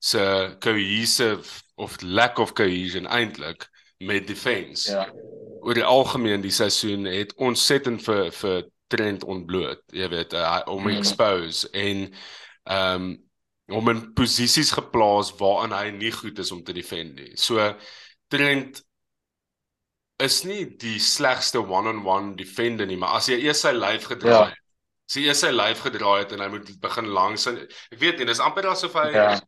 se 0.00 0.56
cohesive 0.60 1.62
of 1.76 1.96
lack 2.02 2.38
of 2.38 2.52
cohesion 2.52 3.06
eintlik 3.06 3.68
met 3.98 4.26
defense 4.26 4.90
Ja. 4.92 5.12
oor 5.60 5.74
die 5.74 5.84
algemeen 5.84 6.40
die 6.40 6.50
seisoen 6.50 7.04
het 7.04 7.34
ontsettend 7.36 8.02
vir 8.02 8.30
vir 8.32 8.64
Trent 8.86 9.24
ontbloot, 9.24 9.80
jy 9.92 10.08
weet, 10.08 10.32
uh, 10.34 10.60
om 10.66 10.82
Mm. 10.84 10.96
expose 10.96 11.68
en 11.72 12.12
ehm 12.66 13.02
um, 13.02 13.22
om 13.68 13.88
in 13.88 14.12
posisies 14.12 14.70
geplaas 14.70 15.32
waarin 15.38 15.72
hy 15.72 15.90
nie 15.90 16.12
goed 16.12 16.38
is 16.38 16.52
om 16.52 16.62
te 16.62 16.72
defend 16.72 17.14
nie. 17.14 17.32
So 17.36 17.74
Trent 18.28 18.83
is 20.22 20.44
nie 20.44 20.64
die 20.78 20.98
slegste 21.02 21.58
one-on-one 21.60 22.36
defender 22.36 22.86
nie, 22.86 22.96
maar 22.96 23.16
as 23.18 23.26
jy 23.28 23.40
eers 23.44 23.60
sy 23.64 23.72
lyf 23.72 24.06
gedraai 24.12 24.30
Ja. 24.30 24.44
het, 24.46 24.58
as 25.08 25.16
hy 25.18 25.24
eers 25.26 25.40
sy 25.40 25.50
lyf 25.50 25.80
gedraai 25.82 26.20
het 26.24 26.32
en 26.32 26.40
hy 26.40 26.48
moet 26.48 26.80
begin 26.80 27.06
langs 27.12 27.46
en 27.46 27.58
ek 27.58 27.98
weet 28.00 28.18
nie, 28.18 28.26
dis 28.26 28.40
amper 28.40 28.66
asof 28.70 28.94
hy 28.94 29.10
Ja. 29.12 29.40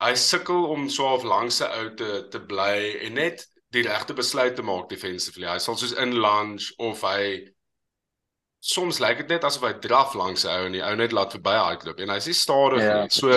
hy 0.00 0.14
sukkel 0.14 0.64
om 0.72 0.88
so 0.88 1.06
half 1.08 1.24
langs 1.24 1.56
sy 1.60 1.66
ou 1.66 1.90
te 1.94 2.28
te 2.30 2.38
bly 2.40 2.96
en 3.04 3.14
net 3.14 3.46
die 3.70 3.82
regte 3.82 4.14
besluit 4.14 4.56
te 4.56 4.62
maak 4.62 4.88
defensively. 4.88 5.44
Hy 5.46 5.58
sal 5.58 5.76
soos 5.76 5.92
in 5.92 6.14
lunge 6.16 6.72
of 6.78 7.02
hy 7.02 7.44
soms 8.60 8.98
lyk 9.00 9.18
dit 9.22 9.28
net 9.36 9.44
asof 9.44 9.62
hy 9.68 9.74
draf 9.82 10.14
langs 10.18 10.40
sy 10.46 10.48
ou 10.58 10.66
en 10.66 10.72
die 10.72 10.82
ou 10.82 10.94
net 10.96 11.12
laat 11.12 11.32
verby 11.36 11.52
hardloop 11.58 12.00
en 12.00 12.08
hy 12.14 12.18
sê 12.24 12.32
stadig 12.34 12.80
Ja. 12.82 13.02
nie. 13.02 13.10
So 13.10 13.28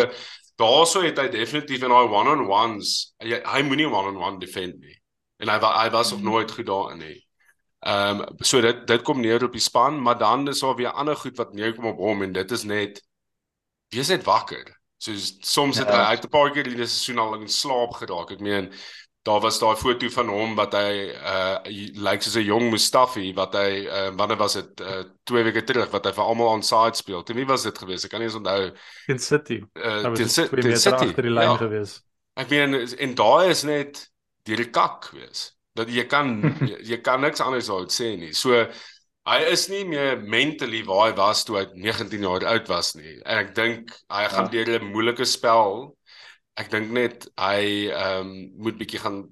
daarso 0.58 1.02
het 1.04 1.18
hy 1.20 1.28
definitief 1.28 1.84
in 1.84 1.90
daai 1.90 2.08
one-on-ones 2.08 3.14
hy, 3.22 3.42
hy 3.44 3.62
moenie 3.68 3.90
one-on-one 3.92 4.40
defend 4.40 4.80
nie. 4.80 4.96
En 5.42 5.50
hy 5.50 5.58
hy 5.60 5.90
was 5.90 6.12
nog 6.12 6.20
Mhm. 6.22 6.30
nooit 6.30 6.52
goed 6.52 6.66
daarin 6.70 7.00
nie. 7.00 7.20
Ehm 7.82 8.20
um, 8.22 8.26
so 8.46 8.62
dit 8.62 8.84
dit 8.88 9.02
kom 9.02 9.22
neer 9.22 9.44
op 9.44 9.52
die 9.56 9.62
span, 9.62 9.98
maar 10.02 10.18
dan 10.18 10.48
is 10.48 10.60
daar 10.62 10.76
weer 10.78 10.92
ander 10.94 11.16
goed 11.16 11.38
wat 11.38 11.54
neerkom 11.54 11.86
op 11.86 11.98
hom 11.98 12.22
en 12.22 12.32
dit 12.34 12.52
is 12.52 12.64
net 12.64 13.02
wees 13.90 14.08
net 14.10 14.24
wakker. 14.24 14.68
So 14.98 15.12
soms 15.42 15.78
het 15.78 15.88
Ja. 15.88 15.94
hy 15.94 16.10
uit 16.16 16.24
'n 16.26 16.30
paar 16.30 16.52
keer 16.52 16.68
in 16.68 16.76
die 16.78 16.86
seisoen 16.86 17.18
al 17.20 17.34
in 17.42 17.48
slaap 17.50 17.94
geraak. 17.94 18.32
Ek 18.32 18.40
meen 18.40 18.72
daar 19.24 19.40
was 19.42 19.60
daai 19.60 19.76
foto 19.76 20.10
van 20.10 20.30
hom 20.30 20.56
wat 20.56 20.74
hy 20.74 21.10
uh 21.14 21.58
lyk 21.96 22.22
soos 22.22 22.36
'n 22.36 22.44
jong 22.46 22.70
Mustafi 22.72 23.34
wat 23.34 23.54
hy 23.54 23.86
uh 23.88 24.12
wanneer 24.16 24.38
was 24.38 24.54
dit 24.54 24.80
uh 24.82 25.04
2 25.26 25.44
weke 25.44 25.64
terug 25.64 25.90
wat 25.92 26.06
hy 26.06 26.12
vir 26.14 26.24
almal 26.24 26.48
on 26.54 26.64
side 26.64 26.96
speel. 26.96 27.24
Teen 27.24 27.36
wie 27.36 27.46
was 27.48 27.64
dit 27.64 27.78
geweest? 27.78 28.04
Ek 28.06 28.10
kan 28.12 28.20
nie 28.20 28.28
eens 28.28 28.36
onthou. 28.38 28.72
in 29.08 29.20
City. 29.20 29.64
Uh 29.76 30.14
teen 30.14 30.30
so 30.30 30.44
Ci- 30.44 30.50
2 30.50 30.62
teen 30.62 30.78
City. 30.78 31.06
agter 31.06 31.22
die 31.24 31.32
lyn 31.32 31.50
Ja. 31.50 31.58
gewees. 31.58 32.02
Ek 32.36 32.50
meen 32.50 32.74
en 32.98 33.16
daai 33.16 33.50
is 33.50 33.64
net 33.64 34.11
deur 34.46 34.58
die 34.58 34.70
kak 34.72 35.10
wees. 35.14 35.52
Dat 35.76 35.88
jy 35.90 36.04
kan 36.08 36.42
jy, 36.72 36.78
jy 36.84 36.98
kan 37.02 37.22
niks 37.22 37.40
anders 37.42 37.70
uit 37.70 37.92
sê 37.92 38.16
nie. 38.18 38.34
So 38.34 38.66
hy 39.30 39.40
is 39.52 39.68
nie 39.70 39.84
meer 39.86 40.18
mentally 40.20 40.84
waar 40.84 41.12
hy 41.12 41.16
was 41.18 41.44
toe 41.46 41.58
hy 41.60 41.66
19 41.76 42.22
jaar 42.26 42.44
oud 42.46 42.68
was 42.68 42.96
nie. 42.96 43.20
En 43.26 43.38
ek 43.46 43.56
dink 43.56 43.92
hy 44.10 44.28
gaan 44.28 44.50
Ja. 44.50 44.52
deur 44.52 44.80
'n 44.80 44.92
moeilike 44.92 45.26
spel. 45.26 45.96
Ek 46.58 46.70
dink 46.70 46.90
net 46.92 47.28
hy 47.40 47.88
ehm 47.90 48.20
um, 48.28 48.32
moet 48.58 48.78
bietjie 48.78 49.00
gaan 49.00 49.24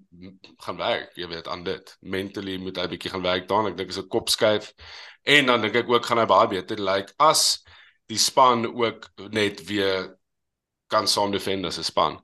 gaan 0.64 0.78
werk, 0.78 1.12
jy 1.16 1.28
weet, 1.28 1.48
aan 1.48 1.64
dit. 1.64 1.98
Mentally 2.02 2.58
moet 2.58 2.78
hy 2.78 2.88
bietjie 2.88 3.12
gaan 3.12 3.24
werk 3.24 3.48
daaraan. 3.48 3.72
Ek 3.74 3.78
dink 3.78 3.90
is 3.90 3.98
'n 4.00 4.08
kopskuif. 4.08 4.74
En 5.26 5.46
dan 5.46 5.62
dink 5.62 5.76
ek 5.76 5.90
ook 5.90 6.06
gaan 6.06 6.18
hy 6.20 6.26
baie 6.26 6.48
beter 6.48 6.78
lyk 6.80 6.96
like, 7.10 7.14
as 7.20 7.64
die 8.08 8.18
span 8.18 8.66
ook 8.66 9.10
net 9.32 9.66
weer 9.68 10.16
kan 10.90 11.08
saam 11.08 11.32
defend 11.32 11.66
as 11.66 11.78
'n 11.78 11.84
span. 11.84 12.20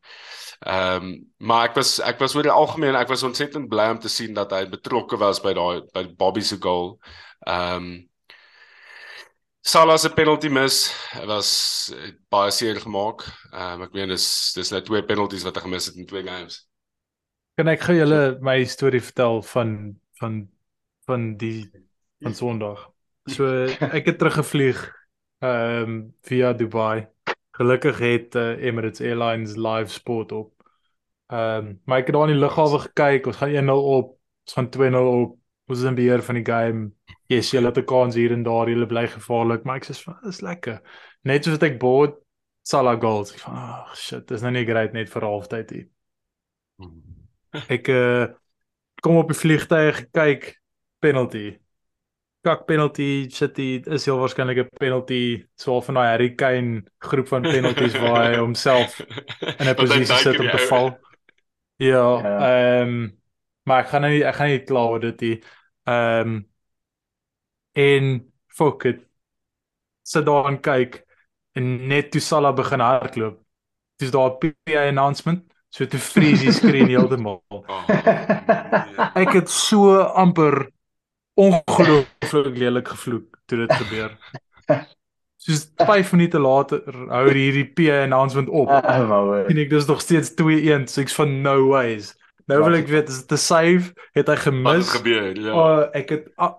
Ehm 0.63 1.04
um, 1.04 1.13
maar 1.38 1.70
ek 1.70 1.76
was 1.76 2.00
ek 2.00 2.20
was 2.20 2.36
oor 2.36 2.48
die 2.48 2.54
algemeen 2.54 2.96
ek 2.96 3.10
was 3.12 3.24
ontsettend 3.28 3.68
bly 3.70 3.89
om 3.91 4.00
te 4.00 4.10
sien 4.10 4.34
dat 4.34 4.52
hy 4.56 4.63
betrokke 4.72 5.18
was 5.20 5.41
by 5.44 5.54
daai 5.54 5.82
by 5.94 6.06
Bobby 6.18 6.41
se 6.41 6.58
goal. 6.62 7.00
Ehm 7.48 7.76
um, 7.76 7.96
Salah 9.65 9.98
se 9.98 10.12
penalty 10.13 10.46
mis 10.54 10.94
was 11.26 11.50
eh, 11.98 12.12
baie 12.30 12.52
seer 12.54 12.78
gemaak. 12.78 13.24
Ehm 13.52 13.82
um, 13.82 13.86
ek 13.88 13.96
meen 13.98 14.12
dis 14.13 14.28
dis 14.54 14.70
net 14.72 14.86
twee 14.86 15.02
penalties 15.04 15.46
wat 15.48 15.58
hy 15.58 15.63
gemis 15.65 15.89
het 15.89 15.98
in 15.98 16.06
twee 16.06 16.22
games. 16.24 16.60
Kan 17.58 17.72
ek 17.72 17.82
gou 17.88 17.96
julle 17.98 18.38
my 18.46 18.60
storie 18.70 19.02
vertel 19.02 19.41
van 19.50 19.96
van 20.22 20.44
van 21.10 21.32
die 21.41 21.65
van 22.22 22.38
Sondag. 22.38 22.86
So 23.26 23.65
ek 23.65 24.06
het 24.12 24.22
teruggevlieg 24.22 24.86
ehm 25.41 25.89
um, 25.89 25.98
via 26.30 26.54
Dubai. 26.54 27.08
Gelukkig 27.56 28.00
het 28.04 28.36
uh, 28.36 28.63
Emirates 28.63 29.02
Airlines 29.02 29.56
live 29.56 29.91
sport 29.91 30.32
op. 30.32 30.52
Ehm 31.32 31.65
um, 31.65 31.82
maar 31.86 32.04
ek 32.04 32.12
het 32.12 32.15
daar 32.15 32.28
in 32.30 32.36
die 32.36 32.41
lughawe 32.44 32.80
gekyk. 32.80 33.28
Ons 33.32 33.39
gaan 33.41 33.56
1-0 33.56 33.88
op, 33.96 34.12
ons 34.46 34.58
gaan 34.58 34.70
2-0 34.70 35.08
op. 35.24 35.38
Ons 35.65 35.80
is 35.80 35.88
in 35.89 35.96
beheer 35.98 36.22
van 36.22 36.38
die 36.38 36.46
game. 36.46 36.91
Yes, 37.32 37.50
julle 37.52 37.72
het 37.72 37.78
'n 37.78 37.86
kans 37.89 38.15
hier 38.15 38.32
en 38.32 38.44
daar, 38.44 38.70
julle 38.70 38.86
bly 38.86 39.08
gevaarlik, 39.08 39.63
maar 39.63 39.76
ek 39.82 39.86
sê 39.86 40.13
dis 40.24 40.41
lekker. 40.41 40.82
Net 41.24 41.44
soos 41.44 41.58
wat 41.58 41.63
ek 41.63 41.80
board 41.80 42.22
Salah 42.65 42.98
goals. 43.00 43.30
Ek 43.36 43.44
van, 43.46 43.58
oh 43.62 43.94
shit, 43.94 44.24
dis 44.28 44.41
nou 44.41 44.52
nie 44.52 44.65
great 44.65 44.96
net 44.98 45.12
vir 45.13 45.22
halftyd 45.28 45.70
hier. 45.76 45.86
Ek 47.70 47.91
uh 47.94 48.26
kom 49.06 49.20
op 49.20 49.30
die 49.30 49.38
vliegtuig 49.38 50.00
kyk 50.18 50.48
penalty. 51.04 51.60
Kak 52.46 52.66
penalty 52.70 53.26
City 53.34 53.82
is 53.98 54.06
heel 54.06 54.20
waarskynlik 54.22 54.58
'n 54.64 54.68
penalty 54.80 55.22
so 55.58 55.80
van 55.82 55.96
daai 55.98 56.10
Harry 56.12 56.30
Kane 56.38 56.84
groep 57.02 57.28
van 57.28 57.42
penalties 57.42 57.96
waar 58.02 58.22
hy 58.30 58.38
homself 58.38 59.00
in 59.60 59.68
'n 59.70 59.76
posisie 59.76 60.18
sit 60.22 60.40
om 60.40 60.50
te 60.54 60.62
val. 60.70 60.92
Ja, 61.82 62.04
Ja. 62.24 62.38
ehm 62.50 62.90
um, 62.90 63.22
maar 63.66 63.82
ek 63.84 63.90
gaan 63.90 64.02
nou 64.06 64.12
nie 64.14 64.24
ek 64.24 64.36
gaan 64.36 64.48
nie 64.54 64.64
kla 64.64 64.84
oor 64.92 65.00
dit 65.00 65.22
nie. 65.22 65.36
Ehm 65.90 66.30
um, 66.36 66.36
en 67.74 68.32
fuck 68.48 68.86
it. 68.86 69.02
Sit 70.06 70.26
daar 70.26 70.46
en 70.52 70.60
kyk 70.62 71.02
en 71.58 71.88
net 71.88 72.12
toe 72.12 72.22
Salah 72.22 72.54
begin 72.56 72.80
hardloop. 72.80 73.40
Dis 74.00 74.12
daar 74.12 74.30
'n 74.32 74.38
PA 74.64 74.88
announcement. 74.88 75.44
So 75.70 75.86
toe 75.86 76.00
freeze 76.00 76.44
die 76.44 76.52
skerm 76.54 76.88
heeltemal. 76.94 77.44
Oh, 77.50 77.64
nee. 77.88 79.26
Ek 79.26 79.34
het 79.34 79.50
so 79.50 79.98
amper 80.00 80.70
ongelooflik 81.36 82.58
lelik 82.58 82.88
gevloek 82.88 83.38
toe 83.45 83.58
dit 83.65 83.74
gebeur. 83.74 84.12
Soos 85.45 85.67
5 85.78 86.12
minute 86.15 86.39
later 86.41 86.82
hou 87.12 87.26
hierdie 87.32 87.65
PA 87.78 88.04
announcement 88.04 88.50
op. 88.50 88.69
Ah, 88.69 89.04
maar 89.10 89.45
En 89.45 89.58
ek 89.62 89.69
dis 89.69 89.86
nog 89.86 90.02
steeds 90.02 90.32
2-1, 90.41 90.88
so 90.89 91.02
ek's 91.02 91.13
van 91.13 91.41
no 91.45 91.67
ways. 91.69 92.15
Nou 92.50 92.63
wil 92.63 92.74
ek 92.80 92.88
weet 92.89 93.10
is 93.10 93.21
dit 93.26 93.32
'n 93.32 93.38
save? 93.41 93.93
Het 94.13 94.28
hy 94.28 94.34
Wat 94.36 94.39
gemis? 94.48 94.89
gebeur? 94.89 95.38
Ja. 95.39 95.54
Oh, 95.54 95.86
ek 95.93 96.10
het 96.10 96.28
ah, 96.38 96.54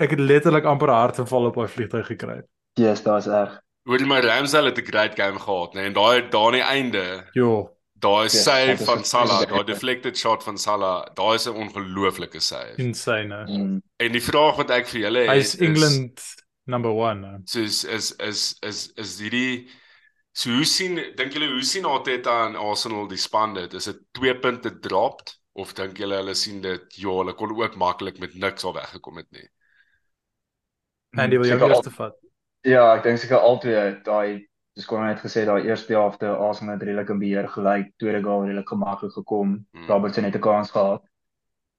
ek 0.00 0.10
het 0.10 0.20
letterlik 0.20 0.64
amper 0.64 0.88
hartaanval 0.88 1.46
op 1.46 1.54
daai 1.54 1.68
vliegtuig 1.68 2.06
gekry. 2.06 2.42
yes, 2.74 3.02
daar's 3.02 3.26
erg. 3.26 3.60
Hoor 3.86 3.98
jy 3.98 4.06
my 4.06 4.20
Ramsdale 4.20 4.68
het 4.72 4.78
'n 4.78 4.84
great 4.84 5.14
game 5.20 5.38
gehad, 5.38 5.74
nee, 5.74 5.84
en 5.86 5.92
daai 5.92 6.28
daar 6.28 6.46
aan 6.46 6.52
die 6.52 6.62
einde, 6.62 7.24
Jo. 7.32 7.75
Daai 8.00 8.24
Yes, 8.28 8.42
save 8.44 8.72
is 8.80 8.84
van 8.86 9.04
Salah, 9.04 9.40
is 9.42 9.46
daai 9.50 9.64
deflected 9.66 10.16
shot 10.18 10.42
van 10.44 10.58
Salah, 10.58 11.06
daai 11.14 11.34
is 11.38 11.46
'n 11.46 11.54
ongelooflike 11.56 12.40
save. 12.40 12.74
Insane. 12.78 13.46
Mm. 13.48 13.82
En 13.96 14.12
die 14.12 14.22
vraag 14.22 14.56
wat 14.56 14.70
ek 14.70 14.86
vir 14.88 15.00
julle 15.06 15.18
het 15.24 15.30
Hy's 15.30 15.54
England 15.60 16.20
number 16.66 16.90
1. 16.90 17.20
nou. 17.20 17.38
soos 17.44 17.84
is 17.84 18.12
is 18.18 18.56
is 18.62 18.92
is 18.96 19.18
hierdie 19.20 19.68
so 20.32 20.50
hoe 20.50 20.64
sien 20.64 20.96
dink 21.16 21.32
julle 21.32 21.48
hoe 21.52 21.62
sien 21.64 21.84
Arteta 21.84 22.46
en 22.46 22.56
Arsenal 22.56 23.06
die 23.08 23.16
span 23.18 23.54
dit? 23.54 23.72
Is 23.74 23.84
dit 23.84 23.98
2 24.12 24.34
punte 24.40 24.78
dropped 24.80 25.38
of 25.54 25.72
dink 25.72 25.96
julle 25.96 26.16
hulle 26.20 26.34
sien 26.34 26.60
dit 26.60 26.96
ja, 27.00 27.08
hulle 27.08 27.32
kon 27.34 27.54
ook 27.56 27.76
maklik 27.76 28.18
met 28.18 28.34
niks 28.34 28.64
al 28.64 28.74
weggekom 28.74 29.16
het 29.16 29.30
nie? 29.30 29.48
En 31.16 31.30
die 31.30 31.38
wil 31.38 31.48
jou 31.48 31.58
Seker 31.58 31.70
al- 31.70 31.76
eerste 31.76 31.90
vat. 31.96 32.16
Ja, 32.66 32.94
ek 32.96 33.02
dink 33.06 33.18
seker 33.22 33.38
albei 33.38 34.02
daai 34.04 34.46
dis 34.76 34.84
kon 34.84 35.04
net 35.06 35.22
gesê 35.24 35.46
daai 35.48 35.64
eerste 35.64 35.94
helfte 35.96 36.28
Arsenal 36.28 36.76
het 36.76 36.82
redelik 36.84 37.12
in 37.14 37.20
beheer 37.20 37.46
gelyk, 37.48 37.92
tweede 38.00 38.20
goal 38.24 38.44
redelik 38.44 38.68
gemaklik 38.68 39.14
gekom. 39.14 39.54
Hmm. 39.72 39.86
Robertson 39.88 40.24
het 40.28 40.36
'n 40.36 40.44
kans 40.48 40.70
gehad. 40.70 41.02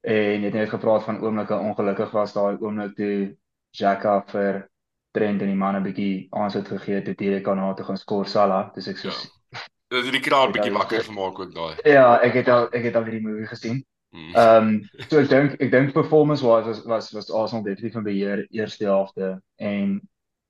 En 0.02 0.42
het 0.42 0.54
net 0.54 0.70
gepraat 0.70 1.04
van 1.04 1.22
oomblikke 1.22 1.58
ongelukkig 1.58 2.12
was 2.12 2.34
daai 2.34 2.58
oomblik 2.60 2.96
toe 2.96 3.38
Xhaka 3.72 4.24
vir 4.28 4.70
Trent 5.12 5.42
en 5.42 5.48
die 5.48 5.56
manne 5.56 5.82
bietjie 5.82 6.28
aansit 6.30 6.68
gegee 6.68 6.96
het 6.96 7.18
Dirk 7.18 7.44
kan 7.44 7.58
na 7.58 7.74
toe 7.74 7.86
gaan 7.86 7.98
skoor 7.98 8.26
Salah. 8.26 8.74
Dis 8.74 8.88
ek 8.88 8.98
so 8.98 9.10
Dit 9.94 10.04
het 10.04 10.12
die 10.12 10.22
kraal 10.30 10.52
bietjie 10.52 10.72
Ja, 10.72 10.78
wakker 10.78 10.98
ja. 10.98 11.04
gemaak 11.04 11.40
ook 11.40 11.54
daai. 11.54 11.76
Ja, 11.84 12.20
ek 12.22 12.34
het 12.34 12.50
al 12.50 12.68
ek 12.72 12.84
het 12.84 12.96
al 12.96 13.04
hierdie 13.04 13.28
movie 13.28 13.48
gesien. 13.48 13.86
Hmm. 14.10 14.34
Ehm 14.34 14.68
um, 14.68 14.90
so 15.10 15.20
ek 15.20 15.30
dink 15.30 15.62
ek 15.62 15.72
dink 15.72 15.94
performance 15.94 16.46
wise 16.46 16.66
was 16.66 16.84
was 16.86 17.12
was 17.12 17.32
Arsenal 17.32 17.64
definitief 17.64 17.96
in 17.96 18.04
beheer 18.04 18.48
eerste 18.50 18.86
helfte 18.86 19.42
en 19.56 20.02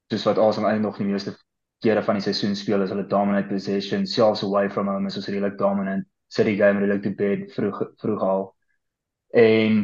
soos 0.08 0.24
wat 0.24 0.38
Arsenal 0.38 0.70
eintlik 0.70 0.86
nog 0.86 0.98
die 0.98 1.12
meeste 1.12 1.36
kere 1.84 2.04
van 2.04 2.18
die 2.18 2.26
seisoen 2.26 2.56
speel 2.58 2.82
is 2.82 2.92
hulle 2.94 3.08
dominant 3.08 3.50
possession 3.50 4.06
selfs 4.10 4.44
away 4.44 4.70
from 4.70 4.88
home 4.88 5.08
is 5.08 5.18
ons 5.20 5.28
redelik 5.30 5.58
dominant 5.60 6.06
sit 6.28 6.48
die 6.50 6.58
game 6.58 6.82
redelik 6.82 7.04
te 7.04 7.14
bed 7.16 7.46
vroeg 7.56 7.82
vroeg 8.02 8.24
al. 8.24 8.48
En 9.38 9.78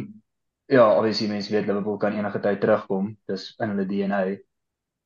ja, 0.72 0.88
obviously 0.98 1.28
mense 1.28 1.52
weet 1.52 1.68
Liverpool 1.68 1.98
kan 1.98 2.18
enige 2.18 2.40
tyd 2.40 2.60
terugkom. 2.62 3.14
Dis 3.30 3.54
in 3.60 3.74
hulle 3.76 3.86
DNA. 3.88 4.24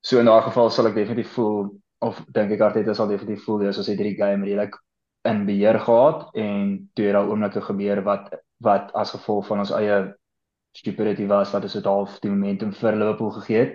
So 0.00 0.18
in 0.18 0.30
daai 0.30 0.42
geval 0.46 0.70
sal 0.70 0.90
ek 0.90 0.98
definitief 0.98 1.32
voel 1.36 1.68
of 2.06 2.20
dink 2.34 2.54
ek 2.54 2.62
Arteta 2.66 2.94
sal 2.94 3.10
definitief 3.10 3.44
voel 3.46 3.66
as 3.68 3.80
ons 3.82 3.90
het 3.90 3.98
hierdie 3.98 4.18
game 4.18 4.46
redelik 4.46 4.78
in 5.28 5.44
beheer 5.46 5.78
gehad 5.82 6.28
en 6.38 6.70
toe 6.94 7.08
het 7.08 7.16
daar 7.18 7.28
oomblikke 7.28 7.62
gebeur 7.66 8.02
wat 8.06 8.30
wat 8.64 8.90
as 8.98 9.12
gevolg 9.14 9.46
van 9.46 9.62
ons 9.62 9.74
eie 9.74 9.98
stupidity 10.78 11.26
was 11.30 11.52
wat 11.54 11.66
ons 11.66 11.76
het 11.78 11.86
half 11.86 12.18
die 12.22 12.30
momentum 12.30 12.72
vir 12.74 12.96
Liverpool 12.96 13.34
gegee 13.40 13.58
het. 13.64 13.74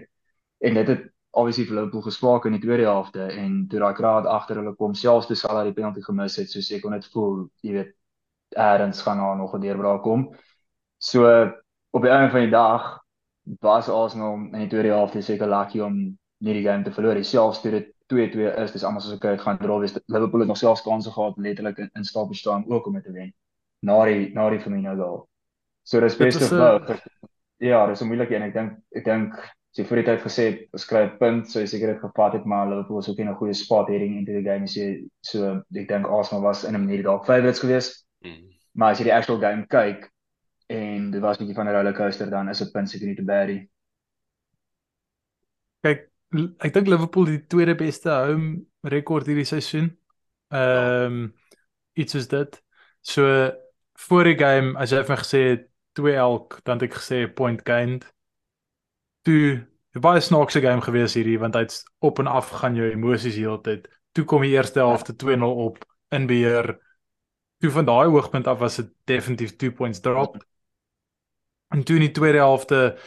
En 0.64 0.80
dit 0.80 0.88
het 0.88 1.10
obviously 1.34 1.66
vir 1.66 1.76
Liverpool 1.76 2.04
geswaak 2.06 2.46
in 2.46 2.54
die 2.58 2.62
tweede 2.62 2.84
helfte 2.86 3.26
en 3.32 3.68
toe 3.70 3.80
daai 3.82 3.94
kraad 3.98 4.26
agter 4.30 4.60
hulle 4.62 4.76
kom 4.78 4.94
selfs 4.94 5.28
toe 5.28 5.36
Salah 5.36 5.64
die 5.66 5.74
penalty 5.74 6.02
gemis 6.06 6.36
het, 6.38 6.50
soos 6.52 6.72
ek 6.72 6.82
kon 6.84 6.94
dit 6.94 7.06
voel, 7.14 7.48
jy 7.66 7.74
weet, 7.74 7.94
eers 8.56 9.02
gaan 9.02 9.18
daar 9.18 9.38
nog 9.38 9.56
'n 9.56 9.62
deurbraak 9.62 10.04
kom. 10.04 10.28
So 11.00 11.26
op 11.92 12.02
die 12.02 12.12
einde 12.12 12.32
van 12.32 12.42
die 12.42 12.52
dag 12.52 13.00
was 13.62 13.90
Arsenal 13.90 14.34
in 14.36 14.60
die 14.60 14.68
tweede 14.68 14.90
helfte 14.94 15.22
seker 15.22 15.48
lucky 15.48 15.80
om 15.80 16.18
nie 16.40 16.54
die 16.54 16.64
game 16.64 16.84
te 16.84 16.92
verloor 16.92 17.16
nie. 17.16 17.24
Selfs 17.24 17.62
toe 17.62 17.72
dit 17.72 17.88
2-2 18.08 18.54
is, 18.64 18.72
dis 18.72 18.84
almal 18.84 19.02
soos 19.02 19.14
ek 19.16 19.24
het 19.24 19.42
gaan 19.42 19.58
draw 19.58 19.80
wees. 19.80 19.94
Liverpool 20.08 20.40
het 20.40 20.48
nog 20.48 20.58
selfs 20.58 20.82
kansse 20.82 21.12
gehad 21.12 21.38
letterlik 21.38 21.78
in, 21.78 21.90
in 21.96 22.04
stap 22.04 22.34
staan 22.36 22.66
ook 22.70 22.86
om 22.88 22.94
dit 22.94 23.04
te 23.04 23.12
wen. 23.12 23.34
Na 23.82 24.06
die 24.06 24.32
na 24.34 24.50
die 24.50 24.60
Firmino 24.60 24.96
goal. 24.96 25.28
So 25.84 26.00
dis 26.00 26.18
Dit 26.18 26.28
best 26.28 26.42
is 26.42 26.52
of 26.52 26.60
een- 26.60 26.86
both. 26.86 27.02
Ja, 27.58 27.88
dis 27.88 28.02
'n 28.02 28.08
moeilike 28.08 28.36
een. 28.36 28.42
Ek 28.42 28.54
dink 28.54 28.78
ek 28.92 29.04
dink 29.06 29.54
sy 29.74 29.84
voor 29.90 30.02
die 30.02 30.06
tyd 30.06 30.22
gesê 30.22 30.46
skryf 30.78 31.18
punt, 31.18 31.50
so 31.50 31.66
seker 31.66 31.94
dit 31.94 32.02
gevat 32.02 32.38
het, 32.38 32.46
maar 32.46 32.68
Liverpool 32.70 33.00
was 33.00 33.10
ook 33.10 33.18
in 33.18 33.30
'n 33.30 33.36
goeie 33.36 33.54
spot 33.54 33.88
heading 33.90 34.16
into 34.18 34.32
the 34.32 34.44
game, 34.44 34.68
so 34.68 34.82
so 35.22 35.64
ek 35.76 35.88
dink 35.88 36.06
Arsenal 36.06 36.44
was 36.44 36.64
in 36.64 36.76
'n 36.76 36.86
manier 36.86 37.04
dalk 37.04 37.26
favourites 37.26 37.60
geweest. 37.60 38.06
Mm. 38.22 38.54
Maar 38.74 38.92
as 38.92 39.00
jy 39.00 39.04
die 39.04 39.14
actual 39.14 39.40
game 39.40 39.66
kyk 39.68 40.12
en 40.70 41.12
dit 41.12 41.22
was 41.22 41.38
'n 41.38 41.44
bietjie 41.44 41.56
van 41.56 41.68
'n 41.68 41.74
rollercoaster 41.74 42.30
dan 42.30 42.50
is 42.50 42.62
'n 42.62 42.72
punt 42.72 42.90
seker 42.90 43.08
nie 43.08 43.16
te 43.16 43.24
bad 43.24 43.50
Kyk, 45.82 46.12
ek 46.60 46.74
dink 46.74 46.88
Liverpool 46.88 47.26
het 47.26 47.40
die 47.40 47.48
tweede 47.48 47.76
beste 47.76 48.10
home 48.10 48.66
rekord 48.82 49.26
hierdie 49.26 49.46
seisoen. 49.46 49.98
Ehm 50.50 51.06
um, 51.06 51.34
iets 51.94 52.16
is 52.16 52.28
dit. 52.28 52.64
So 53.02 53.52
voor 53.94 54.24
die 54.24 54.38
game 54.38 54.78
as 54.80 54.92
jy 54.92 54.98
het 54.98 55.10
my 55.10 55.16
gesê 55.16 55.44
2 55.94 56.16
elk, 56.16 56.60
dan 56.64 56.80
het 56.80 56.90
ek 56.90 56.98
gesê 56.98 57.34
point 57.34 57.62
gained. 57.68 58.06
Toe 59.24 59.64
baie 60.04 60.22
snaakse 60.22 60.62
game 60.62 60.82
gewees 60.82 61.16
hierdie 61.18 61.40
want 61.40 61.56
hy't 61.56 61.76
op 62.04 62.20
en 62.20 62.28
af 62.28 62.50
gaan 62.62 62.76
jou 62.76 62.90
emosies 62.92 63.38
heeltyd. 63.40 63.88
Toe 64.14 64.26
kom 64.30 64.46
die 64.46 64.54
eerste 64.56 64.84
helfte 64.84 65.16
2-0 65.16 65.44
op 65.66 65.84
in 66.14 66.28
beheer. 66.30 66.76
Toe 67.64 67.72
van 67.72 67.88
daai 67.88 68.10
hoogtepunt 68.12 68.48
af 68.48 68.60
was 68.60 68.80
dit 68.82 68.90
definitief 69.10 69.56
2 69.56 69.72
points 69.72 70.02
drop. 70.04 70.38
En 71.74 71.84
toe 71.84 71.96
in 71.96 72.08
die 72.08 72.16
tweede 72.16 72.44
helfte 72.44 72.98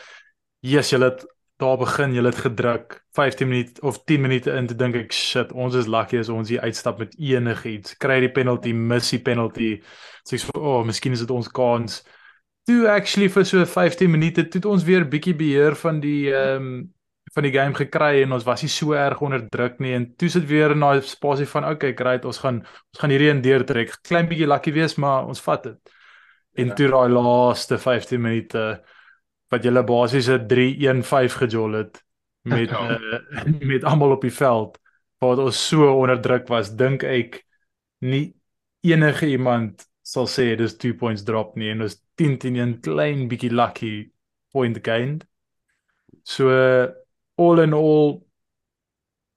yes, 0.61 0.91
jy 0.91 0.99
het 1.05 1.27
daar 1.61 1.79
begin, 1.81 2.12
jy 2.12 2.25
het 2.25 2.41
gedruk 2.45 2.99
15 3.17 3.49
minute 3.49 3.81
of 3.81 4.03
10 4.05 4.21
minute 4.21 4.53
in 4.53 4.67
te 4.67 4.75
dink 4.77 4.97
ek 4.99 5.14
shit, 5.14 5.53
ons 5.53 5.75
is 5.75 5.89
lucky 5.89 6.19
as 6.21 6.29
ons 6.33 6.51
hier 6.53 6.64
uitstap 6.64 6.99
met 7.01 7.14
enigiets. 7.17 7.97
Kry 8.03 8.19
die 8.25 8.33
penalty, 8.33 8.75
miss 8.77 9.12
die 9.14 9.23
penalty. 9.23 9.71
So 10.25 10.37
ek 10.37 10.43
sê, 10.43 10.51
"O, 10.55 10.81
oh, 10.81 10.85
miskien 10.85 11.12
is 11.12 11.21
dit 11.21 11.31
ons 11.31 11.49
kans." 11.49 12.03
Toe 12.67 12.89
actually 12.91 13.29
vir 13.31 13.45
so 13.47 13.64
15 13.64 14.11
minute 14.11 14.45
toe 14.51 14.62
ons 14.71 14.85
weer 14.85 15.07
bietjie 15.07 15.37
beheer 15.39 15.79
van 15.79 16.01
die 16.03 16.29
ehm 16.35 16.62
um, 16.62 16.77
van 17.37 17.45
die 17.45 17.53
game 17.53 17.75
gekry 17.77 18.23
en 18.23 18.33
ons 18.33 18.47
was 18.47 18.62
nie 18.64 18.71
so 18.73 18.95
erg 18.97 19.19
onder 19.21 19.43
druk 19.53 19.81
nie 19.83 19.93
en 19.93 20.07
toe 20.17 20.29
sit 20.33 20.47
weer 20.49 20.73
in 20.73 20.81
daai 20.81 21.03
spasie 21.05 21.45
van 21.51 21.67
okay, 21.69 21.93
great, 21.99 22.25
ons 22.25 22.39
gaan 22.41 22.62
ons 22.62 23.01
gaan 23.03 23.12
hierdie 23.12 23.29
in 23.29 23.43
deurtrek. 23.45 23.99
Klein 24.07 24.29
bietjie 24.31 24.49
lucky 24.49 24.73
wees, 24.73 24.95
maar 24.97 25.27
ons 25.29 25.43
vat 25.45 25.67
dit. 25.69 25.93
En 26.57 26.71
ja. 26.71 26.77
toe 26.79 26.89
daai 26.95 27.12
laaste 27.12 27.79
15 27.83 28.23
minute 28.23 28.62
wat 29.53 29.67
julle 29.67 29.83
basies 29.87 30.31
'n 30.33 30.49
3-1-5 30.49 31.37
gejol 31.43 31.79
het 31.83 32.03
met 32.47 32.71
ja. 32.71 32.99
uh, 32.99 33.45
met 33.71 33.85
almal 33.85 34.17
op 34.17 34.23
die 34.23 34.33
veld 34.33 34.79
waar 35.19 35.39
ons 35.39 35.69
so 35.69 35.91
onder 35.93 36.21
druk 36.21 36.49
was 36.49 36.73
dink 36.77 37.03
ek 37.03 37.43
nie 38.01 38.35
enige 38.87 39.27
iemand 39.27 39.87
sal 40.03 40.27
sê 40.31 40.55
dis 40.57 40.77
2 40.77 40.95
points 40.95 41.25
drop 41.25 41.57
nie 41.57 41.71
en 41.71 41.83
ons 41.83 41.99
10 42.17 42.39
teen 42.43 42.61
'n 42.61 42.81
klein 42.81 43.27
bietjie 43.29 43.53
lucky 43.53 44.11
point 44.53 44.79
gained 44.83 45.27
so 46.23 46.49
uh, 46.49 46.87
all 47.37 47.61
in 47.62 47.73
all 47.73 48.23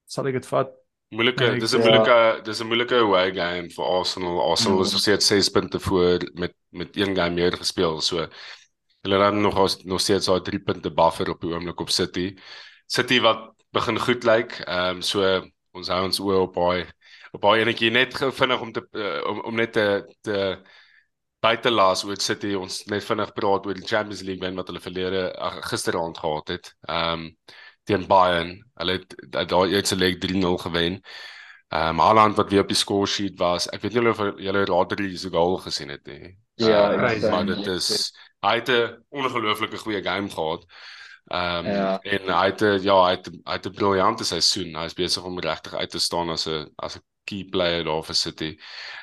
sal 0.05 0.27
ek 0.27 0.39
dit 0.39 0.51
vat 0.53 0.75
moeilike 1.11 1.49
dis 1.59 1.73
'n 1.75 1.83
moeilike 1.83 2.19
ja. 2.21 2.39
dis 2.45 2.61
'n 2.61 2.69
moeilike 2.71 2.95
away 2.95 3.33
game 3.33 3.69
vir 3.75 3.85
Arsenal 3.85 4.39
Arsenal 4.51 4.77
mm. 4.77 4.85
is 4.85 4.91
nog 4.91 5.01
steeds 5.01 5.27
6 5.27 5.49
punte 5.49 5.79
voor 5.79 6.31
met 6.33 6.53
met 6.69 6.95
een 6.95 7.15
game 7.15 7.35
meer 7.35 7.53
gespeel 7.57 8.01
so 8.01 8.27
Hulle 9.01 9.17
ran 9.17 9.41
nog 9.41 9.57
as 9.57 9.83
nog 9.83 10.01
steeds 10.03 10.27
daai 10.27 10.41
3 10.41 10.59
punte 10.59 10.91
buffer 10.91 11.29
op 11.31 11.41
die 11.41 11.53
oomblik 11.53 11.79
op 11.79 11.89
City. 11.89 12.33
City 12.85 13.19
wat 13.23 13.53
begin 13.71 13.99
goed 13.99 14.23
lyk. 14.27 14.57
Ehm 14.65 14.99
um, 14.99 15.01
so 15.01 15.23
ons 15.71 15.87
hou 15.87 16.01
ons 16.03 16.19
oë 16.19 16.39
op 16.41 16.53
baie 16.57 16.83
op 17.31 17.41
baie 17.41 17.61
enetjie 17.63 17.91
net 17.93 18.15
gou 18.17 18.31
vinnig 18.33 18.61
om 18.61 18.71
te 18.75 18.83
uh, 18.91 19.21
om 19.29 19.39
om 19.51 19.55
net 19.55 19.73
te 19.73 19.85
te 20.25 20.35
buite 21.39 21.71
laas 21.71 22.03
oor 22.03 22.19
City 22.19 22.53
ons 22.57 22.83
net 22.91 23.03
vinnig 23.03 23.33
praat 23.33 23.65
oor 23.67 23.77
die 23.77 23.87
Champions 23.87 24.21
League 24.27 24.43
wen 24.43 24.57
wat 24.59 24.69
hulle 24.71 24.83
verlede 24.83 25.23
gisteraand 25.71 26.17
gehad 26.17 26.55
het. 26.55 26.71
Ehm 26.87 27.13
um, 27.13 27.35
teen 27.89 28.05
Bayern. 28.07 28.51
Hulle 28.77 28.99
het 28.99 29.49
daai 29.49 29.73
eerste 29.73 29.95
leg 29.95 30.19
3-0 30.21 30.57
gewen. 30.65 30.99
Ehm 31.69 31.89
um, 31.89 31.99
Haaland 31.99 32.35
wat 32.35 32.51
weer 32.51 32.61
op 32.61 32.71
die 32.71 32.77
score 32.77 33.07
sheet 33.07 33.39
was. 33.39 33.69
Ek 33.69 33.81
weet 33.81 33.97
nie 33.97 34.09
of 34.09 34.21
julle 34.37 34.65
Rodri 34.65 35.17
se 35.17 35.29
goal 35.29 35.57
gesien 35.63 35.89
het 35.89 36.05
nie. 36.05 36.35
Ja, 36.59 36.91
uh, 36.91 37.29
maar 37.31 37.45
dit 37.45 37.67
is 37.67 38.11
hy 38.43 38.55
het 38.59 38.69
'n 38.69 39.03
ongelooflike 39.09 39.77
goeie 39.77 40.03
game 40.03 40.29
gehad. 40.29 40.65
Ehm 41.29 41.65
um, 41.65 41.71
ja. 41.71 41.99
en 42.01 42.29
hy 42.33 42.45
het 42.51 42.83
ja, 42.83 43.03
hy 43.05 43.11
het 43.11 43.27
hy 43.27 43.53
het 43.53 43.65
'n 43.65 43.73
briljante 43.73 44.23
seisoen. 44.23 44.75
Hy 44.75 44.85
is 44.85 44.93
besig 44.93 45.23
om 45.23 45.39
regtig 45.39 45.73
uit 45.73 45.89
te 45.89 45.99
staan 45.99 46.29
as 46.29 46.47
'n 46.47 46.71
as 46.75 46.95
'n 46.95 47.03
key 47.23 47.43
player 47.51 47.83
daar 47.83 48.03
vir 48.03 48.15
City. 48.15 48.51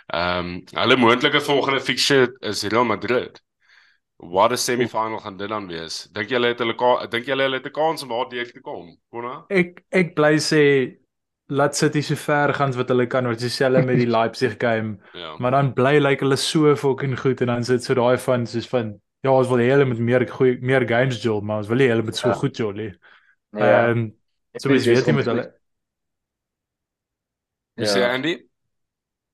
Ehm 0.07 0.39
um, 0.39 0.63
hulle 0.73 0.97
moontlike 0.97 1.41
volgende 1.41 1.81
fixture 1.81 2.37
is 2.41 2.63
Real 2.65 2.85
Madrid. 2.85 3.43
Wat 4.17 4.53
'n 4.53 4.57
semifinal 4.57 5.19
gaan 5.19 5.37
dit 5.37 5.49
dan 5.49 5.67
wees? 5.69 6.09
Dink 6.13 6.29
julle 6.29 6.47
het 6.47 6.59
hulle 6.59 7.09
dink 7.09 7.27
julle 7.27 7.43
hulle 7.43 7.57
het 7.57 7.67
'n 7.67 7.71
kans 7.73 8.03
om 8.03 8.09
daar 8.09 8.29
deur 8.29 8.53
te 8.53 8.61
kom? 8.61 8.97
Konna? 9.11 9.45
Ek 9.49 9.85
ek 9.91 10.15
bly 10.15 10.37
sê 10.39 10.97
laat 11.47 11.77
City 11.77 12.01
so 12.03 12.15
ver 12.15 12.55
gaan 12.55 12.73
wat 12.73 12.89
hulle 12.89 13.07
kan 13.07 13.27
wat 13.27 13.39
dieselfde 13.39 13.85
met 13.87 13.99
die 13.99 14.11
Leipzig 14.19 14.57
game. 14.59 14.99
ja. 15.13 15.37
Maar 15.39 15.51
dan 15.51 15.73
bly 15.73 15.99
lyk 15.99 16.03
like 16.03 16.25
hulle 16.25 16.37
so 16.37 16.77
fucking 16.77 17.19
goed 17.19 17.41
en 17.41 17.47
dan 17.47 17.65
sit 17.65 17.85
so 17.85 17.95
daai 17.95 18.19
van 18.19 18.47
soos 18.47 18.69
van 18.69 19.01
ja, 19.21 19.31
ons 19.31 19.49
wil 19.49 19.59
hê 19.59 19.71
hulle 19.71 19.85
moet 19.85 19.99
meer 19.99 20.27
goeie 20.29 20.59
meer 20.61 20.87
games 20.89 21.23
jol, 21.23 21.41
maar 21.41 21.63
ons 21.63 21.69
wil 21.69 21.79
hê 21.79 21.89
hulle 21.89 22.03
moet 22.03 22.17
so 22.17 22.29
ja. 22.29 22.35
goed 22.35 22.57
jol. 22.57 22.81
Ja. 22.81 22.93
Ehm 23.57 23.99
um, 23.99 24.15
so 24.57 24.73
is 24.73 24.87
weet 24.87 25.07
jy 25.07 25.13
met 25.13 25.27
hulle. 25.27 25.47
Jy 27.77 27.89
sê 27.93 28.05
Andy? 28.09 28.37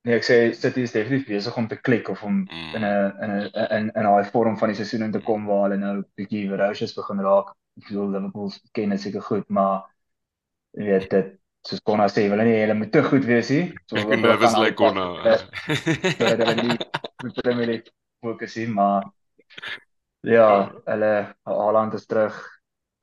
Nee, 0.03 0.17
ek 0.19 0.25
sê 0.27 0.37
City 0.51 0.83
is 0.83 0.91
definitief 0.91 1.29
besig 1.29 1.57
om 1.59 1.67
te 1.71 1.77
klik 1.79 2.09
of 2.11 2.23
om 2.27 2.41
mm. 2.43 2.71
in 2.75 2.83
'n 2.83 3.11
in 3.23 3.31
'n 3.35 3.69
in 3.77 3.85
'n 4.01 4.07
daai 4.09 4.31
vorm 4.33 4.57
van 4.59 4.73
die 4.73 4.75
seisoen 4.75 5.05
in 5.07 5.13
te 5.13 5.21
kom 5.23 5.45
waar 5.47 5.63
hulle 5.69 5.77
nou 5.79 5.93
bietjie 6.19 6.49
ferocious 6.49 6.95
begin 6.97 7.23
raak. 7.23 7.53
Ek 7.79 7.87
bedoel 7.87 8.11
Liverpool 8.15 8.51
ken 8.75 8.91
dit 8.95 9.01
seker 9.01 9.23
goed, 9.29 9.47
maar 9.47 9.87
jy 10.75 10.89
weet 10.89 11.09
dit 11.09 11.31
soos 11.63 11.81
Konna 11.87 12.09
sê, 12.11 12.27
hulle 12.27 12.43
nie 12.43 12.59
hulle 12.59 12.75
moet 12.75 12.91
te 12.91 13.03
goed 13.07 13.25
wees 13.31 13.49
nie. 13.55 13.63
So 13.87 13.95
ek 14.03 14.19
nervous 14.27 14.59
like 14.59 14.75
Konna. 14.75 15.07
So 16.19 16.27
hulle 16.27 16.55
nie 16.59 16.77
moet 17.23 17.39
Premier 17.39 17.67
League 17.71 17.95
fokus 18.19 18.59
nie, 18.59 18.67
maar 18.67 19.07
ja, 20.27 20.71
hulle 20.91 21.13
Haaland 21.47 21.95
is 21.95 22.05
terug. 22.11 22.35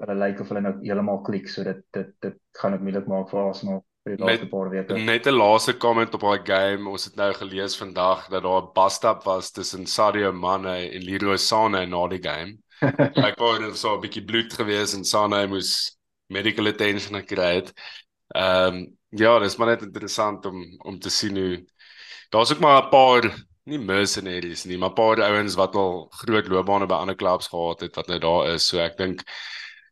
Hulle 0.05 0.20
lyk 0.20 0.45
of 0.45 0.53
hulle 0.53 0.68
nou 0.68 0.76
heeltemal 0.84 1.24
klik, 1.24 1.49
so 1.49 1.64
dit 1.64 1.80
dit 1.97 2.12
dit 2.20 2.36
gaan 2.61 2.76
dit 2.76 2.84
moeilik 2.84 3.09
maak 3.09 3.32
vir 3.32 3.47
Arsenal 3.47 3.86
vir 4.11 4.18
die 4.18 4.26
laaste 4.26 4.48
paar 4.50 4.70
weke. 4.72 4.98
Net 4.98 5.26
'n 5.26 5.36
laaste 5.36 5.74
comment 5.78 6.14
op 6.14 6.20
daai 6.20 6.42
game. 6.44 6.88
Ons 6.90 7.04
het 7.04 7.16
nou 7.16 7.32
gelees 7.34 7.76
vandag 7.76 8.28
dat 8.28 8.42
daar 8.42 8.62
'n 8.62 8.72
bust-up 8.74 9.24
was 9.24 9.50
tussen 9.50 9.86
Sadio 9.86 10.32
Mane 10.32 10.90
en 10.90 11.02
Leroy 11.02 11.38
Sané 11.38 11.86
na 11.86 12.06
die 12.08 12.22
game. 12.22 12.58
Ek 13.28 13.38
wou 13.38 13.58
net 13.58 13.76
so 13.76 13.94
'n 13.94 14.00
bietjie 14.00 14.24
bloed 14.24 14.52
gewees 14.52 14.94
en 14.94 15.04
Sané 15.04 15.46
moes 15.48 15.96
medical 16.28 16.66
attention 16.66 17.14
gekry 17.20 17.54
het. 17.54 17.72
Ehm 18.34 18.74
um, 18.74 18.98
ja, 19.11 19.38
dis 19.38 19.56
maar 19.56 19.68
net 19.68 19.82
interessant 19.82 20.46
om 20.46 20.64
om 20.84 20.98
te 20.98 21.11
sien 21.11 21.36
hoe 21.36 21.64
daar's 22.30 22.52
ook 22.52 22.61
maar 22.61 22.84
'n 22.84 22.90
paar 22.90 23.46
nie 23.64 23.78
mercenaries 23.78 24.64
nie, 24.64 24.78
maar 24.78 24.90
'n 24.90 24.94
paar 24.94 25.22
ouens 25.22 25.54
wat 25.54 25.74
al 25.74 26.06
groot 26.11 26.48
loopbane 26.48 26.86
by 26.86 26.94
ander 26.94 27.16
klubs 27.16 27.48
gehad 27.48 27.80
het 27.80 27.94
wat 27.94 28.06
nou 28.06 28.18
daar 28.18 28.54
is. 28.54 28.66
So 28.66 28.78
ek 28.78 28.96
dink 28.96 29.22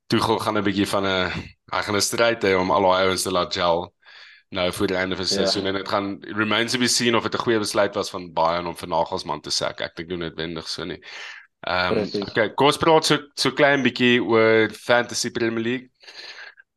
Tuchel 0.09 0.39
gaan 0.39 0.57
'n 0.57 0.65
bietjie 0.65 0.89
van 0.89 1.05
'n 1.05 1.31
hy 1.73 1.83
gaan 1.83 1.97
'n 1.97 2.01
stryd 2.01 2.43
hê 2.43 2.57
om 2.57 2.71
al 2.71 2.83
daai 2.83 3.05
ouens 3.05 3.23
te 3.23 3.31
laat 3.31 3.53
gel 3.53 3.93
nou 4.57 4.71
vir 4.73 4.91
die 4.91 4.97
einde 4.97 5.17
van 5.17 5.27
die 5.27 5.35
ja. 5.35 5.41
seisoen 5.43 5.67
en 5.67 5.77
dit 5.77 5.89
gaan 5.89 6.07
remains 6.37 6.73
to 6.73 6.81
be 6.81 6.89
seen 6.89 7.17
of 7.17 7.27
dit 7.27 7.35
'n 7.35 7.45
goeie 7.45 7.59
besluit 7.59 7.95
was 7.95 8.11
van 8.11 8.33
Bayern 8.33 8.67
om 8.67 8.77
vir 8.77 8.89
Nagelsmann 8.89 9.41
te 9.41 9.51
sê. 9.51 9.69
Ek 9.69 9.97
dink 9.97 10.09
doen 10.09 10.21
dit 10.21 10.37
wendig 10.37 10.69
so 10.69 10.85
nie. 10.85 11.01
Ehm 11.67 11.99
um, 11.99 12.23
okay, 12.23 12.51
kom 12.55 12.67
ons 12.67 12.79
praat 12.79 13.05
so 13.05 13.19
so 13.35 13.51
klein 13.51 13.83
bietjie 13.83 14.23
oor 14.23 14.71
Fantasy 14.71 15.31
Premier 15.31 15.65
League. 15.65 15.91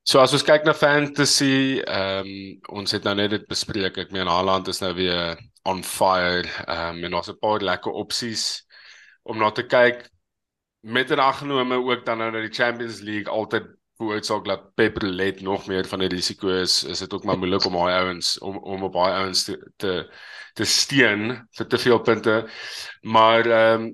So 0.04 0.20
as 0.20 0.34
ons 0.34 0.44
kyk 0.44 0.66
na 0.66 0.74
fantasy, 0.74 1.82
ehm 1.86 2.26
um, 2.26 2.80
ons 2.82 2.92
het 2.92 3.04
nou 3.04 3.16
net 3.16 3.30
dit 3.30 3.48
bespreek. 3.48 3.98
Ek 3.98 4.12
meen 4.12 4.28
Haaland 4.28 4.68
is 4.68 4.82
nou 4.82 4.94
weer 4.94 5.38
on 5.66 5.84
fire. 5.84 6.48
Ehm 6.68 6.98
um, 6.98 7.04
en 7.04 7.14
ons 7.14 7.28
het 7.28 7.36
'n 7.36 7.40
paar 7.40 7.62
lekker 7.62 7.92
opsies 7.92 8.66
om 9.24 9.38
na 9.38 9.52
te 9.52 9.64
kyk 9.64 10.10
met 10.82 11.12
en 11.12 11.20
aggenome 11.20 11.76
ook 11.76 12.06
dan 12.06 12.18
nou 12.18 12.32
na 12.32 12.42
die 12.42 12.54
Champions 12.54 13.02
League 13.02 13.30
altyd 13.30 13.68
vooruitsag 14.02 14.46
dat 14.48 14.74
Pep 14.76 15.02
let 15.02 15.42
nog 15.46 15.68
meer 15.70 15.88
van 15.88 16.02
die 16.04 16.10
risiko 16.10 16.50
is. 16.50 16.82
Is 16.84 17.00
dit 17.04 17.14
ook 17.14 17.24
maar 17.24 17.38
moeilik 17.38 17.66
om 17.70 17.78
daai 17.78 17.94
ouens 18.02 18.38
om 18.40 18.58
om 18.58 18.84
op 18.88 18.94
daai 18.98 19.14
ouens 19.22 19.44
te 19.46 19.58
te 19.78 19.94
te 20.58 20.66
steun 20.66 21.36
vir 21.58 21.68
te 21.68 21.80
veel 21.86 22.00
punte. 22.08 22.38
Maar 23.02 23.46
ehm 23.46 23.86
um, 23.86 23.92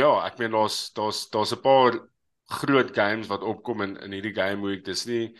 ja, 0.00 0.10
ek 0.26 0.38
meen 0.40 0.56
daar's 0.56 0.78
daar's 0.96 1.28
daar's 1.32 1.52
'n 1.52 1.60
paar 1.60 2.00
groot 2.60 2.90
games 2.96 3.28
wat 3.28 3.44
opkom 3.44 3.82
in 3.84 3.96
in 4.00 4.12
hierdie 4.16 4.34
game 4.34 4.64
week. 4.66 4.84
Dis 4.84 5.04
nie 5.06 5.36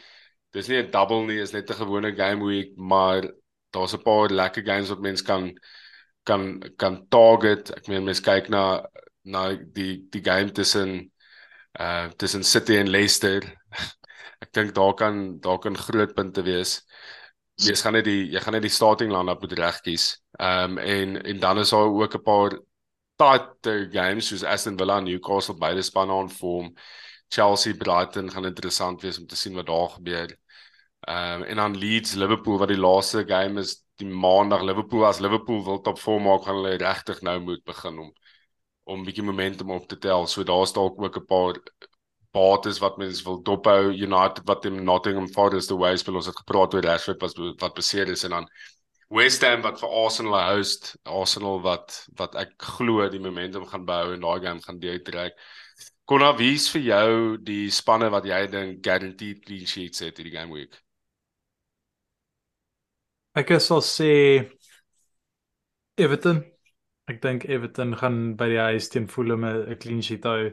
dis 0.53 0.69
nie 0.69 0.83
'n 0.83 0.91
double 0.91 1.27
nie, 1.27 1.41
is 1.41 1.53
net 1.53 1.71
'n 1.71 1.81
gewone 1.83 2.15
game 2.17 2.45
week, 2.45 2.77
maar 2.77 3.23
daar's 3.73 3.95
'n 3.95 4.03
paar 4.03 4.29
lekker 4.31 4.65
games 4.65 4.89
wat 4.89 5.01
mense 5.01 5.25
kan 5.25 5.53
kan 6.25 6.61
kan 6.77 7.07
target. 7.09 7.71
Ek 7.77 7.89
meen 7.89 8.05
mense 8.05 8.23
kyk 8.23 8.49
na 8.49 8.87
na 9.25 9.57
die 9.57 10.09
die 10.11 10.25
game 10.25 10.53
tussen 10.53 11.13
uh 11.79 12.09
tussen 12.17 12.45
City 12.45 12.77
en 12.77 12.91
Leicester. 12.91 13.45
Ek 14.43 14.53
dink 14.55 14.75
daar 14.75 14.95
kan 14.95 15.39
daar 15.41 15.59
kan 15.59 15.77
groot 15.77 16.15
punte 16.15 16.43
wees. 16.43 16.83
Jy 17.59 17.75
gaan 17.75 17.97
net 17.99 18.07
die 18.07 18.29
jy 18.31 18.41
gaan 18.43 18.55
net 18.55 18.67
die 18.67 18.75
starting 18.75 19.11
line-up 19.15 19.43
moet 19.43 19.57
reg 19.59 19.81
kies. 19.83 20.09
Um, 20.39 20.79
en 20.79 21.17
en 21.23 21.41
dan 21.43 21.59
is 21.59 21.71
daar 21.75 21.91
ook 21.91 22.15
'n 22.15 22.23
paar 22.23 22.59
tight 23.19 23.93
games 23.93 24.29
soos 24.29 24.45
Aston 24.45 24.79
Villa 24.79 24.99
en 24.99 25.05
Newcastle 25.05 25.59
beide 25.59 25.83
spanne 25.83 26.13
aan 26.13 26.31
vorm. 26.31 26.75
Chelsea 27.29 27.75
Brighton 27.75 28.31
gaan 28.31 28.47
interessant 28.47 29.03
wees 29.03 29.19
om 29.19 29.27
te 29.27 29.37
sien 29.37 29.55
wat 29.55 29.67
daar 29.67 29.89
gebeur. 29.89 30.37
Ehm 31.01 31.43
um, 31.43 31.43
en 31.43 31.57
dan 31.57 31.77
Leeds 31.77 32.15
Liverpool 32.15 32.59
wat 32.59 32.69
die 32.69 32.79
laaste 32.79 33.25
game 33.27 33.61
is 33.61 33.85
die 33.97 34.07
maandag 34.07 34.63
Liverpool 34.63 35.07
as 35.07 35.19
Liverpool 35.19 35.65
wil 35.65 35.81
top 35.81 35.99
4 35.99 36.21
maak 36.21 36.45
gaan 36.45 36.59
hulle 36.61 36.77
regtig 36.77 37.21
nou 37.23 37.39
moet 37.41 37.65
begin 37.65 37.99
om 37.99 38.13
om 38.89 39.05
bietjie 39.05 39.25
momentum 39.25 39.71
op 39.75 39.87
te 39.89 39.99
tel. 40.01 40.27
So 40.27 40.45
daar's 40.45 40.73
dalk 40.73 41.01
ook 41.03 41.17
'n 41.21 41.27
paar 41.27 41.61
bates 42.33 42.79
wat 42.79 42.99
mense 42.99 43.25
wil 43.25 43.43
dophou. 43.43 43.93
United 43.93 44.45
wat 44.45 44.65
in 44.65 44.85
Nottingham 44.85 45.29
Forest 45.29 45.71
away 45.71 45.97
speel. 45.97 46.15
Ons 46.15 46.27
het 46.27 46.37
gepraat 46.37 46.75
oor 46.75 46.83
Rashford 46.83 47.21
wat 47.21 47.37
wat 47.61 47.75
beseer 47.75 48.09
is 48.09 48.25
en 48.25 48.31
dan 48.31 48.49
West 49.09 49.43
Ham 49.43 49.63
wat 49.63 49.81
vir 49.81 49.89
Arsenal 49.89 50.41
host. 50.55 50.97
Arsenal 51.05 51.63
wat 51.65 52.05
wat 52.17 52.35
ek 52.35 52.53
glo 52.77 53.09
die 53.09 53.21
momentum 53.21 53.67
gaan 53.67 53.85
behou 53.85 54.13
en 54.13 54.21
daai 54.21 54.41
game 54.41 54.63
gaan 54.63 54.81
deurtrek. 54.81 55.39
Konna, 56.09 56.33
wie's 56.37 56.69
vir 56.73 56.83
jou 56.83 57.37
die 57.45 57.71
spanne 57.71 58.09
wat 58.11 58.25
jy 58.25 58.47
dink 58.49 58.85
guaranteed 58.85 59.45
clean 59.45 59.67
sheets 59.67 60.01
het 60.01 60.17
hierdie 60.17 60.37
game 60.37 60.53
week? 60.53 60.77
Ek 63.37 63.53
sal 63.61 63.85
sê 63.85 64.13
Everton. 65.99 66.58
Ek 67.09 67.23
dink 67.25 67.47
Everton 67.49 67.95
gaan 67.97 68.37
by 68.37 68.51
die 68.53 68.61
huis 68.61 68.91
teen 68.93 69.09
Fulham 69.09 69.45
'n 69.45 69.79
clean 69.81 70.03
sheet 70.05 70.25
hou 70.29 70.51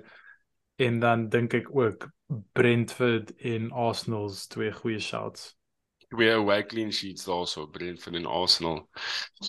en 0.80 1.00
dan 1.00 1.30
dink 1.30 1.54
ek 1.54 1.68
ook 1.76 2.08
Brentford 2.54 3.34
en 3.38 3.72
Arsenal's 3.72 4.48
twee 4.48 4.72
goeie 4.72 5.00
shots. 5.00 5.56
We 6.12 6.30
are 6.30 6.40
away 6.40 6.64
clean 6.64 6.92
sheets 6.92 7.28
also 7.28 7.68
Brentford 7.68 8.16
en 8.16 8.26
Arsenal. 8.26 8.90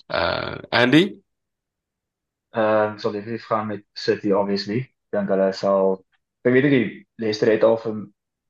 Uh 0.09 0.57
Andy? 0.69 1.21
Ehm 2.51 2.93
uh, 2.93 2.97
so 2.97 3.11
die 3.11 3.21
vyf 3.21 3.45
gaan 3.45 3.67
met 3.67 3.85
City 3.93 4.31
obviously. 4.31 4.81
Dink 5.09 5.29
hulle 5.29 5.51
sal 5.53 6.03
ek 6.43 6.53
weet 6.53 6.69
nie 6.71 7.05
Leicester 7.15 7.51
het 7.51 7.63
al 7.63 7.77
vir 7.83 8.03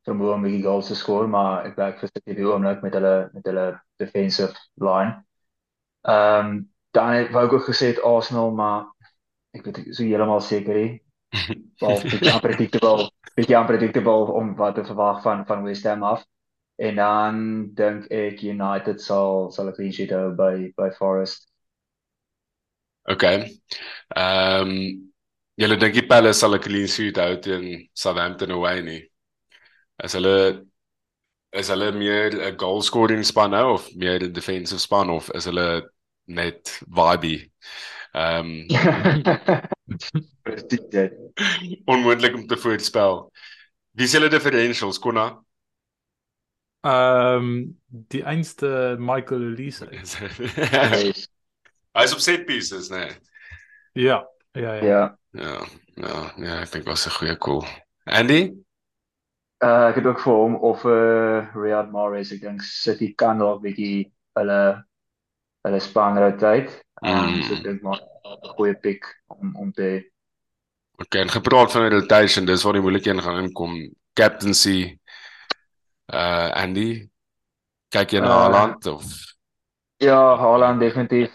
vermoë 0.08 0.34
om 0.38 0.47
die 0.47 0.64
goals 0.64 0.88
te 0.88 0.95
skoor, 0.95 1.28
maar 1.28 1.66
ek 1.68 1.78
werk 1.78 2.01
vir 2.01 2.12
City 2.14 2.36
die 2.38 2.47
oomblik 2.47 2.82
met 2.82 2.97
hulle 2.97 3.30
met 3.34 3.45
hulle 3.49 3.68
defensive 4.01 4.55
line. 4.82 5.22
Ehm 6.08 6.51
um, 6.51 6.58
dan 6.91 7.09
het 7.09 7.31
wou 7.31 7.45
ek 7.45 7.53
ook 7.53 7.67
gesê 7.69 7.91
het 7.93 8.01
Arsenal, 8.01 8.51
maar 8.51 8.88
ek 9.57 9.65
weet 9.65 9.81
ek 9.81 9.91
so 9.93 10.03
heeltemal 10.03 10.41
seker 10.41 10.75
nie. 10.75 10.93
Wel, 11.81 12.01
dit 12.01 12.21
is 12.21 12.33
unpredictable. 12.33 13.09
Dit 13.35 13.49
is 13.49 13.55
unpredictable 13.55 14.31
om 14.33 14.55
wat 14.55 14.75
te 14.75 14.85
verwag 14.85 15.21
van 15.21 15.45
van 15.45 15.63
West 15.63 15.83
Ham 15.83 16.03
af. 16.03 16.25
En 16.77 16.95
dan 16.95 17.35
dink 17.73 18.05
ek 18.13 18.41
United 18.45 19.01
sal 19.01 19.51
sal 19.51 19.69
'n 19.69 19.73
clean 19.73 19.93
sheet 19.93 20.13
hou 20.13 20.31
by 20.38 20.71
by 20.77 20.89
Forest. 20.97 21.49
Okay. 23.09 23.61
Ehm 24.15 24.69
um, 24.69 25.11
julle 25.57 25.77
dink 25.81 25.95
die 25.97 26.05
Palace 26.05 26.39
sal 26.39 26.55
'n 26.55 26.61
clean 26.61 26.88
sheet 26.88 27.17
hou 27.17 27.38
teen 27.41 27.89
Southampton 27.93 28.51
away 28.51 28.81
nie? 28.81 29.01
Is 30.03 30.13
hulle 30.13 30.65
is 31.51 31.69
hulle 31.73 31.91
meer 31.91 32.35
'n 32.35 32.57
goal 32.57 32.81
scoring 32.81 33.23
span 33.25 33.51
nou 33.51 33.73
of 33.73 33.89
meer 33.95 34.21
'n 34.23 34.33
defensive 34.33 34.79
span 34.79 35.09
of 35.09 35.31
is 35.33 35.45
hulle 35.45 35.89
net 36.28 36.78
vibey? 36.88 37.51
Ehm 38.17 38.67
Presies. 40.43 41.11
Onmoontlik 41.86 42.36
om 42.36 42.47
te 42.47 42.57
voorspel. 42.57 43.32
Wie 43.91 44.05
is 44.05 44.13
hulle 44.13 44.30
differentials 44.30 44.99
konna? 44.99 45.28
Ehm 46.86 47.43
um, 47.43 47.80
die 48.13 48.23
einste 48.23 48.95
Michael 48.99 49.53
Elise. 49.53 49.88
Hy's 51.97 52.13
op 52.13 52.19
set 52.19 52.45
pieces, 52.45 52.89
né? 52.89 53.05
Nee. 53.05 54.05
Ja, 54.05 54.28
ja, 54.51 54.73
ja. 54.73 54.86
Ja. 54.86 55.17
Ja, 55.38 55.65
ja, 55.95 56.32
ja, 56.38 56.55
ek 56.61 56.71
dink 56.71 56.86
was 56.89 57.05
'n 57.05 57.13
goeie 57.13 57.38
call. 57.38 57.65
Andy? 58.05 58.53
Uh 59.61 59.89
ek 59.89 59.95
het 59.99 60.05
ook 60.05 60.21
vir 60.21 60.34
hom 60.34 60.55
of 60.55 60.86
uh, 60.86 61.45
Riyad 61.53 61.91
Mahrez, 61.91 62.32
ek 62.32 62.41
dink 62.41 62.61
City 62.61 63.13
kan 63.13 63.38
dalk 63.41 63.61
bietjie 63.61 64.11
hulle 64.38 64.86
hulle 65.68 65.80
span 65.84 66.20
rotate. 66.22 66.72
Um, 67.03 67.13
mm. 67.13 67.41
so 67.45 67.57
ek 67.57 67.63
dink 67.65 67.84
maar 67.86 68.01
'n 68.28 68.53
goeie 68.57 68.76
pick 68.76 69.05
om 69.28 69.55
om 69.55 69.72
te 69.72 69.89
okay, 70.97 71.22
het 71.22 71.32
gepraat 71.32 71.72
van 71.72 71.89
rotation, 71.93 72.45
dis 72.45 72.63
waar 72.63 72.74
die 72.74 72.82
moeilike 72.82 73.09
een 73.09 73.22
gaan 73.22 73.43
inkom. 73.43 73.78
Captaincy 74.18 74.97
uh 76.13 76.49
Andy 76.55 77.09
kyk 77.93 78.15
jy 78.15 78.22
na 78.24 78.32
uh, 78.32 78.38
Haaland 78.41 78.86
of 78.86 79.03
Ja, 79.97 80.38
Haaland 80.38 80.80
definitief. 80.80 81.34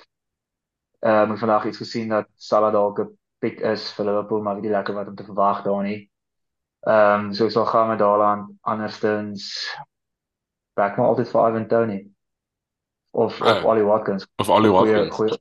Ehm 1.02 1.34
ek 1.34 1.38
vandag 1.38 1.66
iets 1.66 1.82
gesien 1.82 2.08
dat 2.08 2.28
Salah 2.36 2.72
dalk 2.72 2.98
'n 3.00 3.18
pick 3.38 3.60
is 3.60 3.90
vir 3.92 4.06
Liverpool, 4.06 4.42
maar 4.42 4.56
ek 4.56 4.62
weet 4.62 4.70
nie 4.70 4.76
lekker 4.76 4.94
wat 4.94 5.08
om 5.08 5.16
te 5.16 5.24
verwag 5.24 5.62
daar 5.62 5.82
nie. 5.82 6.10
Ehm 6.86 7.26
um, 7.26 7.32
so 7.34 7.48
sal 7.48 7.66
gaan 7.66 7.88
met 7.88 8.00
Haaland 8.00 8.50
anderstens 8.60 9.68
back 10.74 10.96
maar 10.96 11.06
altyd 11.06 11.28
vir 11.28 11.48
Ivan 11.48 11.68
Toney 11.68 12.11
of 13.12 13.40
of 13.40 13.62
uh, 13.62 13.64
Ollie 13.64 13.86
Watkins 13.86 14.26
of 14.36 14.48
Ollie 14.48 14.72
Watkins. 14.72 15.14
Goeie 15.14 15.38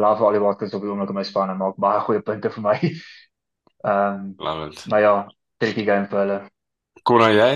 Love 0.00 0.24
Ollie 0.24 0.40
Watkins 0.40 0.74
op 0.74 0.82
die 0.82 0.90
oomblik 0.90 1.12
in 1.12 1.18
my 1.18 1.24
span 1.26 1.52
en 1.52 1.60
maak 1.60 1.76
baie 1.80 2.00
goeie 2.06 2.22
punte 2.24 2.50
vir 2.54 2.64
my. 2.64 2.78
Ehm 3.80 4.16
um, 4.20 4.32
love 4.36 4.66
it. 4.68 4.86
Maar 4.92 5.00
ja, 5.00 5.12
tricky 5.56 5.84
game 5.84 6.08
vir 6.08 6.20
hulle. 6.22 6.40
Kon 7.08 7.24
jy? 7.32 7.52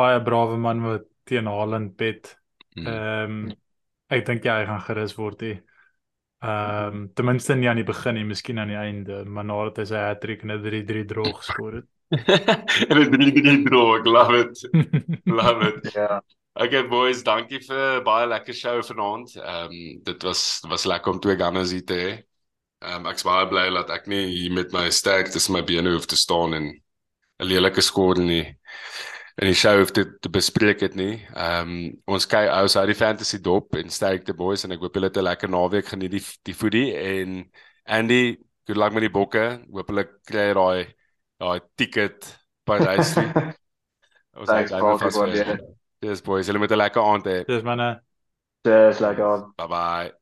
Baie 0.00 0.22
brawe 0.24 0.56
man 0.56 0.80
wat 0.86 1.04
teen 1.28 1.50
Haaland 1.50 1.96
bet. 2.00 2.32
Hmm. 2.74 2.86
Ehm 2.86 3.36
um, 3.36 3.52
ek 4.12 4.26
dink 4.28 4.44
jy 4.44 4.58
gaan 4.68 4.84
gerus 4.88 5.16
word 5.18 5.44
hier. 5.44 5.62
Ehm 6.42 7.00
um, 7.02 7.08
ten 7.14 7.28
minste 7.28 7.56
nie 7.56 7.68
aan 7.70 7.80
die 7.80 7.88
begin 7.88 8.16
nie, 8.18 8.28
miskien 8.28 8.58
aan 8.58 8.72
die 8.72 8.80
einde, 8.80 9.22
maar 9.24 9.46
nadat 9.48 9.82
hy 9.82 9.88
sy 9.92 10.04
hat-trick 10.08 10.44
en 10.46 10.56
'n 10.56 10.62
3-3 10.64 11.04
draw 11.12 11.28
geskor 11.40 11.80
het. 11.80 11.88
en 12.90 12.98
'n 12.98 13.12
3-3 13.12 13.58
draw, 13.68 13.96
ek 13.98 14.08
love 14.08 14.40
it. 14.40 14.64
love 15.40 15.68
it. 15.68 15.92
Ja. 15.94 16.22
Okay 16.52 16.82
boys, 16.84 17.22
dankie 17.24 17.62
vir 17.64 18.02
baie 18.04 18.26
lekker 18.28 18.52
show 18.52 18.82
vanaand. 18.84 19.30
Ehm 19.40 19.72
um, 19.72 20.00
dit 20.04 20.24
was 20.28 20.60
was 20.68 20.84
lekker 20.84 21.14
om 21.14 21.20
twee 21.20 21.36
gunners 21.40 21.70
hier 21.72 21.84
te 21.88 21.96
hê. 21.96 22.10
Ehm 22.84 23.06
um, 23.06 23.08
ek's 23.08 23.24
baie 23.24 23.46
bly 23.48 23.70
dat 23.72 23.88
ek 23.94 24.04
nie 24.12 24.26
hier 24.28 24.52
met 24.52 24.74
my 24.76 24.90
sterk 24.92 25.32
tussen 25.32 25.56
my 25.56 25.62
bene 25.64 25.94
hoef 25.94 26.04
te 26.06 26.18
staan 26.20 26.52
en 26.58 26.68
'n 26.68 27.48
lelike 27.48 27.80
skoor 27.80 28.20
nie 28.20 28.44
in 29.40 29.48
die 29.48 29.56
show 29.56 29.78
hoef 29.78 29.94
te, 29.96 30.04
te 30.20 30.28
bespreek 30.28 30.84
het 30.84 30.94
nie. 30.94 31.24
Ehm 31.32 31.72
um, 31.72 31.90
ons 32.06 32.28
kyk 32.28 32.52
ou 32.52 32.68
uit 32.68 32.92
die 32.92 33.00
fantasy 33.00 33.40
dop 33.40 33.74
en 33.80 33.88
sterk 33.88 34.28
te 34.28 34.36
boys 34.36 34.64
en 34.64 34.76
ek 34.76 34.84
hoop 34.84 34.94
julle 34.94 35.08
het 35.08 35.16
'n 35.16 35.28
lekker 35.30 35.48
naweek 35.48 35.88
geniet 35.88 36.18
die 36.18 36.24
die 36.44 36.54
foodie 36.54 36.92
en 36.92 37.46
Andy, 37.88 38.36
good 38.68 38.76
luck 38.76 38.92
met 38.92 39.08
die 39.08 39.16
bokke. 39.20 39.64
Hoop 39.72 39.88
hulle 39.88 40.04
kry 40.28 40.52
daai 40.52 40.94
daai 41.40 41.60
ticket 41.76 42.28
Parys 42.64 43.14
toe. 43.16 43.32
Ons 44.36 44.50
sê 44.52 44.68
baie 44.68 44.98
dankie. 45.00 45.80
Dis 46.02 46.20
boys, 46.26 46.46
julle 46.46 46.58
moet 46.62 46.72
'n 46.74 46.80
lekker 46.82 47.02
aand 47.12 47.26
hê. 47.32 47.38
Dis 47.48 47.62
manne. 47.62 47.88
Dis 48.64 49.00
lekker. 49.00 49.46
Bye 49.56 49.66
bye. 49.68 50.12